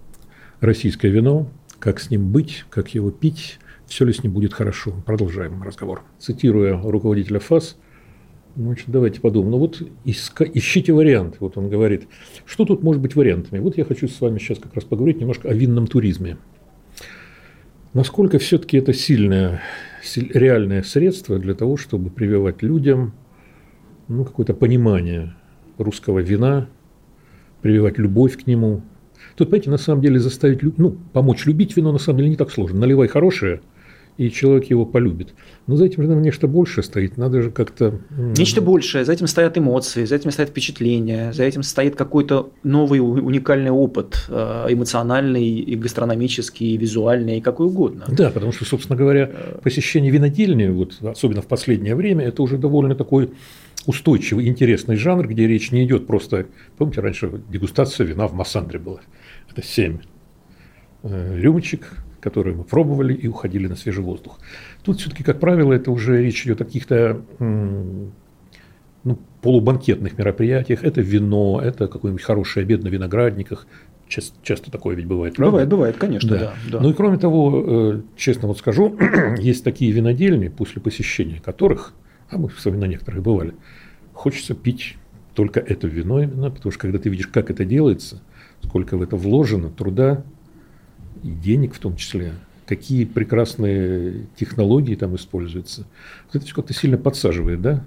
Российское 0.59 1.09
вино. 1.09 1.49
Как 1.79 1.99
с 1.99 2.11
ним 2.11 2.31
быть, 2.31 2.65
как 2.69 2.93
его 2.93 3.09
пить, 3.09 3.57
все 3.87 4.05
ли 4.05 4.13
с 4.13 4.21
ним 4.21 4.33
будет 4.33 4.53
хорошо. 4.53 4.93
Продолжаем 5.05 5.63
разговор. 5.63 6.03
Цитируя 6.19 6.79
руководителя 6.79 7.39
ФАС, 7.39 7.77
Значит, 8.55 8.85
давайте 8.89 9.21
подумаем. 9.21 9.51
Ну 9.51 9.57
вот 9.59 9.81
иска, 10.03 10.43
ищите 10.43 10.91
варианты. 10.91 11.37
Вот 11.39 11.57
он 11.57 11.69
говорит, 11.69 12.07
что 12.45 12.65
тут 12.65 12.83
может 12.83 13.01
быть 13.01 13.15
вариантами. 13.15 13.59
Вот 13.59 13.77
я 13.77 13.85
хочу 13.85 14.07
с 14.07 14.19
вами 14.19 14.37
сейчас 14.39 14.59
как 14.59 14.75
раз 14.75 14.83
поговорить 14.83 15.19
немножко 15.19 15.49
о 15.49 15.53
винном 15.53 15.87
туризме. 15.87 16.37
Насколько 17.93 18.37
все-таки 18.39 18.77
это 18.77 18.93
сильное, 18.93 19.61
реальное 20.15 20.83
средство 20.83 21.39
для 21.39 21.53
того, 21.53 21.77
чтобы 21.77 22.09
прививать 22.09 22.61
людям 22.61 23.13
ну, 24.09 24.25
какое-то 24.25 24.53
понимание 24.53 25.33
русского 25.77 26.19
вина, 26.19 26.67
прививать 27.61 27.97
любовь 27.97 28.37
к 28.43 28.47
нему. 28.47 28.81
Тут, 29.35 29.49
понимаете, 29.49 29.69
на 29.69 29.77
самом 29.77 30.01
деле 30.01 30.19
заставить, 30.19 30.77
ну, 30.77 30.97
помочь 31.13 31.45
любить 31.45 31.77
вино 31.77 31.91
на 31.91 31.99
самом 31.99 32.17
деле 32.17 32.29
не 32.31 32.35
так 32.35 32.51
сложно. 32.51 32.79
Наливай 32.79 33.07
хорошее– 33.07 33.61
и 34.19 34.29
человек 34.29 34.65
его 34.65 34.85
полюбит. 34.85 35.29
Но 35.65 35.77
за 35.77 35.85
этим 35.85 36.03
же, 36.03 36.09
наверное, 36.09 36.25
нечто 36.25 36.45
большее 36.49 36.83
стоит. 36.83 37.15
Надо 37.15 37.41
же 37.41 37.51
как-то... 37.51 38.01
Нечто 38.37 38.61
большее. 38.61 39.05
За 39.05 39.13
этим 39.13 39.27
стоят 39.27 39.57
эмоции, 39.57 40.03
за 40.03 40.13
этим 40.17 40.31
стоят 40.31 40.49
впечатления, 40.49 41.31
за 41.31 41.43
этим 41.43 41.63
стоит 41.63 41.95
какой-то 41.95 42.49
новый 42.61 42.99
уникальный 42.99 43.71
опыт, 43.71 44.25
э, 44.27 44.65
эмоциональный, 44.71 45.47
и 45.47 45.73
гастрономический, 45.77 46.73
и 46.73 46.77
визуальный, 46.77 47.37
и 47.37 47.41
какой 47.41 47.67
угодно. 47.67 48.07
Да, 48.09 48.29
потому 48.29 48.51
что, 48.51 48.65
собственно 48.65 48.97
говоря, 48.97 49.31
посещение 49.63 50.11
винодельни, 50.11 50.67
вот, 50.67 50.97
особенно 51.01 51.41
в 51.41 51.47
последнее 51.47 51.95
время, 51.95 52.25
это 52.25 52.43
уже 52.43 52.57
довольно 52.57 52.95
такой 52.95 53.29
устойчивый, 53.85 54.47
интересный 54.47 54.95
жанр, 54.95 55.27
где 55.27 55.47
речь 55.47 55.71
не 55.71 55.83
идет 55.85 56.07
просто... 56.07 56.47
Помните, 56.77 57.01
раньше 57.01 57.41
дегустация 57.49 58.05
вина 58.05 58.27
в 58.27 58.33
Массандре 58.33 58.79
была? 58.79 59.01
Это 59.49 59.63
семь 59.63 59.99
э, 61.03 61.39
рюмочек, 61.39 61.87
которые 62.19 62.55
мы 62.55 62.63
пробовали 62.63 63.13
и 63.13 63.27
уходили 63.27 63.67
на 63.67 63.75
свежий 63.75 64.03
воздух. 64.03 64.39
Тут 64.83 64.99
все-таки, 64.99 65.23
как 65.23 65.39
правило, 65.39 65.73
это 65.73 65.91
уже 65.91 66.21
речь 66.21 66.45
идет 66.45 66.61
о 66.61 66.65
каких-то 66.65 67.21
ну, 67.39 69.19
полубанкетных 69.41 70.17
мероприятиях. 70.17 70.83
Это 70.83 71.01
вино, 71.01 71.61
это 71.63 71.87
какой-нибудь 71.87 72.23
хороший 72.23 72.63
обед 72.63 72.83
на 72.83 72.89
виноградниках. 72.89 73.67
Часто, 74.07 74.35
часто 74.41 74.71
такое 74.71 74.95
ведь 74.95 75.05
бывает, 75.05 75.35
правда? 75.35 75.51
Бывает, 75.51 75.69
бывает, 75.69 75.97
конечно, 75.97 76.29
да. 76.29 76.39
да, 76.39 76.53
да. 76.71 76.79
Ну 76.81 76.89
и 76.89 76.93
кроме 76.93 77.17
того, 77.17 77.63
э, 77.65 78.01
честно 78.17 78.47
вот 78.47 78.57
скажу, 78.57 78.97
есть 79.37 79.63
такие 79.63 79.91
винодельни, 79.91 80.47
после 80.47 80.81
посещения 80.81 81.39
которых, 81.39 81.93
а 82.29 82.37
мы 82.37 82.49
на 82.65 82.85
некоторых 82.85 83.23
бывали, 83.23 83.53
хочется 84.13 84.53
пить 84.53 84.97
только 85.33 85.59
это 85.59 85.87
вино 85.87 86.21
именно, 86.21 86.51
потому 86.51 86.71
что 86.71 86.81
когда 86.81 86.99
ты 86.99 87.09
видишь, 87.09 87.27
как 87.27 87.49
это 87.49 87.65
делается, 87.65 88.21
сколько 88.61 88.97
в 88.97 89.01
это 89.01 89.15
вложено 89.15 89.69
труда, 89.69 90.23
и 91.23 91.29
денег 91.29 91.73
в 91.73 91.79
том 91.79 91.95
числе, 91.95 92.33
какие 92.65 93.05
прекрасные 93.05 94.27
технологии 94.35 94.95
там 94.95 95.15
используются. 95.15 95.85
Вот 96.27 96.35
это 96.35 96.45
все 96.45 96.55
как-то 96.55 96.73
сильно 96.73 96.97
подсаживает, 96.97 97.61
да? 97.61 97.83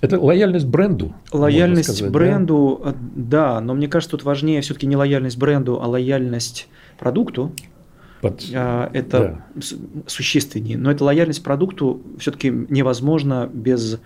Это 0.00 0.18
лояльность 0.18 0.66
бренду. 0.66 1.14
Лояльность 1.32 1.94
сказать, 1.94 2.12
бренду, 2.12 2.80
да? 2.82 2.94
да, 3.14 3.60
но 3.60 3.74
мне 3.74 3.88
кажется, 3.88 4.12
тут 4.12 4.24
важнее 4.24 4.62
все-таки 4.62 4.86
не 4.86 4.96
лояльность 4.96 5.36
бренду, 5.36 5.80
а 5.82 5.86
лояльность 5.86 6.68
продукту. 6.98 7.52
Под... 8.20 8.42
А, 8.54 8.90
это 8.92 9.42
да. 9.54 9.62
существеннее. 10.06 10.78
Но 10.78 10.90
эта 10.90 11.04
лояльность 11.04 11.42
продукту 11.42 12.02
все-таки 12.18 12.50
невозможно 12.50 13.50
без, 13.52 14.00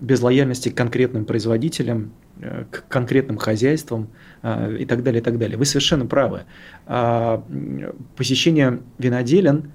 без 0.00 0.22
лояльности 0.22 0.68
к 0.68 0.76
конкретным 0.76 1.24
производителям, 1.24 2.12
э, 2.40 2.64
к 2.70 2.86
конкретным 2.88 3.38
хозяйствам, 3.38 4.08
а, 4.42 4.70
и 4.70 4.84
так 4.84 5.02
далее, 5.02 5.20
и 5.20 5.24
так 5.24 5.38
далее. 5.38 5.58
Вы 5.58 5.64
совершенно 5.64 6.06
правы. 6.06 6.44
А, 6.86 7.44
посещение 8.16 8.80
виноделен 8.98 9.72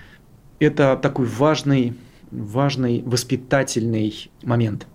–это 0.58 0.96
такой 0.96 1.26
важный, 1.26 1.94
важный 2.30 3.02
воспитательный 3.04 4.30
момент 4.42 4.86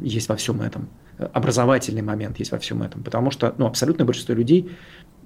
есть 0.00 0.28
во 0.28 0.36
всем 0.36 0.60
этом. 0.60 0.88
Образовательный 1.18 2.02
момент 2.02 2.38
есть 2.38 2.52
во 2.52 2.58
всем 2.58 2.82
этом. 2.82 3.02
Потому 3.02 3.30
что 3.30 3.54
ну, 3.58 3.66
абсолютное 3.66 4.06
большинство 4.06 4.34
людей 4.34 4.70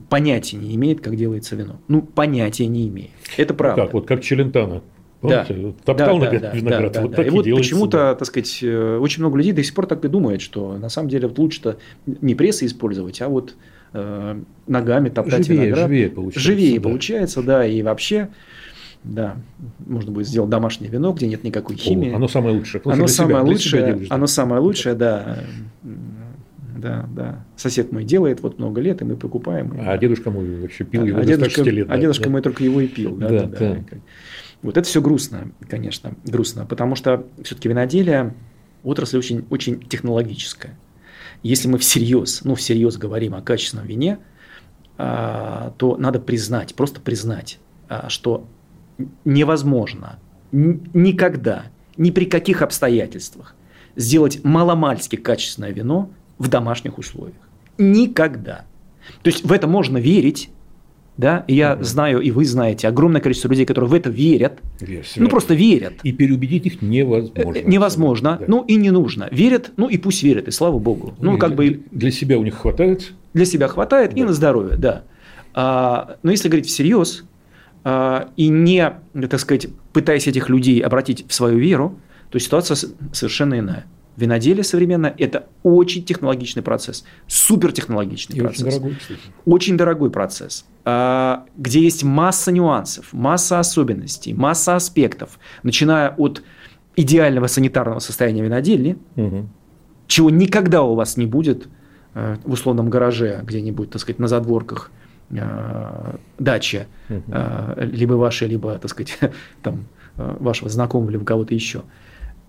понятия 0.08 0.56
не 0.56 0.74
имеет, 0.76 1.00
как 1.00 1.16
делается 1.16 1.56
вино. 1.56 1.76
Ну, 1.88 2.02
понятия 2.02 2.66
не 2.66 2.88
имеет. 2.88 3.10
Это 3.36 3.54
правда. 3.54 3.84
Как, 3.84 3.94
вот 3.94 4.06
как 4.06 4.22
Челентано. 4.22 4.82
Помните? 5.20 5.54
Да, 5.54 5.72
Топтал 5.84 6.18
да, 6.18 6.30
на 6.30 6.38
да, 6.38 6.50
виноград. 6.50 6.92
Да, 6.92 7.00
да, 7.00 7.02
вот 7.02 7.10
да. 7.12 7.16
Так 7.16 7.26
и, 7.26 7.28
и 7.28 7.32
вот 7.32 7.44
почему-то, 7.44 7.96
да. 7.96 8.14
так 8.14 8.28
сказать, 8.28 8.58
э, 8.62 8.98
очень 8.98 9.22
много 9.22 9.38
людей 9.38 9.52
до 9.52 9.62
сих 9.62 9.74
пор 9.74 9.86
так 9.86 10.04
и 10.04 10.08
думают, 10.08 10.42
что 10.42 10.76
на 10.76 10.88
самом 10.88 11.08
деле 11.08 11.28
вот 11.28 11.38
лучше-то 11.38 11.78
не 12.06 12.34
прессы 12.34 12.66
использовать, 12.66 13.20
а 13.22 13.28
вот 13.28 13.54
э, 13.94 14.40
ногами 14.66 15.08
топтать 15.08 15.46
живее, 15.46 15.66
виноград. 15.66 15.88
Живее 15.88 16.10
получается. 16.10 16.40
Живее 16.40 16.78
да. 16.78 16.82
получается, 16.82 17.42
да, 17.42 17.66
и 17.66 17.82
вообще 17.82 18.28
да, 19.04 19.36
можно 19.86 20.10
будет 20.10 20.26
сделать 20.26 20.50
домашнее 20.50 20.90
вино, 20.90 21.12
где 21.12 21.28
нет 21.28 21.44
никакой 21.44 21.76
химии. 21.76 22.12
О, 22.12 22.16
оно 22.16 22.28
самое 22.28 22.56
лучшее. 22.56 22.82
Оно 22.84 23.06
самое 23.06 23.36
себя, 23.36 23.42
лучшее, 23.42 23.86
делаешь, 23.86 24.06
оно 24.10 24.26
самое 24.26 24.60
лучшее, 24.60 24.94
да. 24.94 25.38
Да, 26.76 27.08
да. 27.14 27.44
Сосед 27.56 27.92
мой 27.92 28.04
делает 28.04 28.40
вот 28.40 28.58
много 28.58 28.80
лет, 28.80 29.00
и 29.02 29.04
мы 29.04 29.16
покупаем. 29.16 29.76
А 29.80 29.96
дедушка 29.98 30.30
мой 30.30 30.60
вообще 30.60 30.84
пил 30.84 31.02
а, 31.02 31.06
его 31.06 31.18
а 31.20 31.24
дедушка, 31.24 31.62
лет. 31.62 31.86
А 31.90 31.98
дедушка 31.98 32.24
да. 32.24 32.30
мой 32.30 32.42
только 32.42 32.64
его 32.64 32.80
и 32.80 32.86
пил. 32.86 33.16
Да, 33.16 33.28
да, 33.28 33.42
да. 33.42 33.58
да. 33.58 33.74
да. 33.90 33.98
Вот 34.62 34.76
это 34.76 34.88
все 34.88 35.00
грустно, 35.00 35.52
конечно, 35.68 36.14
грустно, 36.24 36.66
потому 36.66 36.96
что 36.96 37.26
все-таки 37.42 37.68
виноделие 37.68 38.34
отрасль 38.82 39.18
очень, 39.18 39.46
очень 39.50 39.80
технологическая. 39.80 40.78
Если 41.42 41.68
мы 41.68 41.78
всерьез, 41.78 42.42
ну, 42.44 42.54
всерьез 42.54 42.96
говорим 42.96 43.34
о 43.34 43.42
качественном 43.42 43.86
вине, 43.86 44.18
а, 44.98 45.74
то 45.76 45.96
надо 45.96 46.20
признать, 46.20 46.74
просто 46.74 47.00
признать, 47.00 47.58
а, 47.88 48.08
что 48.08 48.48
невозможно 49.24 50.18
никогда, 50.52 51.66
ни 51.96 52.10
при 52.10 52.24
каких 52.24 52.62
обстоятельствах 52.62 53.54
сделать 53.94 54.44
маломальски 54.44 55.16
качественное 55.16 55.70
вино 55.70 56.10
в 56.38 56.48
домашних 56.48 56.98
условиях. 56.98 57.36
Никогда. 57.78 58.64
То 59.22 59.30
есть 59.30 59.44
в 59.44 59.52
это 59.52 59.66
можно 59.66 59.98
верить, 59.98 60.50
да, 61.16 61.44
и 61.46 61.54
я 61.54 61.74
угу. 61.74 61.84
знаю, 61.84 62.20
и 62.20 62.30
вы 62.30 62.44
знаете, 62.44 62.88
огромное 62.88 63.20
количество 63.20 63.48
людей, 63.48 63.64
которые 63.64 63.88
в 63.88 63.94
это 63.94 64.10
верят. 64.10 64.58
Верь, 64.80 65.04
ну, 65.16 65.28
просто 65.28 65.54
верят. 65.54 65.94
И 66.02 66.12
переубедить 66.12 66.66
их 66.66 66.82
невозможно. 66.82 67.58
Э, 67.58 67.62
невозможно, 67.64 68.36
да. 68.40 68.44
ну 68.46 68.64
и 68.64 68.76
не 68.76 68.90
нужно. 68.90 69.28
Верят, 69.30 69.72
ну 69.76 69.88
и 69.88 69.96
пусть 69.96 70.22
верят, 70.22 70.48
и 70.48 70.50
слава 70.50 70.78
богу. 70.78 71.14
Ну, 71.18 71.36
и 71.36 71.38
как 71.38 71.54
бы... 71.54 71.80
Для 71.90 72.10
себя 72.10 72.38
у 72.38 72.44
них 72.44 72.56
хватает? 72.56 73.12
Для 73.32 73.46
себя 73.46 73.68
хватает 73.68 74.12
да. 74.14 74.20
и 74.20 74.24
на 74.24 74.32
здоровье, 74.34 74.76
да. 74.76 75.04
А, 75.54 76.16
но 76.22 76.32
если 76.32 76.48
говорить 76.48 76.66
всерьез, 76.66 77.24
а, 77.82 78.28
и 78.36 78.48
не, 78.48 78.92
так 79.30 79.40
сказать, 79.40 79.68
пытаясь 79.94 80.26
этих 80.26 80.50
людей 80.50 80.80
обратить 80.80 81.24
в 81.28 81.32
свою 81.32 81.58
веру, 81.58 81.98
то 82.30 82.38
ситуация 82.38 82.76
совершенно 83.12 83.58
иная. 83.58 83.86
Виноделие 84.16 84.64
современное– 84.64 85.14
это 85.18 85.46
очень 85.62 86.02
технологичный 86.02 86.62
процесс, 86.62 87.04
супертехнологичный 87.26 88.38
и 88.38 88.40
процесс. 88.40 88.62
Очень 88.62 88.70
дорогой, 88.70 88.96
кстати. 88.96 89.20
Очень 89.44 89.76
дорогой 89.76 90.10
процесс, 90.10 90.64
а, 90.84 91.44
где 91.56 91.82
есть 91.82 92.02
масса 92.02 92.50
нюансов, 92.50 93.12
масса 93.12 93.58
особенностей, 93.58 94.32
масса 94.32 94.76
аспектов, 94.76 95.38
начиная 95.62 96.10
от 96.10 96.42
идеального 96.96 97.46
санитарного 97.46 97.98
состояния 97.98 98.42
винодельни, 98.42 98.96
угу. 99.16 99.48
чего 100.06 100.30
никогда 100.30 100.82
у 100.82 100.94
вас 100.94 101.18
не 101.18 101.26
будет 101.26 101.68
э, 102.14 102.36
в 102.42 102.52
условном 102.52 102.88
гараже 102.88 103.40
где-нибудь, 103.42 103.90
так 103.90 104.00
сказать, 104.00 104.18
на 104.18 104.28
задворках 104.28 104.90
э, 105.28 106.16
дачи, 106.38 106.86
угу. 107.10 107.22
либо 107.76 108.14
вашей, 108.14 108.48
либо, 108.48 108.78
так 108.78 108.90
сказать, 108.90 109.18
там, 109.62 109.84
вашего 110.16 110.70
знакомого, 110.70 111.10
либо 111.10 111.26
кого-то 111.26 111.52
еще. 111.52 111.82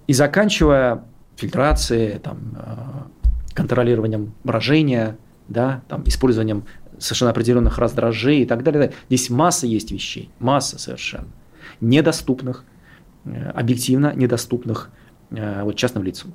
И 0.07 0.13
заканчивая 0.13 1.03
фильтрации, 1.37 2.19
там, 2.21 2.37
э, 2.55 3.53
контролированием 3.53 4.33
брожения, 4.43 5.17
да, 5.47 5.81
там, 5.87 6.03
использованием 6.05 6.65
совершенно 6.97 7.31
определенных 7.31 7.77
раздражей 7.77 8.41
и 8.41 8.45
так 8.45 8.63
далее. 8.63 8.91
Здесь 9.07 9.29
масса 9.29 9.67
есть 9.67 9.91
вещей, 9.91 10.29
масса 10.39 10.79
совершенно, 10.79 11.27
недоступных, 11.79 12.65
э, 13.25 13.49
объективно 13.51 14.13
недоступных 14.15 14.89
э, 15.29 15.63
вот, 15.63 15.75
частным 15.75 16.03
лицам. 16.03 16.33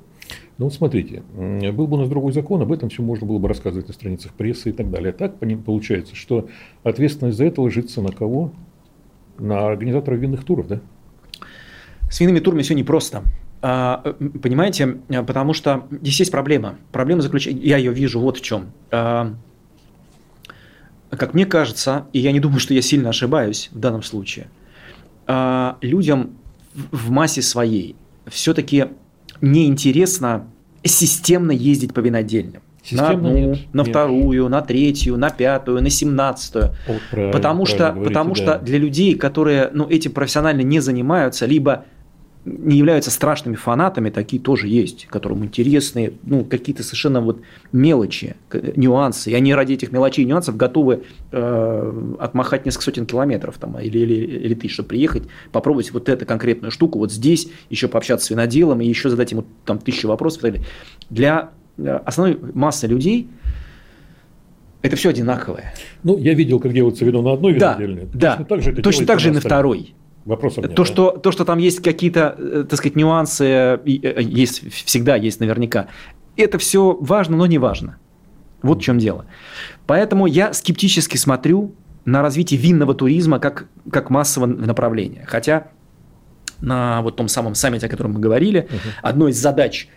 Ну 0.59 0.67
вот 0.67 0.75
смотрите, 0.75 1.23
был 1.33 1.87
бы 1.87 1.97
у 1.97 2.01
нас 2.01 2.09
другой 2.09 2.33
закон, 2.33 2.63
об 2.63 2.71
этом 2.71 2.89
все 2.89 3.03
можно 3.03 3.27
было 3.27 3.39
бы 3.39 3.49
рассказывать 3.49 3.89
на 3.89 3.95
страницах 3.95 4.33
прессы 4.33 4.71
и 4.71 4.73
так 4.73 4.91
далее. 4.91 5.11
А 5.11 5.13
так 5.13 5.35
получается, 5.65 6.15
что 6.15 6.49
ответственность 6.85 7.39
за 7.39 7.47
это 7.47 7.61
ложится 7.61 8.01
на 8.01 8.13
кого? 8.13 8.53
На 9.39 9.67
организатора 9.67 10.15
винных 10.15 10.45
туров, 10.45 10.69
да? 10.69 10.81
С 12.09 12.21
винными 12.21 12.39
турами 12.39 12.63
все 12.63 12.75
непросто. 12.75 13.23
А, 13.63 14.17
понимаете, 14.43 14.99
потому 15.09 15.55
что 15.55 15.87
здесь 15.91 16.19
есть 16.19 16.33
проблема. 16.33 16.77
Проблема 16.91 17.23
заключается, 17.23 17.63
я 17.63 17.77
ее 17.77 17.93
вижу 17.93 18.19
вот 18.19 18.39
в 18.39 18.41
чем. 18.43 18.73
А, 18.91 19.35
как 21.11 21.33
мне 21.33 21.47
кажется, 21.47 22.07
и 22.13 22.19
я 22.19 22.33
не 22.33 22.41
думаю, 22.41 22.59
что 22.59 22.75
я 22.75 22.83
сильно 22.83 23.11
ошибаюсь 23.11 23.69
в 23.73 23.79
данном 23.79 24.03
случае, 24.03 24.49
а, 25.29 25.79
людям 25.81 26.33
в 26.75 27.11
массе 27.11 27.41
своей 27.41 27.95
все-таки 28.27 28.87
неинтересно 29.41 30.47
системно 30.83 31.53
ездить 31.53 31.95
по 31.95 32.01
винодельням. 32.01 32.63
Системно 32.83 33.07
на 33.07 33.29
одну, 33.29 33.33
нет, 33.33 33.59
на 33.73 33.81
нет. 33.83 33.89
вторую, 33.89 34.49
на 34.49 34.61
третью, 34.61 35.17
на 35.17 35.31
пятую, 35.31 35.81
на 35.83 35.91
семнадцатую. 35.91 36.75
Вот 36.89 37.33
потому 37.33 37.65
что, 37.65 37.93
говорите, 37.93 38.09
потому 38.09 38.35
да. 38.35 38.41
что 38.41 38.59
для 38.59 38.79
людей, 38.79 39.15
которые 39.15 39.71
ну, 39.73 39.89
этим 39.89 40.11
профессионально 40.11 40.63
не 40.63 40.81
занимаются, 40.81 41.47
либо 41.47 41.85
не 42.45 42.77
являются 42.77 43.11
страшными 43.11 43.55
фанатами, 43.55 44.11
такие 44.11 44.43
тоже 44.43 44.67
есть, 44.67 45.07
которым 45.07 45.45
интересны 45.45 46.15
ну, 46.25 46.45
какие-то 46.45 46.83
совершенно 46.83 47.21
вот 47.21 47.41
мелочи, 47.71 48.35
нюансы. 48.77 49.31
И 49.31 49.35
они 49.35 49.55
ради 49.55 49.75
этих 49.75 49.93
мелочей 49.93 50.25
и 50.25 50.27
нюансов 50.27 50.57
готовы 50.57 51.05
э, 51.31 52.15
отмахать 52.19 52.67
несколько 52.67 52.85
сотен 52.85 53.07
километров 53.07 53.59
там, 53.59 53.79
или, 53.79 53.99
или, 53.99 54.15
или 54.15 54.55
тысяч, 54.55 54.75
чтобы 54.75 54.91
приехать, 54.91 55.25
попробовать 55.53 55.93
вот 55.93 56.09
эту 56.09 56.27
конкретную 56.27 56.73
штуку 56.73 56.99
вот 56.99 57.13
здесь, 57.13 57.49
еще 57.71 57.87
пообщаться 57.87 58.27
с 58.27 58.31
виноделом 58.31 58.81
и 58.81 58.87
еще 58.87 59.09
задать 59.09 59.31
ему 59.31 59.45
там 59.65 59.79
тысячу 59.79 60.09
вопросов. 60.09 60.43
Для 61.11 61.51
э, 61.79 62.01
основной 62.05 62.39
массы 62.55 62.89
людей 62.89 63.29
это 64.83 64.97
все 64.97 65.11
одинаковое. 65.11 65.75
Ну, 66.03 66.19
я 66.19 66.35
видел, 66.35 66.59
как 66.59 66.73
делается 66.73 67.05
вино 67.05 67.23
на 67.23 67.35
одной 67.35 67.53
винодельне. 67.53 68.09
Да, 68.13 68.37
точно 68.37 68.45
да. 68.45 68.45
так 68.45 68.63
же, 68.63 68.73
это 68.73 68.83
точно 68.83 69.07
так 69.07 69.21
же 69.21 69.29
и 69.29 69.33
на 69.33 69.41
второй. 69.41 69.95
Вопросов 70.25 70.65
нет. 70.65 70.75
То, 70.75 70.83
да? 70.83 70.87
что, 70.87 71.11
то, 71.11 71.33
что 71.33 71.45
там 71.45 71.59
есть 71.59 71.83
какие-то, 71.83 72.37
э, 72.39 72.65
так 72.69 72.79
сказать, 72.79 72.97
нюансы, 72.97 73.45
э, 73.45 73.79
есть, 73.85 74.73
всегда 74.73 75.17
есть 75.17 75.41
наверняка. 75.41 75.89
Это 76.37 76.59
все 76.59 76.97
важно, 77.01 77.37
но 77.37 77.47
не 77.47 77.59
важно. 77.59 77.99
Вот 78.63 78.79
в 78.79 78.83
чем 78.83 78.99
дело. 78.99 79.27
Поэтому 79.87 80.27
я 80.27 80.53
скептически 80.53 81.17
смотрю 81.17 81.75
на 82.05 82.23
развитие 82.23 82.59
винного 82.61 82.95
туризма 82.95 83.39
как, 83.39 83.67
как 83.91 84.11
массового 84.11 84.47
направления. 84.49 85.25
Хотя 85.29 85.69
на 86.61 87.03
вот 87.03 87.17
том 87.17 87.29
самом 87.29 87.55
саммите, 87.55 87.87
о 87.87 87.89
котором 87.89 88.13
мы 88.13 88.21
говорили, 88.21 88.69
угу. 88.71 88.79
одной 89.03 89.31
из 89.33 89.41
задач 89.41 89.89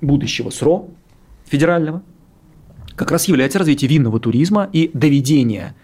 будущего 0.00 0.50
СРО 0.50 0.88
федерального 1.46 2.02
как 2.94 3.10
раз 3.10 3.26
является 3.26 3.58
развитие 3.58 3.88
винного 3.88 4.20
туризма 4.20 4.68
и 4.72 4.90
доведение 4.92 5.74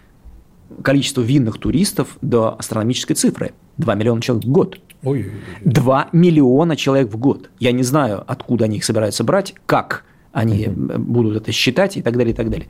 количество 0.83 1.21
винных 1.21 1.57
туристов 1.57 2.17
до 2.21 2.55
астрономической 2.57 3.15
цифры. 3.15 3.53
2 3.77 3.95
миллиона 3.95 4.21
человек 4.21 4.45
в 4.45 4.49
год. 4.49 4.79
Ой. 5.03 5.31
2 5.63 6.09
миллиона 6.11 6.75
человек 6.75 7.11
в 7.11 7.17
год. 7.17 7.49
Я 7.59 7.71
не 7.71 7.83
знаю, 7.83 8.23
откуда 8.27 8.65
они 8.65 8.77
их 8.77 8.83
собираются 8.83 9.23
брать, 9.23 9.53
как 9.65 10.03
они 10.31 10.67
угу. 10.67 10.99
будут 10.99 11.37
это 11.37 11.51
считать 11.51 11.97
и 11.97 12.01
так 12.01 12.17
далее, 12.17 12.33
и 12.33 12.35
так 12.35 12.49
далее. 12.49 12.67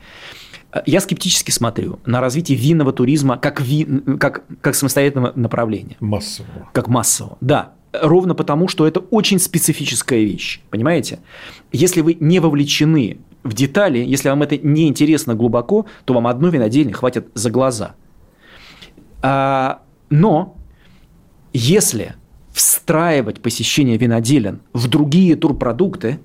Я 0.84 1.00
скептически 1.00 1.50
смотрю 1.50 1.98
на 2.04 2.20
развитие 2.20 2.58
винного 2.58 2.92
туризма 2.92 3.38
как, 3.38 3.60
ви... 3.60 3.86
как, 4.18 4.44
как 4.60 4.74
самостоятельного 4.74 5.32
направления. 5.34 5.96
Массового. 6.00 6.68
Как 6.72 6.88
массового, 6.88 7.38
да. 7.40 7.72
Ровно 7.92 8.34
потому, 8.34 8.68
что 8.68 8.86
это 8.86 9.00
очень 9.00 9.38
специфическая 9.38 10.20
вещь, 10.20 10.60
понимаете? 10.68 11.20
Если 11.72 12.02
вы 12.02 12.18
не 12.20 12.38
вовлечены 12.38 13.18
в 13.42 13.54
детали, 13.54 13.98
если 13.98 14.28
вам 14.28 14.42
это 14.42 14.58
не 14.58 14.88
интересно 14.88 15.34
глубоко, 15.34 15.86
то 16.04 16.14
вам 16.14 16.26
одной 16.26 16.50
винодельни 16.50 16.92
хватит 16.92 17.28
за 17.34 17.50
глаза. 17.50 17.94
А, 19.22 19.82
но 20.10 20.56
если 21.52 22.14
встраивать 22.52 23.40
посещение 23.40 23.96
виноделен 23.96 24.60
в 24.72 24.88
другие 24.88 25.36
турпродукты, 25.36 26.18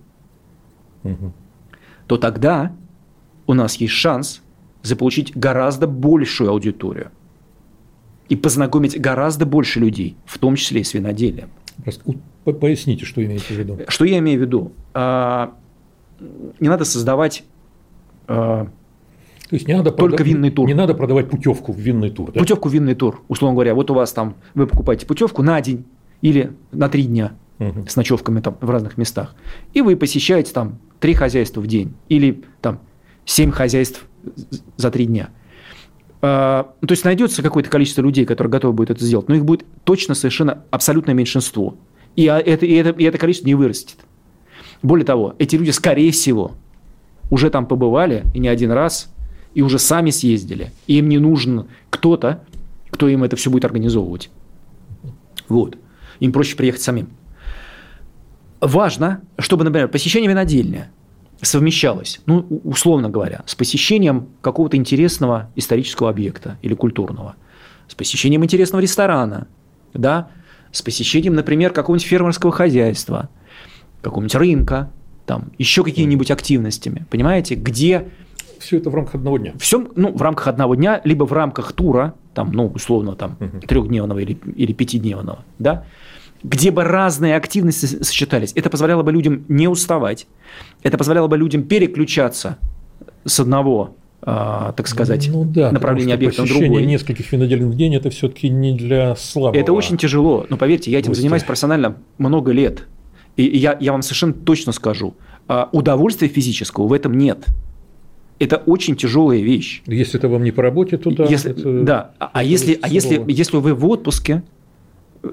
угу. 1.04 1.32
то 2.08 2.18
тогда 2.18 2.76
у 3.46 3.54
нас 3.54 3.76
есть 3.76 3.94
шанс 3.94 4.42
заполучить 4.82 5.36
гораздо 5.36 5.88
большую 5.88 6.50
аудиторию 6.50 7.12
и 8.30 8.36
познакомить 8.36 9.00
гораздо 9.00 9.46
больше 9.46 9.80
людей, 9.80 10.18
в 10.26 10.40
том 10.40 10.56
числе 10.56 10.82
и 10.82 10.84
с 10.84 10.94
виноделием. 10.94 11.50
Поясните, 12.44 13.06
что 13.06 13.24
имеете 13.24 13.54
в 13.54 13.58
виду. 13.58 13.80
Что 13.88 14.06
я 14.06 14.20
имею 14.20 14.40
в 14.40 14.42
виду? 14.42 14.74
Не 16.60 16.70
надо 16.70 16.86
создавать 16.86 17.44
э, 18.28 18.66
то 19.54 19.56
есть 19.56 19.68
не 19.68 19.76
надо 19.76 19.92
только 19.92 20.18
продав... 20.18 20.28
винный 20.28 20.50
тур. 20.50 20.68
Не 20.68 20.74
надо 20.74 20.96
продавать 20.96 21.30
путевку 21.30 21.74
в 21.74 21.78
винный 21.78 22.10
тур. 22.10 22.32
Да? 22.32 22.40
Путевку 22.40 22.70
в 22.70 22.74
винный 22.74 22.96
тур. 22.96 23.22
Условно 23.28 23.54
говоря, 23.54 23.76
вот 23.76 23.92
у 23.92 23.94
вас 23.94 24.12
там 24.12 24.36
вы 24.56 24.66
покупаете 24.66 25.06
путевку 25.06 25.44
на 25.44 25.62
день 25.62 25.86
или 26.22 26.54
на 26.72 26.90
три 26.90 27.04
дня 27.04 27.34
угу. 27.60 27.86
с 27.88 27.96
ночевками 27.96 28.40
там 28.40 28.58
в 28.60 28.70
разных 28.70 28.98
местах. 28.98 29.36
И 29.74 29.82
вы 29.82 29.96
посещаете 29.96 30.54
там 30.54 30.80
три 31.00 31.14
хозяйства 31.14 31.62
в 31.62 31.68
день 31.68 31.94
или 32.10 32.44
там 32.62 32.80
семь 33.26 33.52
хозяйств 33.52 34.08
за 34.78 34.90
три 34.90 35.06
дня. 35.06 35.30
А, 36.22 36.74
то 36.80 36.92
есть 36.92 37.06
найдется 37.06 37.44
какое-то 37.44 37.70
количество 37.70 38.02
людей, 38.02 38.26
которые 38.26 38.50
готовы 38.52 38.74
будут 38.74 38.92
это 38.92 39.06
сделать, 39.06 39.28
но 39.28 39.36
их 39.36 39.46
будет 39.46 39.66
точно 39.84 40.16
совершенно 40.16 40.64
абсолютное 40.72 41.14
меньшинство. 41.14 41.76
И 42.16 42.28
а, 42.28 42.40
это, 42.40 42.66
и 42.66 42.74
это, 42.74 42.90
и 42.92 43.04
это 43.04 43.18
количество 43.18 43.48
не 43.48 43.56
вырастет. 43.56 43.98
Более 44.84 45.06
того, 45.06 45.34
эти 45.40 45.56
люди, 45.56 45.72
скорее 45.72 46.12
всего, 46.12 46.52
уже 47.30 47.50
там 47.50 47.66
побывали 47.66 48.26
и 48.34 48.40
не 48.40 48.50
один 48.50 48.72
раз, 48.72 49.10
и 49.54 49.62
уже 49.62 49.80
сами 49.80 50.10
съездили. 50.10 50.72
И 50.88 50.98
им 50.98 51.08
не 51.08 51.18
нужен 51.18 51.68
кто-то, 51.90 52.44
кто 52.92 53.08
им 53.08 53.24
это 53.24 53.38
все 53.38 53.50
будет 53.50 53.64
организовывать. 53.64 54.30
Вот. 55.48 55.78
Им 56.20 56.34
проще 56.34 56.58
приехать 56.58 56.82
самим. 56.82 57.10
Важно, 58.60 59.22
чтобы, 59.40 59.64
например, 59.64 59.88
посещение 59.88 60.30
винодельни 60.30 60.86
совмещалось, 61.42 62.22
ну, 62.26 62.46
условно 62.64 63.10
говоря, 63.10 63.44
с 63.46 63.56
посещением 63.56 64.28
какого-то 64.42 64.78
интересного 64.78 65.50
исторического 65.56 66.10
объекта 66.10 66.58
или 66.62 66.74
культурного, 66.74 67.36
с 67.88 67.96
посещением 67.96 68.44
интересного 68.44 68.82
ресторана, 68.82 69.48
да, 69.94 70.30
с 70.72 70.82
посещением, 70.82 71.36
например, 71.36 71.72
какого-нибудь 71.72 72.08
фермерского 72.08 72.52
хозяйства– 72.52 73.30
какого-нибудь 74.04 74.36
рынка, 74.36 74.92
там, 75.26 75.52
еще 75.58 75.84
какими-нибудь 75.84 76.30
активностями, 76.30 77.06
понимаете, 77.10 77.56
где... 77.56 78.10
Все 78.60 78.78
это 78.78 78.90
в 78.90 78.96
рамках 78.96 79.16
одного 79.16 79.38
дня. 79.38 79.54
Все, 79.60 79.86
ну, 79.96 80.16
в 80.16 80.22
рамках 80.22 80.48
одного 80.48 80.76
дня, 80.76 81.02
либо 81.04 81.26
в 81.26 81.34
рамках 81.34 81.74
тура, 81.74 82.14
там, 82.34 82.52
ну, 82.52 82.68
условно, 82.68 83.16
там, 83.16 83.38
угу. 83.40 83.60
трехдневного 83.66 84.20
или, 84.20 84.38
или 84.56 84.74
пятидневного, 84.74 85.44
да, 85.60 85.86
где 86.44 86.72
бы 86.72 86.84
разные 86.84 87.36
активности 87.36 87.86
сочетались. 87.86 88.52
Это 88.56 88.70
позволяло 88.70 89.02
бы 89.02 89.12
людям 89.12 89.46
не 89.48 89.68
уставать, 89.68 90.28
это 90.84 90.98
позволяло 90.98 91.28
бы 91.28 91.38
людям 91.38 91.64
переключаться 91.64 92.58
с 93.26 93.40
одного 93.40 93.96
а, 94.26 94.72
так 94.72 94.88
сказать, 94.88 95.30
ну, 95.30 95.44
да, 95.44 95.70
направление 95.72 96.16
объекта 96.16 96.44
на 96.44 96.48
другое. 96.48 96.86
нескольких 96.86 97.30
винодельных 97.34 97.76
день– 97.76 97.94
это 97.98 98.10
все-таки 98.10 98.48
не 98.48 98.74
для 98.74 99.18
слабого. 99.18 99.60
Это 99.60 99.74
очень 99.74 99.98
тяжело, 99.98 100.46
но 100.50 100.56
поверьте, 100.56 100.92
я 100.92 101.00
этим 101.00 101.10
гостя. 101.10 101.22
занимаюсь 101.22 101.44
профессионально 101.44 101.98
много 102.18 102.54
лет. 102.54 102.86
И 103.36 103.58
я, 103.58 103.78
я 103.80 103.92
вам 103.92 104.02
совершенно 104.02 104.34
точно 104.34 104.72
скажу, 104.72 105.16
а, 105.48 105.70
удовольствия 105.72 106.28
физического 106.28 106.88
в 106.88 106.94
этом 106.94 107.18
нет. 107.18 107.46
Это 108.40 108.58
очень 108.58 108.96
тяжелая 108.96 109.40
вещь. 109.40 109.82
Если 109.86 110.20
это 110.20 110.28
вам 110.28 110.44
не 110.44 110.52
по 110.52 110.62
работе, 110.62 110.98
то 110.98 111.12
да. 111.12 111.26
Если, 111.26 111.52
это, 111.52 111.84
да. 111.84 112.12
А, 112.20 112.32
а 112.34 112.44
если, 112.44 112.78
а 112.82 112.90
если, 112.90 113.24
если 113.28 113.58
вы 113.58 113.74
в 113.74 113.86
отпуске, 113.88 114.44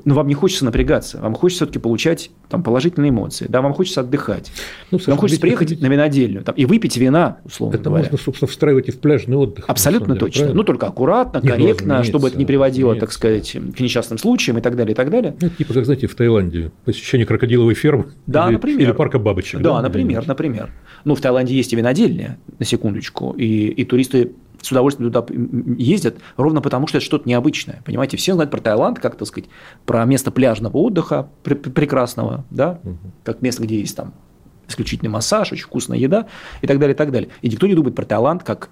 ну, 0.04 0.14
вам 0.14 0.28
не 0.28 0.34
хочется 0.34 0.64
напрягаться, 0.64 1.18
вам 1.18 1.34
хочется 1.34 1.64
все-таки 1.64 1.80
получать 1.80 2.30
там, 2.48 2.62
положительные 2.62 3.10
эмоции, 3.10 3.46
да, 3.48 3.60
вам 3.60 3.74
хочется 3.74 4.00
отдыхать. 4.00 4.52
Ну, 4.90 4.98
Саша, 4.98 5.10
вам 5.10 5.18
хочется 5.18 5.40
приехать 5.40 5.70
ходить... 5.70 5.82
на 5.82 5.86
винодельню 5.86 6.42
там, 6.42 6.54
и 6.54 6.64
выпить 6.64 6.96
вина, 6.96 7.38
условно 7.44 7.74
это 7.74 7.84
говоря. 7.84 8.04
можно, 8.04 8.18
собственно, 8.18 8.48
встраивать 8.48 8.88
и 8.88 8.92
в 8.92 9.00
пляжный 9.00 9.36
отдых. 9.36 9.64
Абсолютно 9.66 10.14
деле, 10.14 10.20
точно. 10.20 10.40
Правильно? 10.40 10.56
Ну, 10.56 10.64
только 10.64 10.86
аккуратно, 10.86 11.40
корректно, 11.40 11.98
нет, 11.98 12.06
чтобы 12.06 12.28
это 12.28 12.38
не 12.38 12.44
приводило, 12.44 12.94
так 12.94 13.10
сказать, 13.10 13.50
к 13.52 13.80
несчастным 13.80 14.18
случаям 14.18 14.58
и 14.58 14.60
так 14.60 14.76
далее, 14.76 14.92
и 14.92 14.96
так 14.96 15.10
далее. 15.10 15.34
Ну, 15.40 15.48
типа, 15.48 15.74
как, 15.74 15.84
знаете, 15.84 16.06
в 16.06 16.14
Таиланде 16.14 16.70
посещение 16.84 17.26
крокодиловой 17.26 17.74
фермы 17.74 18.06
да, 18.26 18.46
или, 18.46 18.52
например. 18.54 18.80
или 18.80 18.92
парка 18.92 19.18
бабочек. 19.18 19.60
Да, 19.60 19.74
да 19.74 19.82
например, 19.82 20.26
например. 20.26 20.70
Ну, 21.04 21.14
в 21.14 21.20
Таиланде 21.20 21.54
есть 21.54 21.72
и 21.72 21.76
винодельня, 21.76 22.38
на 22.58 22.64
секундочку, 22.64 23.32
и, 23.32 23.68
и 23.68 23.84
туристы 23.84 24.32
с 24.60 24.70
удовольствием 24.70 25.10
туда 25.10 25.26
ездят, 25.76 26.16
ровно 26.36 26.60
потому, 26.60 26.86
что 26.86 26.98
это 26.98 27.04
что-то 27.04 27.28
необычное. 27.28 27.82
Понимаете, 27.84 28.16
все 28.16 28.34
знают 28.34 28.50
про 28.50 28.60
Таиланд, 28.60 28.98
как, 28.98 29.16
так 29.16 29.26
сказать, 29.26 29.48
про 29.86 30.04
место 30.04 30.30
пляжного 30.30 30.76
отдыха 30.76 31.28
пр- 31.42 31.56
прекрасного, 31.56 32.44
да, 32.50 32.78
угу. 32.82 32.98
как 33.24 33.42
место, 33.42 33.62
где 33.62 33.80
есть 33.80 33.96
там 33.96 34.12
исключительный 34.68 35.10
массаж, 35.10 35.52
очень 35.52 35.64
вкусная 35.64 35.98
еда 35.98 36.26
и 36.62 36.66
так 36.66 36.78
далее, 36.78 36.94
и 36.94 36.96
так 36.96 37.10
далее. 37.10 37.30
И 37.42 37.48
никто 37.48 37.66
не 37.66 37.74
думает 37.74 37.94
про 37.94 38.04
Таиланд 38.04 38.42
как 38.42 38.70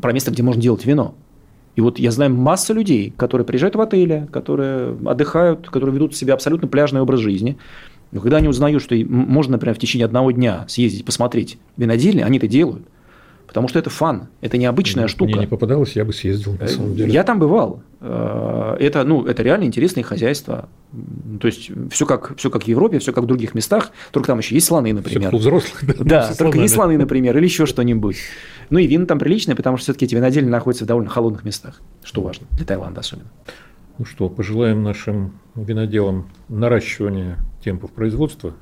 про 0.00 0.12
место, 0.12 0.30
где 0.30 0.42
можно 0.42 0.62
делать 0.62 0.84
вино. 0.84 1.14
И 1.76 1.80
вот 1.80 1.98
я 1.98 2.10
знаю 2.12 2.32
массу 2.34 2.72
людей, 2.72 3.12
которые 3.16 3.44
приезжают 3.46 3.74
в 3.74 3.80
отели, 3.80 4.28
которые 4.32 4.96
отдыхают, 5.04 5.68
которые 5.68 5.92
ведут 5.92 6.14
себя 6.14 6.34
абсолютно 6.34 6.68
пляжный 6.68 7.00
образ 7.00 7.20
жизни. 7.20 7.58
Но 8.12 8.20
когда 8.20 8.36
они 8.36 8.46
узнают, 8.46 8.80
что 8.80 8.94
можно, 8.94 9.52
например, 9.52 9.74
в 9.74 9.80
течение 9.80 10.04
одного 10.04 10.30
дня 10.30 10.66
съездить, 10.68 11.04
посмотреть 11.04 11.58
винодельни, 11.76 12.20
они 12.20 12.38
это 12.38 12.46
делают. 12.46 12.86
Потому 13.46 13.68
что 13.68 13.78
это 13.78 13.90
фан, 13.90 14.28
это 14.40 14.56
необычная 14.58 15.06
штука. 15.06 15.32
Мне 15.32 15.40
не 15.40 15.46
попадалось, 15.46 15.96
я 15.96 16.04
бы 16.04 16.12
съездил, 16.12 16.56
на 16.58 16.66
самом 16.66 16.94
деле. 16.94 17.12
Я 17.12 17.24
там 17.24 17.38
бывал. 17.38 17.82
Э, 18.00 18.76
это, 18.80 19.04
ну, 19.04 19.24
это 19.26 19.42
реально 19.42 19.64
интересные 19.64 20.02
хозяйства. 20.02 20.68
То 21.40 21.46
есть, 21.46 21.70
все 21.90 22.06
как, 22.06 22.36
все 22.36 22.50
как 22.50 22.64
в 22.64 22.68
Европе, 22.68 22.98
все 22.98 23.12
как 23.12 23.24
в 23.24 23.26
других 23.26 23.54
местах, 23.54 23.92
только 24.12 24.28
там 24.28 24.38
еще 24.38 24.54
есть 24.54 24.66
слоны, 24.66 24.92
например. 24.92 25.28
Все 25.28 25.36
у 25.36 25.40
взрослых, 25.40 25.84
да. 25.86 26.04
Да, 26.04 26.26
только 26.28 26.36
слонами. 26.36 26.62
есть 26.62 26.74
слоны, 26.74 26.98
например, 26.98 27.36
или 27.36 27.44
еще 27.44 27.66
что-нибудь. 27.66 28.16
Ну 28.70 28.78
и 28.78 28.86
вина 28.86 29.06
там 29.06 29.18
приличные, 29.18 29.56
потому 29.56 29.76
что 29.76 29.84
все-таки 29.84 30.06
эти 30.06 30.14
винодельни 30.14 30.48
находятся 30.48 30.84
в 30.84 30.88
довольно 30.88 31.10
холодных 31.10 31.44
местах, 31.44 31.80
что 32.02 32.22
важно, 32.22 32.46
для 32.52 32.64
Таиланда 32.64 33.00
особенно. 33.00 33.30
Ну 33.98 34.04
что, 34.04 34.28
пожелаем 34.28 34.82
нашим 34.82 35.38
виноделам 35.54 36.28
наращивания 36.48 37.38
темпов 37.62 37.92
производства, 37.92 38.54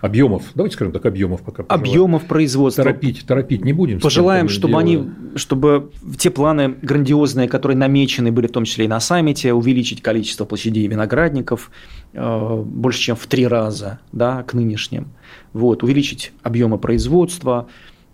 объемов, 0.00 0.44
давайте 0.54 0.74
скажем 0.74 0.92
так, 0.92 1.06
объемов 1.06 1.42
пока. 1.42 1.62
Пожелаем. 1.62 1.90
Объемов 1.90 2.24
производства. 2.26 2.84
Торопить, 2.84 3.26
торопить 3.26 3.64
не 3.64 3.72
будем. 3.72 4.00
Пожелаем, 4.00 4.48
чтобы 4.48 4.72
дело. 4.72 4.80
они, 4.80 5.10
чтобы 5.36 5.90
те 6.18 6.30
планы 6.30 6.76
грандиозные, 6.82 7.48
которые 7.48 7.76
намечены 7.76 8.32
были 8.32 8.46
в 8.46 8.52
том 8.52 8.64
числе 8.64 8.84
и 8.84 8.88
на 8.88 9.00
саммите, 9.00 9.52
увеличить 9.52 10.02
количество 10.02 10.44
площадей 10.44 10.86
виноградников 10.86 11.70
э, 12.12 12.62
больше, 12.64 13.00
чем 13.00 13.16
в 13.16 13.26
три 13.26 13.46
раза, 13.46 14.00
да, 14.12 14.42
к 14.42 14.54
нынешним, 14.54 15.08
вот, 15.52 15.82
увеличить 15.82 16.32
объемы 16.42 16.78
производства, 16.78 17.68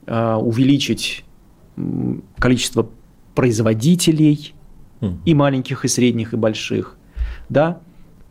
э, 0.06 0.34
увеличить 0.34 1.24
количество 2.38 2.88
производителей 3.34 4.54
mm. 5.00 5.16
и 5.24 5.34
маленьких, 5.34 5.84
и 5.84 5.88
средних, 5.88 6.32
и 6.32 6.36
больших, 6.36 6.96
да, 7.48 7.80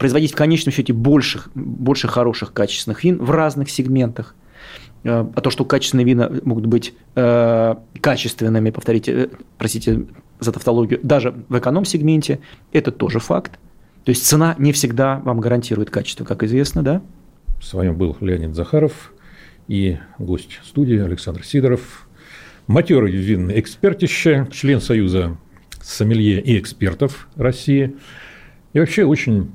производить 0.03 0.33
в 0.33 0.35
конечном 0.35 0.73
счете 0.73 0.91
больше, 0.91 1.43
больше 1.55 2.09
хороших 2.09 2.51
качественных 2.51 3.05
вин 3.05 3.23
в 3.23 3.31
разных 3.31 3.69
сегментах. 3.69 4.35
Э, 5.05 5.25
а 5.33 5.39
то, 5.39 5.49
что 5.49 5.63
качественные 5.63 6.03
вина 6.03 6.29
могут 6.43 6.65
быть 6.65 6.93
э, 7.15 7.75
качественными, 8.01 8.71
повторите, 8.71 9.11
э, 9.13 9.27
простите 9.57 10.07
за 10.41 10.51
тавтологию, 10.51 10.99
даже 11.03 11.33
в 11.47 11.57
эконом-сегменте, 11.57 12.39
это 12.73 12.91
тоже 12.91 13.19
факт. 13.19 13.53
То 14.03 14.09
есть 14.09 14.27
цена 14.27 14.55
не 14.57 14.73
всегда 14.73 15.21
вам 15.23 15.39
гарантирует 15.39 15.89
качество, 15.89 16.25
как 16.25 16.43
известно, 16.43 16.83
да? 16.83 17.01
С 17.61 17.73
вами 17.73 17.91
был 17.91 18.17
Леонид 18.19 18.55
Захаров 18.55 19.13
и 19.69 19.99
гость 20.19 20.59
студии 20.65 20.99
Александр 20.99 21.45
Сидоров, 21.45 22.09
матерый 22.67 23.13
винный 23.13 23.57
экспертище, 23.57 24.49
член 24.51 24.81
Союза 24.81 25.37
сомелье 25.81 26.41
и 26.41 26.59
экспертов 26.59 27.29
России. 27.37 27.95
И 28.73 28.79
вообще 28.81 29.05
очень 29.05 29.51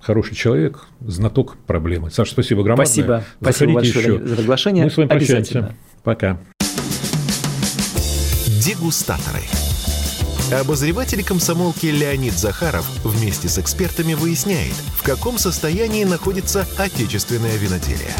хороший 0.00 0.34
человек, 0.34 0.86
знаток 1.00 1.56
проблемы. 1.66 2.10
Саша, 2.10 2.32
спасибо 2.32 2.62
громадное. 2.62 2.86
Спасибо. 2.86 3.24
Заходите 3.40 3.40
спасибо 3.40 3.72
большое 3.74 4.04
еще. 4.04 4.26
за 4.26 4.36
приглашение. 4.36 4.84
Мы 4.84 4.90
с 4.90 4.96
вами 4.96 5.08
прощаемся. 5.08 5.74
Пока. 6.02 6.38
Дегустаторы. 8.64 9.40
Обозреватель 10.52 11.22
комсомолки 11.22 11.86
Леонид 11.86 12.32
Захаров 12.32 12.88
вместе 13.04 13.48
с 13.48 13.58
экспертами 13.58 14.14
выясняет, 14.14 14.72
в 14.96 15.02
каком 15.02 15.36
состоянии 15.36 16.04
находится 16.04 16.66
отечественное 16.78 17.56
виноделие. 17.58 18.14